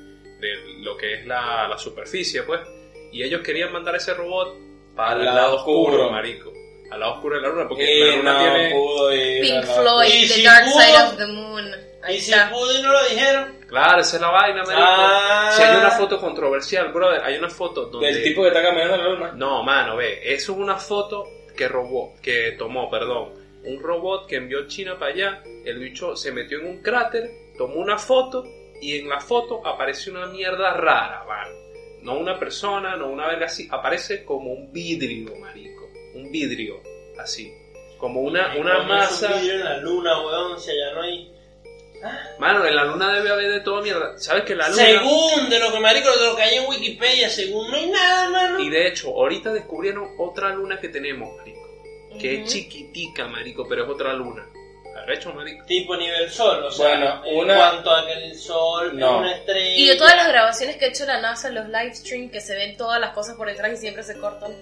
de 0.42 0.82
lo 0.82 0.96
que 0.96 1.14
es 1.14 1.26
la, 1.26 1.66
la 1.68 1.78
superficie, 1.78 2.42
pues. 2.42 2.60
Y 3.12 3.22
ellos 3.22 3.40
querían 3.42 3.72
mandar 3.72 3.94
ese 3.96 4.12
robot 4.14 4.54
para 4.96 5.12
Al 5.12 5.20
el 5.20 5.26
lado 5.26 5.56
oscuro, 5.56 5.92
oscuro. 5.94 6.10
marico. 6.10 6.52
Al 6.90 7.00
lado 7.00 7.14
oscuro 7.14 7.36
de 7.36 7.42
la 7.42 7.48
luna, 7.48 7.68
porque 7.68 7.84
Y 7.96 8.00
la 8.10 8.16
luna 8.16 8.32
no 8.32 8.38
tiene. 8.54 8.70
pudo 8.74 9.12
ir 9.14 9.40
Pink 9.42 9.64
Floyd, 9.64 10.08
Y 10.08 10.20
The 10.28 10.34
si 10.34 10.42
Dark 10.42 10.64
pudo- 10.66 10.80
Side 10.82 10.98
of 11.04 11.16
the 11.16 11.26
Moon. 11.26 11.70
Ahí 12.04 12.16
Y 12.16 12.20
si 12.20 12.32
está. 12.32 12.50
pudo 12.50 12.78
y 12.78 12.82
no 12.82 12.92
lo 12.92 13.04
dijeron. 13.08 13.58
Claro, 13.68 14.00
esa 14.00 14.16
es 14.16 14.22
la 14.22 14.30
vaina, 14.30 14.62
marico. 14.64 14.82
Ah. 14.84 15.50
Si 15.54 15.62
hay 15.62 15.76
una 15.76 15.90
foto 15.92 16.18
controversial, 16.20 16.92
brother, 16.92 17.22
hay 17.24 17.36
una 17.36 17.48
foto 17.48 17.86
donde. 17.86 18.12
Del 18.12 18.22
tipo 18.24 18.42
que 18.42 18.48
está 18.48 18.62
caminando 18.62 18.94
en 18.96 19.00
la 19.04 19.08
luna. 19.08 19.32
No, 19.36 19.62
mano, 19.62 19.96
ve, 19.96 20.20
eso 20.24 20.52
es 20.52 20.58
una 20.58 20.76
foto 20.76 21.24
que 21.56 21.68
robó, 21.68 22.14
que 22.20 22.52
tomó, 22.58 22.90
perdón, 22.90 23.30
un 23.64 23.80
robot 23.80 24.26
que 24.26 24.36
envió 24.36 24.66
China 24.66 24.98
para 24.98 25.12
allá, 25.12 25.42
el 25.64 25.78
bicho 25.78 26.16
se 26.16 26.32
metió 26.32 26.58
en 26.58 26.66
un 26.66 26.82
cráter, 26.82 27.30
tomó 27.56 27.76
una 27.76 27.96
foto 27.96 28.42
y 28.82 28.98
en 28.98 29.08
la 29.08 29.20
foto 29.20 29.64
aparece 29.64 30.10
una 30.10 30.26
mierda 30.26 30.74
rara, 30.74 31.24
mano. 31.24 31.56
No 32.02 32.18
una 32.18 32.36
persona, 32.36 32.96
no 32.96 33.08
una 33.10 33.28
verga 33.28 33.46
así, 33.46 33.68
aparece 33.70 34.24
como 34.24 34.52
un 34.52 34.72
vidrio, 34.72 35.36
marico, 35.36 35.88
un 36.14 36.32
vidrio, 36.32 36.82
así, 37.16 37.54
como 37.96 38.22
una, 38.22 38.56
una 38.56 38.82
masa. 38.82 39.28
un 39.28 39.40
vidrio 39.40 39.54
en 39.54 39.64
la 39.64 39.76
luna, 39.76 40.20
weón, 40.20 40.60
si 40.60 40.72
allá 40.72 40.94
no 40.94 41.02
hay... 41.02 41.32
Mano, 42.40 42.66
en 42.66 42.74
la 42.74 42.84
luna 42.84 43.14
debe 43.14 43.30
haber 43.30 43.52
de 43.52 43.60
toda 43.60 43.80
mierda. 43.80 44.18
¿Sabes 44.18 44.42
que 44.42 44.56
la 44.56 44.68
luna... 44.68 44.82
Según 44.82 45.48
de 45.48 45.60
lo 45.60 45.72
que 45.72 45.78
marico, 45.78 46.10
de 46.10 46.26
lo 46.26 46.34
que 46.34 46.42
hay 46.42 46.56
en 46.56 46.68
Wikipedia, 46.68 47.28
según 47.28 47.70
no 47.70 47.76
hay 47.76 47.88
nada, 47.88 48.28
mano. 48.30 48.58
Y 48.58 48.68
de 48.68 48.88
hecho, 48.88 49.10
ahorita 49.10 49.52
descubrieron 49.52 50.16
otra 50.18 50.52
luna 50.52 50.80
que 50.80 50.88
tenemos, 50.88 51.36
marico, 51.36 51.60
que 52.18 52.42
es 52.42 52.52
chiquitica, 52.52 53.28
marico, 53.28 53.64
pero 53.68 53.84
es 53.84 53.90
otra 53.90 54.12
luna. 54.14 54.44
Arrecho, 55.02 55.32
marico. 55.32 55.64
Tipo 55.66 55.96
nivel 55.96 56.30
sol, 56.30 56.64
o 56.64 56.70
sea, 56.70 56.88
Bueno, 56.88 57.22
en 57.26 57.36
una- 57.44 57.56
cuanto 57.56 57.90
a 57.90 58.06
que 58.06 58.12
el 58.12 58.34
sol 58.36 58.98
No. 58.98 59.14
es 59.16 59.20
una 59.20 59.36
estrella. 59.36 59.76
Y 59.76 59.86
de 59.88 59.96
todas 59.96 60.16
las 60.16 60.28
grabaciones 60.28 60.76
que 60.76 60.84
ha 60.84 60.88
hecho 60.88 61.04
la 61.06 61.20
NASA, 61.20 61.50
los 61.50 61.66
live 61.66 61.94
stream, 61.94 62.30
que 62.30 62.40
se 62.40 62.54
ven 62.54 62.76
todas 62.76 63.00
las 63.00 63.10
cosas 63.12 63.36
por 63.36 63.48
detrás 63.48 63.72
y 63.72 63.76
siempre 63.76 64.02
se 64.02 64.18
cortan. 64.18 64.52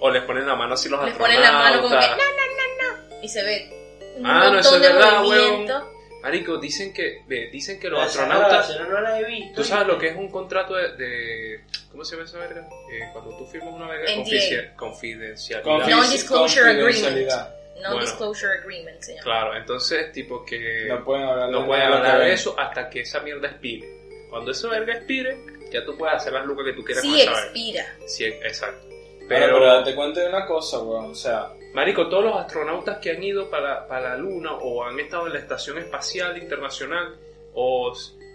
O 0.00 0.10
les 0.10 0.22
ponen 0.24 0.46
la 0.46 0.54
mano 0.54 0.74
así 0.74 0.88
los 0.88 1.04
Les 1.04 1.14
ponen 1.14 1.40
la 1.40 1.52
mano 1.52 1.82
como 1.82 1.88
que, 1.90 1.94
no, 1.94 2.00
astronautas. 2.00 2.36
no, 2.78 2.94
no, 2.94 3.16
no. 3.16 3.22
Y 3.24 3.28
se 3.28 3.42
ve 3.42 4.14
un 4.18 4.26
Ah, 4.26 4.50
no, 4.50 4.58
eso 4.58 4.70
montón 4.70 4.74
es 4.74 4.80
de 4.80 4.94
verdad, 4.94 5.22
movimiento. 5.22 5.92
Marico, 6.22 6.56
dicen 6.58 6.92
que, 6.92 7.22
ve, 7.28 7.48
dicen 7.52 7.78
que 7.78 7.88
los 7.88 8.00
astronautas... 8.02 8.76
no 8.88 9.00
las 9.00 9.20
he 9.20 9.24
visto. 9.24 9.54
¿Tú 9.62 9.64
sabes 9.64 9.86
lo 9.86 9.98
que 9.98 10.08
es 10.08 10.16
un 10.16 10.28
contrato 10.30 10.74
de... 10.74 10.96
de- 10.96 11.60
¿Cómo 11.92 12.04
se 12.04 12.16
llama 12.16 12.28
esa 12.28 12.38
verga? 12.38 12.68
Eh, 12.92 13.08
cuando 13.12 13.36
tú 13.36 13.46
firmas 13.46 13.72
una 13.72 13.86
verga 13.88 14.04
NDA. 14.12 14.74
confidencia- 14.76 14.76
confidencialidad. 14.76 15.64
Confi- 15.64 17.57
Non-disclosure 17.82 18.48
Bueno. 18.48 18.62
agreement 18.62 19.00
se 19.02 19.12
llama. 19.12 19.24
Claro, 19.24 19.56
entonces, 19.56 20.12
tipo 20.12 20.44
que... 20.44 20.86
No 20.88 21.04
pueden 21.04 21.24
hablar 21.26 21.50
no 21.50 21.60
de 21.60 21.66
pueden 21.66 21.92
hablar 21.92 22.22
eso 22.22 22.54
hasta 22.58 22.88
que 22.90 23.00
esa 23.00 23.20
mierda 23.20 23.48
expire. 23.48 23.88
Cuando 24.30 24.50
esa 24.50 24.68
verga 24.68 24.94
expire, 24.94 25.38
ya 25.70 25.84
tú 25.84 25.96
puedes 25.96 26.16
hacer 26.16 26.32
las 26.32 26.44
lucas 26.46 26.66
que 26.66 26.72
tú 26.74 26.84
quieras 26.84 27.02
Sí 27.02 27.24
con 27.24 27.34
expira. 27.34 27.96
Sí, 28.06 28.24
exacto. 28.24 28.86
Pero, 29.28 29.46
Pero, 29.46 29.58
pero 29.58 29.84
te 29.84 29.94
cuento 29.94 30.20
de 30.20 30.28
una 30.28 30.46
cosa, 30.46 30.78
weón. 30.80 31.10
O 31.10 31.14
sea, 31.14 31.52
Marico, 31.74 32.08
todos 32.08 32.24
los 32.24 32.36
astronautas 32.36 32.98
que 32.98 33.10
han 33.10 33.22
ido 33.22 33.50
para, 33.50 33.86
para 33.86 34.10
la 34.10 34.16
Luna 34.16 34.54
o 34.54 34.84
han 34.84 34.98
estado 34.98 35.26
en 35.26 35.34
la 35.34 35.38
Estación 35.38 35.78
Espacial 35.78 36.36
Internacional 36.38 37.16
o, 37.52 37.92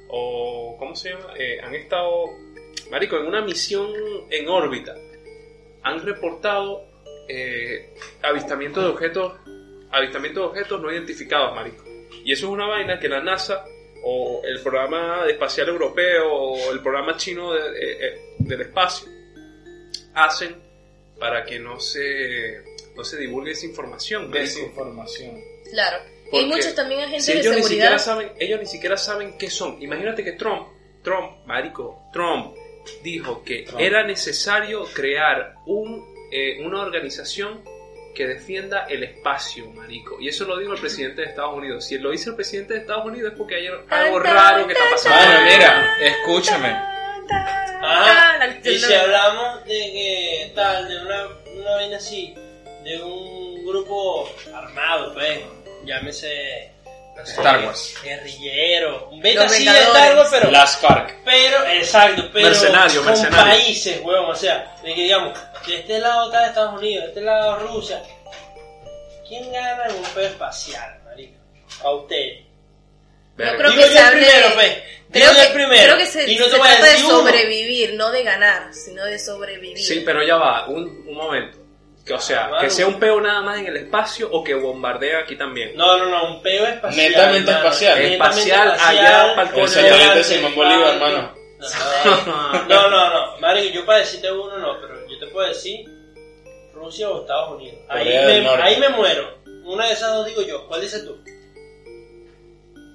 o 0.09 0.75
¿cómo 0.77 0.95
se 0.95 1.09
llama? 1.09 1.33
Eh, 1.37 1.59
han 1.61 1.73
estado, 1.73 2.25
Marico, 2.91 3.17
en 3.17 3.25
una 3.25 3.41
misión 3.41 3.91
en 4.29 4.47
órbita. 4.47 4.93
Han 5.81 6.05
reportado 6.05 6.85
eh, 7.27 7.93
avistamiento 8.21 8.81
de 8.81 8.87
objetos, 8.87 9.33
avistamiento 9.91 10.41
de 10.41 10.45
objetos 10.47 10.81
no 10.81 10.91
identificados, 10.91 11.55
Marico. 11.55 11.83
Y 12.25 12.31
eso 12.31 12.45
es 12.47 12.51
una 12.51 12.67
vaina 12.67 12.99
que 12.99 13.07
la 13.09 13.21
NASA 13.21 13.65
o 14.03 14.41
el 14.43 14.61
programa 14.61 15.25
espacial 15.29 15.69
europeo 15.69 16.31
o 16.31 16.71
el 16.71 16.81
programa 16.81 17.15
chino 17.17 17.53
de- 17.53 17.59
eh, 17.69 17.97
eh, 18.07 18.21
del 18.39 18.61
espacio 18.61 19.07
hacen 20.13 20.55
para 21.19 21.43
que 21.45 21.59
no 21.59 21.79
se, 21.79 22.61
no 22.95 23.03
se 23.03 23.17
divulgue 23.17 23.51
esa 23.51 23.65
información. 23.65 24.29
desinformación. 24.31 25.39
Claro. 25.71 25.97
Y 26.25 26.29
Porque 26.29 26.37
hay 26.37 26.45
muchos 26.47 26.75
también 26.75 27.01
agentes 27.01 27.25
Si 27.25 27.33
de 27.33 27.39
ellos 27.39 27.55
ni 27.55 27.63
siquiera 27.63 27.97
seguridad. 27.99 28.27
saben, 28.27 28.31
ellos 28.39 28.59
ni 28.59 28.65
siquiera 28.65 28.97
saben 28.97 29.37
qué 29.37 29.49
son. 29.49 29.81
Imagínate 29.81 30.23
que 30.23 30.33
Trump, 30.33 30.67
Trump, 31.03 31.45
marico, 31.45 32.09
Trump 32.11 32.55
dijo 33.03 33.43
que 33.43 33.63
Trump. 33.63 33.79
era 33.81 34.05
necesario 34.05 34.83
crear 34.93 35.55
un, 35.65 36.12
eh, 36.33 36.65
una 36.65 36.81
organización 36.81 37.63
que 38.15 38.27
defienda 38.27 38.85
el 38.89 39.03
espacio, 39.03 39.67
marico. 39.71 40.19
Y 40.19 40.27
eso 40.27 40.45
lo 40.45 40.57
dijo 40.57 40.73
el 40.73 40.79
presidente 40.79 41.21
de 41.21 41.27
Estados 41.29 41.55
Unidos. 41.55 41.85
Si 41.85 41.97
lo 41.97 42.11
dice 42.11 42.29
el 42.29 42.35
presidente 42.35 42.73
de 42.75 42.79
Estados 42.81 43.05
Unidos 43.05 43.31
es 43.31 43.37
porque 43.37 43.55
hay 43.55 43.67
algo 43.89 44.19
raro 44.19 44.67
que 44.67 44.73
está 44.73 44.85
pasando. 44.91 45.17
Bueno, 45.17 45.45
mira, 45.51 45.97
escúchame. 45.99 46.93
Ah, 47.85 48.35
la- 48.39 48.69
y 48.71 48.79
si 48.79 48.93
hablamos 48.93 49.63
de 49.65 49.73
que 49.79 50.51
tal, 50.55 50.87
de 50.87 51.01
una, 51.01 51.27
una 51.59 51.71
vaina 51.75 51.97
así, 51.97 52.33
de 52.83 53.01
un 53.03 53.65
grupo 53.65 54.29
armado, 54.53 55.13
pues, 55.13 55.39
llámese, 55.85 56.71
no 57.17 57.25
sé, 57.25 57.31
Star 57.33 57.65
Wars. 57.65 57.95
guerrillero, 58.03 59.09
un 59.09 59.21
beta 59.21 59.45
así 59.45 59.65
de. 59.65 59.71
Star 59.79 60.15
Wars, 60.17 60.29
pero, 60.31 60.51
Las 60.51 60.77
FARC. 60.77 61.15
pero, 61.25 61.65
exacto, 61.67 62.29
pero 62.31 62.47
Mercenario, 62.47 62.97
con 63.01 63.05
mercenario. 63.07 63.51
países, 63.53 64.01
huevón, 64.01 64.31
o 64.31 64.35
sea, 64.35 64.75
de 64.83 64.93
que 64.95 65.01
digamos, 65.03 65.37
de 65.67 65.79
este 65.79 65.99
lado 65.99 66.25
está 66.25 66.47
Estados 66.47 66.79
Unidos, 66.79 67.03
de 67.03 67.09
este 67.09 67.21
lado 67.21 67.59
Rusia, 67.59 68.01
¿quién 69.27 69.51
gana 69.51 69.85
en 69.87 69.95
un 69.95 70.03
juego 70.05 70.27
espacial, 70.29 70.99
marico? 71.05 71.37
A 71.83 71.91
usted. 71.91 72.39
Yo 73.37 73.57
creo 73.57 73.71
Digo 73.71 73.81
que 73.83 73.87
yo 73.89 73.93
se 73.93 73.99
el 73.99 74.05
hable 74.05 74.25
primero, 74.25 74.49
de- 74.49 74.53
pues. 74.55 74.77
Creo 75.11 75.29
Digo 75.29 75.33
yo 75.33 75.39
que, 75.41 75.47
el 75.47 75.53
primero. 75.53 75.83
creo 75.83 75.97
que 75.97 76.05
se, 76.05 76.31
y 76.31 76.37
no 76.37 76.45
se 76.45 76.51
te 76.51 76.57
voy 76.57 76.67
a 76.67 76.71
trata 76.71 76.85
de 76.85 76.91
decir 76.91 77.05
uno. 77.05 77.17
sobrevivir, 77.19 77.93
no 77.95 78.11
de 78.11 78.23
ganar, 78.23 78.73
sino 78.73 79.05
de 79.05 79.19
sobrevivir. 79.19 79.77
Sí, 79.77 80.01
pero 80.05 80.23
ya 80.23 80.35
va, 80.37 80.67
un, 80.67 80.83
un 81.07 81.13
momento. 81.15 81.57
Que, 82.05 82.13
o 82.13 82.19
sea, 82.19 82.45
Ah, 82.45 82.49
mano. 82.49 82.61
que 82.63 82.69
sea 82.69 82.85
un 82.87 82.99
peo 82.99 83.21
nada 83.21 83.41
más 83.41 83.59
en 83.59 83.67
el 83.67 83.77
espacio 83.77 84.29
o 84.31 84.43
que 84.43 84.53
bombardea 84.55 85.19
aquí 85.19 85.37
también. 85.37 85.75
No, 85.75 85.97
no, 85.97 86.05
no, 86.07 86.35
un 86.35 86.41
peo 86.43 86.65
espacial. 86.67 87.09
Netamente 87.11 87.51
hermano. 87.51 87.67
espacial. 87.69 88.01
Espacial, 88.01 88.67
espacial, 88.73 88.97
allá 88.97 89.35
pa'l 89.35 89.47
El 89.47 89.53
coño. 89.53 89.67
satélite 89.67 89.97
volante, 89.97 90.23
Simón 90.23 90.55
Bolívar, 90.55 90.83
alto. 90.91 91.05
hermano. 91.07 91.35
No, 92.67 92.89
no, 92.89 93.09
no. 93.09 93.37
Marico, 93.39 93.73
yo 93.73 93.85
para 93.85 93.99
decirte 93.99 94.29
uno 94.31 94.57
no, 94.57 94.81
pero 94.81 95.02
yo 95.13 95.19
te 95.19 95.27
puedo 95.27 95.47
decir 95.47 95.85
Rusia 96.73 97.09
o 97.09 97.21
Estados 97.21 97.55
Unidos. 97.57 97.79
Ahí 97.89 98.05
me, 98.07 98.47
ahí 98.49 98.79
me 98.79 98.89
muero. 98.89 99.37
Una 99.65 99.87
de 99.87 99.93
esas 99.93 100.13
dos 100.13 100.25
digo 100.25 100.41
yo. 100.41 100.67
¿Cuál 100.67 100.81
dices 100.81 101.05
tú? 101.05 101.17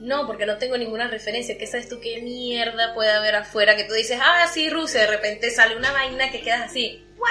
No, 0.00 0.26
porque 0.26 0.46
no 0.46 0.58
tengo 0.58 0.76
ninguna 0.76 1.08
referencia. 1.08 1.58
¿Qué 1.58 1.66
sabes 1.66 1.88
tú 1.88 1.98
qué 2.00 2.20
mierda 2.22 2.94
puede 2.94 3.10
haber 3.10 3.34
afuera? 3.34 3.74
Que 3.76 3.84
tú 3.84 3.94
dices, 3.94 4.18
ah, 4.22 4.46
sí, 4.52 4.70
Rusia, 4.70 5.00
de 5.00 5.06
repente 5.08 5.50
sale 5.50 5.76
una 5.76 5.90
vaina 5.92 6.30
que 6.30 6.40
quedas 6.40 6.70
así, 6.70 7.04
¿what? 7.16 7.30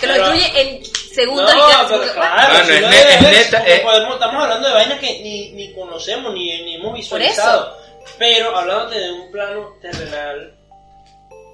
Que 0.00 0.06
lo 0.06 0.14
destruye 0.14 0.60
en 0.60 0.84
segundos 0.84 1.52
no, 1.52 1.58
y 1.58 1.70
quedas 1.70 1.86
pero 1.88 2.12
claro, 2.12 2.58
es 2.72 2.80
no 2.82 2.88
ne- 2.88 2.96
es 2.98 3.04
es 3.14 3.22
neta, 3.52 3.66
es- 3.66 3.80
podemos- 3.80 4.14
estamos 4.14 4.42
hablando 4.44 4.68
de 4.68 4.74
vainas 4.74 5.00
que 5.00 5.20
ni, 5.22 5.50
ni 5.54 5.72
conocemos 5.74 6.32
ni, 6.34 6.62
ni 6.62 6.74
hemos 6.76 6.94
visualizado. 6.94 7.76
Pero 8.16 8.56
hablándote 8.56 9.00
de 9.00 9.10
un 9.12 9.30
plano 9.32 9.74
terrenal 9.82 10.54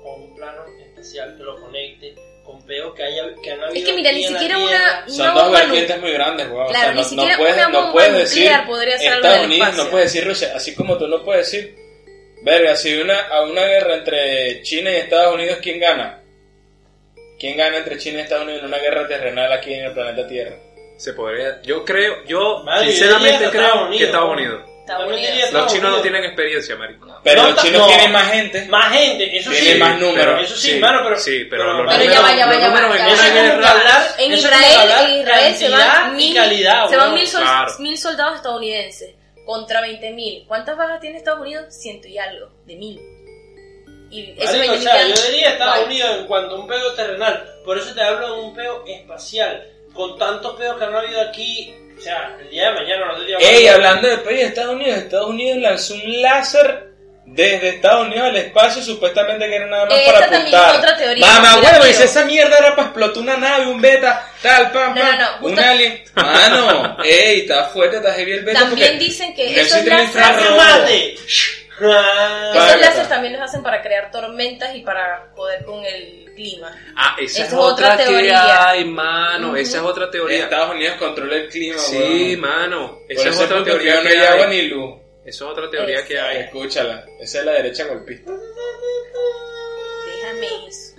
o 0.04 0.14
un 0.16 0.34
plano 0.34 0.62
espacial 0.78 1.36
que 1.38 1.42
lo 1.42 1.58
conecte 1.60 2.14
con 2.44 2.62
peos 2.66 2.94
que, 2.94 3.02
haya, 3.02 3.24
que 3.42 3.50
han 3.50 3.64
habido 3.64 3.74
Es 3.74 3.84
que 3.84 3.92
mira, 3.96 4.12
ni 4.12 4.24
siquiera 4.24 4.58
una, 4.58 5.08
Son 5.08 5.20
una 5.20 5.32
dos 5.32 5.42
bomba 5.44 5.58
vertientes 5.60 6.00
muy 6.00 6.12
grandes, 6.12 6.48
weón. 6.50 6.68
Claro, 6.68 6.90
o 6.90 6.94
ni 6.94 7.04
sea, 7.04 7.16
no, 7.16 7.22
siquiera 7.22 7.32
no 7.32 7.38
puedes, 7.38 7.54
una 7.56 7.68
no 7.68 7.92
puedes 7.92 8.12
nuclear 8.12 8.60
decir 8.60 8.66
podría 8.66 8.98
ser 8.98 9.12
algo 9.12 9.26
Estados 9.26 9.46
Unidos, 9.46 9.76
no 9.76 9.90
puedes 9.90 10.12
decir 10.12 10.28
Rusia, 10.28 10.52
así 10.54 10.74
como 10.74 10.98
tú 10.98 11.08
no 11.08 11.24
puedes 11.24 11.50
decir, 11.50 11.74
verga, 12.42 12.76
si 12.76 12.94
una, 12.94 13.18
a 13.28 13.42
una 13.42 13.62
guerra 13.62 13.94
entre 13.96 14.62
China 14.62 14.92
y 14.92 14.96
Estados 14.96 15.34
Unidos, 15.34 15.58
¿quién 15.62 15.80
gana? 15.80 16.20
¿Quién 17.38 17.56
gana 17.56 17.78
entre 17.78 17.98
China 17.98 18.18
y 18.18 18.22
Estados 18.22 18.44
Unidos 18.44 18.62
en 18.62 18.68
una 18.68 18.78
guerra 18.78 19.08
terrenal 19.08 19.52
aquí 19.52 19.74
en 19.74 19.86
el 19.86 19.92
planeta 19.92 20.26
Tierra? 20.26 20.56
Se 20.96 21.12
podría. 21.12 21.60
Yo 21.62 21.84
creo, 21.84 22.24
yo 22.24 22.62
Madre, 22.64 22.90
sinceramente 22.90 23.48
creo 23.50 23.50
Estados 23.50 23.78
que 23.78 23.84
Unidos, 23.86 24.06
Estados 24.06 24.26
¿no? 24.26 24.32
Unidos. 24.32 24.73
Los 24.86 25.18
Estados 25.20 25.72
chinos 25.72 25.90
no 25.92 26.00
tienen 26.02 26.24
experiencia, 26.24 26.76
marico. 26.76 27.20
Pero 27.22 27.42
No, 27.42 27.50
los 27.52 27.62
chinos 27.62 27.80
no. 27.80 27.86
tienen 27.86 28.12
más 28.12 28.30
gente. 28.32 28.66
Más 28.66 28.92
gente, 28.92 29.36
eso 29.38 29.50
Tienen 29.50 29.72
sí. 29.74 29.78
más 29.78 29.98
números. 29.98 30.42
Eso 30.44 30.56
sí, 30.56 30.70
Sí, 30.72 30.78
mano, 30.78 31.00
pero. 31.04 31.18
sí, 31.18 31.44
pero 31.48 31.72
los 31.82 31.90
Pero 31.96 32.04
ya 32.12 32.20
va, 32.20 32.36
ya 32.36 32.46
va, 32.46 32.52
ya 32.52 32.68
va. 32.68 32.74
en 32.74 32.90
ya 32.90 32.98
va. 33.58 34.34
Israel, 34.34 35.20
Israel 35.20 35.56
se 35.56 35.68
van 35.70 36.12
y 36.12 36.16
mil, 36.16 36.34
calidad, 36.34 36.88
se 36.88 36.96
van 36.96 37.14
mil, 37.14 37.26
sol- 37.26 37.42
Claro. 37.42 37.72
mil 37.78 37.96
soldados 37.98 38.36
estadounidenses 38.36 39.14
contra 39.46 39.80
20.000. 39.80 40.44
¿Cuántas 40.46 40.76
bajas 40.76 41.00
tiene 41.00 41.16
Estados 41.18 41.40
Unidos? 41.40 41.64
Ciento 41.74 42.06
y 42.08 42.18
algo, 42.18 42.50
de 42.66 42.76
mil. 42.76 43.00
Y 44.10 44.34
eso 44.38 44.52
Marico, 44.56 44.74
o 44.74 44.76
20.000 44.76 44.82
sea, 44.82 45.08
yo 45.08 45.22
diría 45.30 45.48
Estados 45.50 45.74
Vale. 45.74 45.86
Unidos 45.86 46.16
en 46.18 46.26
cuanto 46.26 46.54
a 46.56 46.60
un 46.60 46.66
peo 46.66 46.92
terrenal. 46.94 47.54
Por 47.64 47.78
eso 47.78 47.94
te 47.94 48.02
hablo 48.02 48.34
de 48.36 48.40
un 48.42 48.54
peo 48.54 48.84
espacial. 48.86 49.66
Con 49.94 50.18
tantos 50.18 50.56
peos 50.56 50.76
que 50.76 50.84
han 50.84 50.94
habido 50.94 51.20
aquí. 51.20 51.74
O 52.04 52.06
sea, 52.06 52.36
el 52.38 52.50
día 52.50 52.68
de 52.68 52.74
mañana 52.74 53.06
no. 53.16 53.38
Ey, 53.38 53.66
hablando 53.66 54.06
de 54.06 54.18
país 54.18 54.40
de 54.40 54.44
Estados 54.44 54.74
Unidos, 54.74 54.98
Estados 54.98 55.30
Unidos 55.30 55.58
lanzó 55.58 55.94
un 55.94 56.20
láser 56.20 56.88
desde 57.24 57.68
Estados 57.70 58.06
Unidos 58.08 58.28
al 58.28 58.36
espacio, 58.36 58.82
supuestamente 58.82 59.48
que 59.48 59.56
era 59.56 59.66
nada 59.68 59.86
más 59.86 59.98
Esa 59.98 60.12
para 60.12 60.28
también 60.28 60.54
apuntar. 60.54 60.74
es 60.74 60.78
otra 60.80 60.96
teoría 60.98 61.26
Mamá, 61.26 61.88
y 61.88 61.92
si 61.94 62.02
esa 62.02 62.24
mierda 62.26 62.56
era 62.58 62.76
para 62.76 62.88
explotar 62.88 63.22
una 63.22 63.36
nave, 63.38 63.66
un 63.68 63.80
beta, 63.80 64.30
tal, 64.42 64.70
pam, 64.70 64.94
pam, 64.94 65.18
no, 65.18 65.40
no, 65.40 65.46
un 65.46 65.58
alien. 65.58 66.04
Mano, 66.14 66.98
ey, 67.02 67.40
está 67.40 67.64
fuerte, 67.70 67.96
está 67.96 68.12
heavy 68.12 68.32
el 68.32 68.44
beta. 68.44 68.60
También 68.60 68.98
dicen 68.98 69.34
que 69.34 69.58
esos 69.58 69.78
existe 69.78 71.16
Ah, 71.80 72.50
Esos 72.52 72.56
Págata. 72.62 72.76
láseres 72.80 73.08
también 73.08 73.32
los 73.32 73.42
hacen 73.42 73.62
para 73.62 73.82
crear 73.82 74.10
tormentas 74.10 74.74
y 74.76 74.80
para 74.82 75.30
joder 75.34 75.64
con 75.64 75.84
el 75.84 76.32
clima. 76.34 76.70
Ah, 76.96 77.16
esa 77.18 77.42
Esa 77.44 77.46
es 77.46 77.52
otra 77.54 77.94
otra 77.94 77.96
que 77.96 78.04
teoría. 78.04 78.68
hay, 78.70 78.84
mano. 78.84 79.56
Esa 79.56 79.78
es 79.78 79.82
otra 79.82 80.10
teoría. 80.10 80.44
Estados 80.44 80.70
Unidos 80.74 80.96
controla 80.98 81.36
el 81.36 81.48
clima, 81.48 81.78
Sí, 81.78 81.96
huevón. 82.36 82.40
mano. 82.40 82.88
Por 83.00 83.02
Esa 83.08 83.28
es 83.30 83.36
otra 83.40 83.56
punto 83.56 83.70
teoría 83.72 84.02
no 84.02 84.08
hay 84.08 84.16
agua 84.18 84.46
ni 84.46 84.62
luz. 84.68 84.94
Esa 85.24 85.44
es 85.44 85.50
otra 85.50 85.70
teoría 85.70 86.04
que 86.04 86.20
hay. 86.20 86.36
Escúchala, 86.44 87.04
esa 87.20 87.38
es 87.40 87.44
la 87.44 87.52
derecha 87.52 87.86
golpista. 87.86 88.30
Déjame 90.06 90.46
eso. 90.68 90.94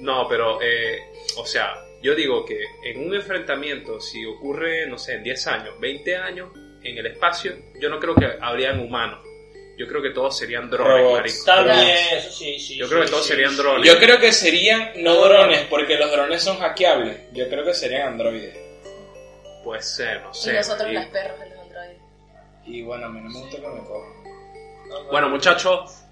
No, 0.00 0.26
pero, 0.28 0.60
eh, 0.60 0.98
o 1.36 1.46
sea, 1.46 1.74
yo 2.02 2.14
digo 2.14 2.44
que 2.44 2.60
en 2.84 3.06
un 3.06 3.14
enfrentamiento, 3.14 4.00
si 4.00 4.24
ocurre, 4.26 4.86
no 4.86 4.98
sé, 4.98 5.14
en 5.14 5.22
10 5.22 5.46
años, 5.46 5.78
20 5.80 6.16
años, 6.16 6.50
en 6.84 6.98
el 6.98 7.06
espacio, 7.06 7.52
yo 7.80 7.88
no 7.88 7.98
creo 7.98 8.14
que 8.14 8.36
habrían 8.40 8.80
humanos. 8.80 9.20
Yo 9.78 9.88
creo 9.88 10.02
que 10.02 10.10
todos 10.10 10.36
serían 10.36 10.68
drones, 10.70 10.98
Robots. 10.98 11.20
marico. 11.20 11.44
También, 11.46 11.96
eso 12.18 12.30
sí, 12.30 12.58
sí. 12.58 12.76
Yo 12.76 12.84
sí, 12.86 12.90
creo 12.92 13.04
que 13.04 13.10
todos 13.10 13.22
sí, 13.24 13.28
serían 13.32 13.50
sí. 13.52 13.56
drones. 13.56 13.86
Yo 13.90 13.98
creo 13.98 14.18
que 14.20 14.32
serían 14.32 14.92
no 14.96 15.14
drones, 15.16 15.60
porque 15.70 15.96
los 15.96 16.10
drones 16.12 16.42
son 16.42 16.58
hackeables. 16.58 17.16
Yo 17.32 17.48
creo 17.48 17.64
que 17.64 17.72
serían 17.74 18.08
androides. 18.08 18.56
Puede 19.64 19.82
ser, 19.82 20.20
no 20.22 20.30
Y 20.30 20.34
sé. 20.34 20.52
nosotros 20.52 20.90
y- 20.90 20.94
las 20.94 21.06
perros 21.06 21.38
de 21.40 21.48
los 21.50 21.58
androides. 21.60 21.96
Y 22.66 22.82
bueno, 22.82 23.06
a 23.06 23.08
mí 23.08 23.20
no 23.22 23.30
me 23.30 23.40
gusta 23.40 23.56
que 23.60 23.66
me 23.68 23.80
cojan. 23.80 24.12
Bueno, 25.10 25.28
muchachos, 25.30 26.02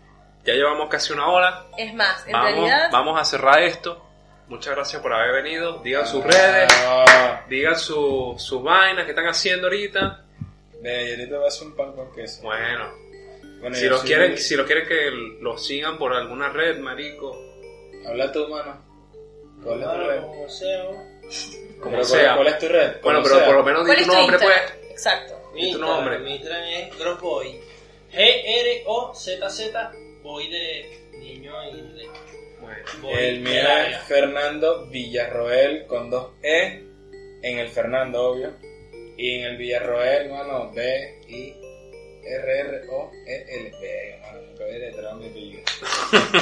ya 0.44 0.54
llevamos 0.54 0.88
casi 0.88 1.12
una 1.12 1.26
hora. 1.28 1.66
Es 1.76 1.92
más, 1.94 2.26
en 2.26 2.32
Vamos, 2.32 2.50
realidad, 2.54 2.88
vamos 2.90 3.20
a 3.20 3.24
cerrar 3.24 3.62
esto. 3.62 4.06
Muchas 4.48 4.74
gracias 4.74 5.02
por 5.02 5.12
haber 5.12 5.42
venido. 5.42 5.78
Digan 5.82 6.06
sus 6.06 6.24
redes, 6.24 6.68
Ah, 6.86 7.44
digan 7.48 7.78
su- 7.78 8.34
sus 8.38 8.62
vainas 8.62 9.04
que 9.04 9.10
están 9.10 9.26
haciendo 9.28 9.66
ahorita. 9.66 10.24
Yo 10.82 10.90
ahorita 10.90 11.36
voy 11.36 11.44
a 11.44 11.48
hacer 11.48 11.66
un 11.66 11.76
pan 11.76 11.92
con 11.92 12.12
queso. 12.12 12.42
Bueno, 12.42 12.92
Bueno, 13.60 13.76
si 13.76 13.86
los 13.88 14.02
quieren, 14.02 14.38
si 14.38 14.56
los 14.56 14.66
quieren 14.66 14.86
que 14.88 15.10
los 15.40 15.66
sigan 15.66 15.98
por 15.98 16.12
alguna 16.14 16.48
red, 16.50 16.78
marico, 16.78 17.36
Habla 18.06 18.32
tú, 18.32 18.48
mano. 18.48 18.82
¿Cuál 19.62 19.80
es 19.82 19.86
tu 19.86 19.94
red? 19.98 20.20
como 20.22 20.48
sea, 20.48 20.84
como 20.86 21.00
Pero 21.02 21.90
¿cuál- 21.90 22.04
sea. 22.06 22.36
¿Cuál 22.36 22.46
es 22.48 22.58
tu 22.58 22.68
red? 22.68 22.92
Bueno, 23.02 23.20
pero 23.22 23.34
sea. 23.36 23.44
por 23.46 23.54
lo 23.56 23.62
menos 23.62 23.84
¿cuál 23.84 23.96
di 23.98 24.04
tu 24.04 24.10
tu 24.10 24.16
nombre, 24.16 24.38
pues. 24.38 24.90
Exacto. 24.90 25.50
Mi 25.54 25.68
¿Y 25.68 25.72
tu 25.72 25.78
nombre? 25.78 26.18
Mi 26.20 26.36
Instagram 26.36 26.62
es 26.64 26.98
Grosboy. 26.98 27.60
G-R-O-Z-Z. 28.12 29.92
Boy 30.22 30.50
de 30.50 31.00
niño 31.18 31.62
en 31.62 31.76
inglés. 31.78 32.08
Bueno, 32.60 32.84
Boy 33.02 33.12
El 33.14 33.40
mío 33.40 33.52
es 33.88 33.98
Fernando 34.04 34.86
Villarroel 34.86 35.86
con 35.86 36.10
dos 36.10 36.30
E. 36.42 36.84
En 37.42 37.58
el 37.58 37.68
Fernando, 37.68 38.22
obvio. 38.30 38.52
Y 39.22 39.38
en 39.38 39.44
el 39.44 39.56
Villarroel, 39.58 40.30
mano, 40.30 40.70
B, 40.72 41.18
I, 41.28 41.54
R, 42.24 42.58
R, 42.60 42.80
O, 42.90 43.10
E, 43.26 43.44
L. 43.48 43.70
B, 43.78 44.18
mano, 44.22 44.40
nunca 44.40 44.64
había 44.64 44.78
detrás 44.78 45.14
mi 45.16 45.26
apellido. 45.28 45.62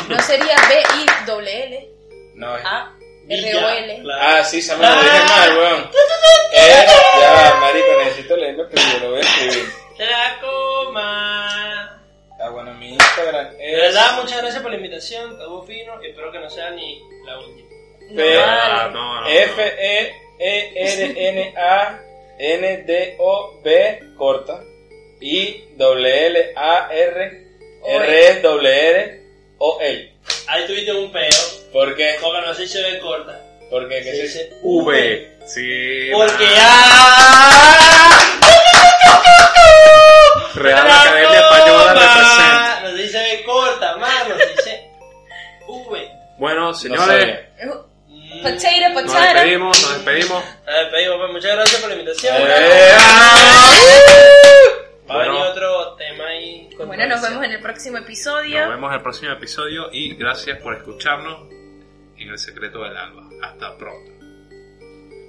No 0.09 0.23
sería 0.23 0.55
B-I-L-L. 0.69 1.89
No, 2.37 2.57
es. 2.57 2.65
A. 2.65 2.95
R-O-L. 3.29 4.03
Ah, 4.21 4.45
sí, 4.45 4.63
se 4.63 4.77
me 4.77 4.87
lo 4.87 4.93
dije 4.95 5.19
mal, 5.29 5.59
weón. 5.59 5.91
Eh, 6.51 6.87
ya, 7.21 7.57
marico, 7.61 7.87
necesito 8.05 8.37
leer 8.37 8.55
mi 8.57 8.63
apellido, 8.63 8.99
lo 9.01 9.11
voy 9.11 9.19
a 9.19 9.23
escribir. 9.23 9.69
Tracoma. 9.97 12.01
Ah, 12.41 12.49
bueno, 12.51 12.73
mi 12.75 12.91
Instagram 12.95 13.55
De 13.57 13.73
es. 13.73 13.81
verdad, 13.83 14.23
muchas 14.23 14.39
gracias 14.39 14.63
por 14.63 14.71
la 14.71 14.77
invitación. 14.77 15.33
Estuvo 15.33 15.63
fino. 15.65 16.01
y 16.03 16.07
Espero 16.11 16.31
que 16.33 16.39
no 16.39 16.49
sea 16.49 16.71
ni 16.71 17.03
la 17.27 17.39
última. 17.39 17.69
No, 18.11 18.23
No, 22.39 22.57
no, 22.57 22.61
no. 22.61 22.65
N, 22.65 22.69
A, 22.69 22.77
D, 22.87 23.17
O, 23.19 23.61
B, 23.65 24.01
corta. 24.17 24.63
I, 25.21 25.65
W, 25.77 26.27
L, 26.27 26.53
A, 26.57 26.89
R, 26.93 27.49
R, 27.85 28.29
es 28.29 28.43
W, 28.43 28.91
R, 28.91 29.23
O, 29.59 29.79
L. 29.81 30.13
Ahí 30.47 30.67
tuviste 30.67 30.93
un 30.93 31.13
peo. 31.13 31.31
¿Por 31.73 31.97
qué? 31.97 32.17
Porque 32.21 32.47
no 32.47 32.55
se 32.55 32.83
ve 32.83 32.99
corta. 33.01 33.41
¿Por 33.71 33.89
qué? 33.89 34.03
¿Qué 34.03 34.13
Se 34.13 34.23
dice 34.23 34.51
V. 34.63 35.39
Sí. 35.47 36.11
Porque. 36.13 36.47
¡ah! 36.59 38.25
Real 40.55 40.87
Academia 40.91 41.41
Española 41.41 41.95
representa. 41.95 42.81
No 42.83 42.91
se 42.91 43.03
dice 43.03 43.19
B 43.19 43.45
corta, 43.45 43.97
mano. 43.97 44.37
Se 44.39 44.47
dice 44.47 44.91
V. 45.67 46.11
Bueno, 46.39 46.61
No 46.61 46.75
señores, 46.75 47.39
Mm. 48.29 48.43
Potato, 48.43 49.03
nos 49.05 49.13
potato. 49.13 49.35
despedimos, 49.35 49.83
nos 49.83 49.95
despedimos. 49.95 50.45
A 50.67 50.71
ver, 50.73 50.91
pedimos, 50.91 51.17
pues, 51.19 51.33
muchas 51.33 51.53
gracias 51.57 51.81
por 51.81 51.89
la 51.91 51.97
invitación. 51.97 52.37
Eh, 52.37 52.43
Va 55.11 55.15
a 55.15 55.19
venir 55.19 55.33
Bueno. 55.33 55.51
otro 55.51 55.95
tema 55.97 56.27
ahí. 56.27 56.69
Bueno, 56.77 57.07
nos 57.07 57.23
vemos 57.23 57.45
en 57.45 57.53
el 57.53 57.61
próximo 57.61 57.99
episodio. 57.99 58.61
Nos 58.61 58.71
vemos 58.75 58.91
en 58.91 58.97
el 58.97 59.03
próximo 59.03 59.33
episodio 59.33 59.89
y 59.93 60.15
gracias 60.17 60.59
por 60.61 60.75
escucharnos 60.75 61.51
en 62.19 62.29
El 62.29 62.39
Secreto 62.39 62.83
del 62.83 62.97
Alba. 62.97 63.23
Hasta 63.43 63.77
pronto. 63.79 64.13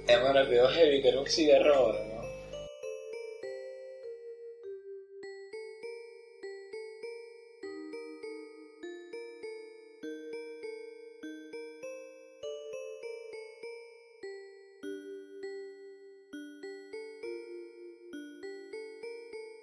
Quedó 0.06 0.68
heavy, 0.68 1.00
que 1.02 1.08
era 1.08 1.20
un 1.20 1.26
cigarro 1.26 1.74
ahora. 1.74 1.98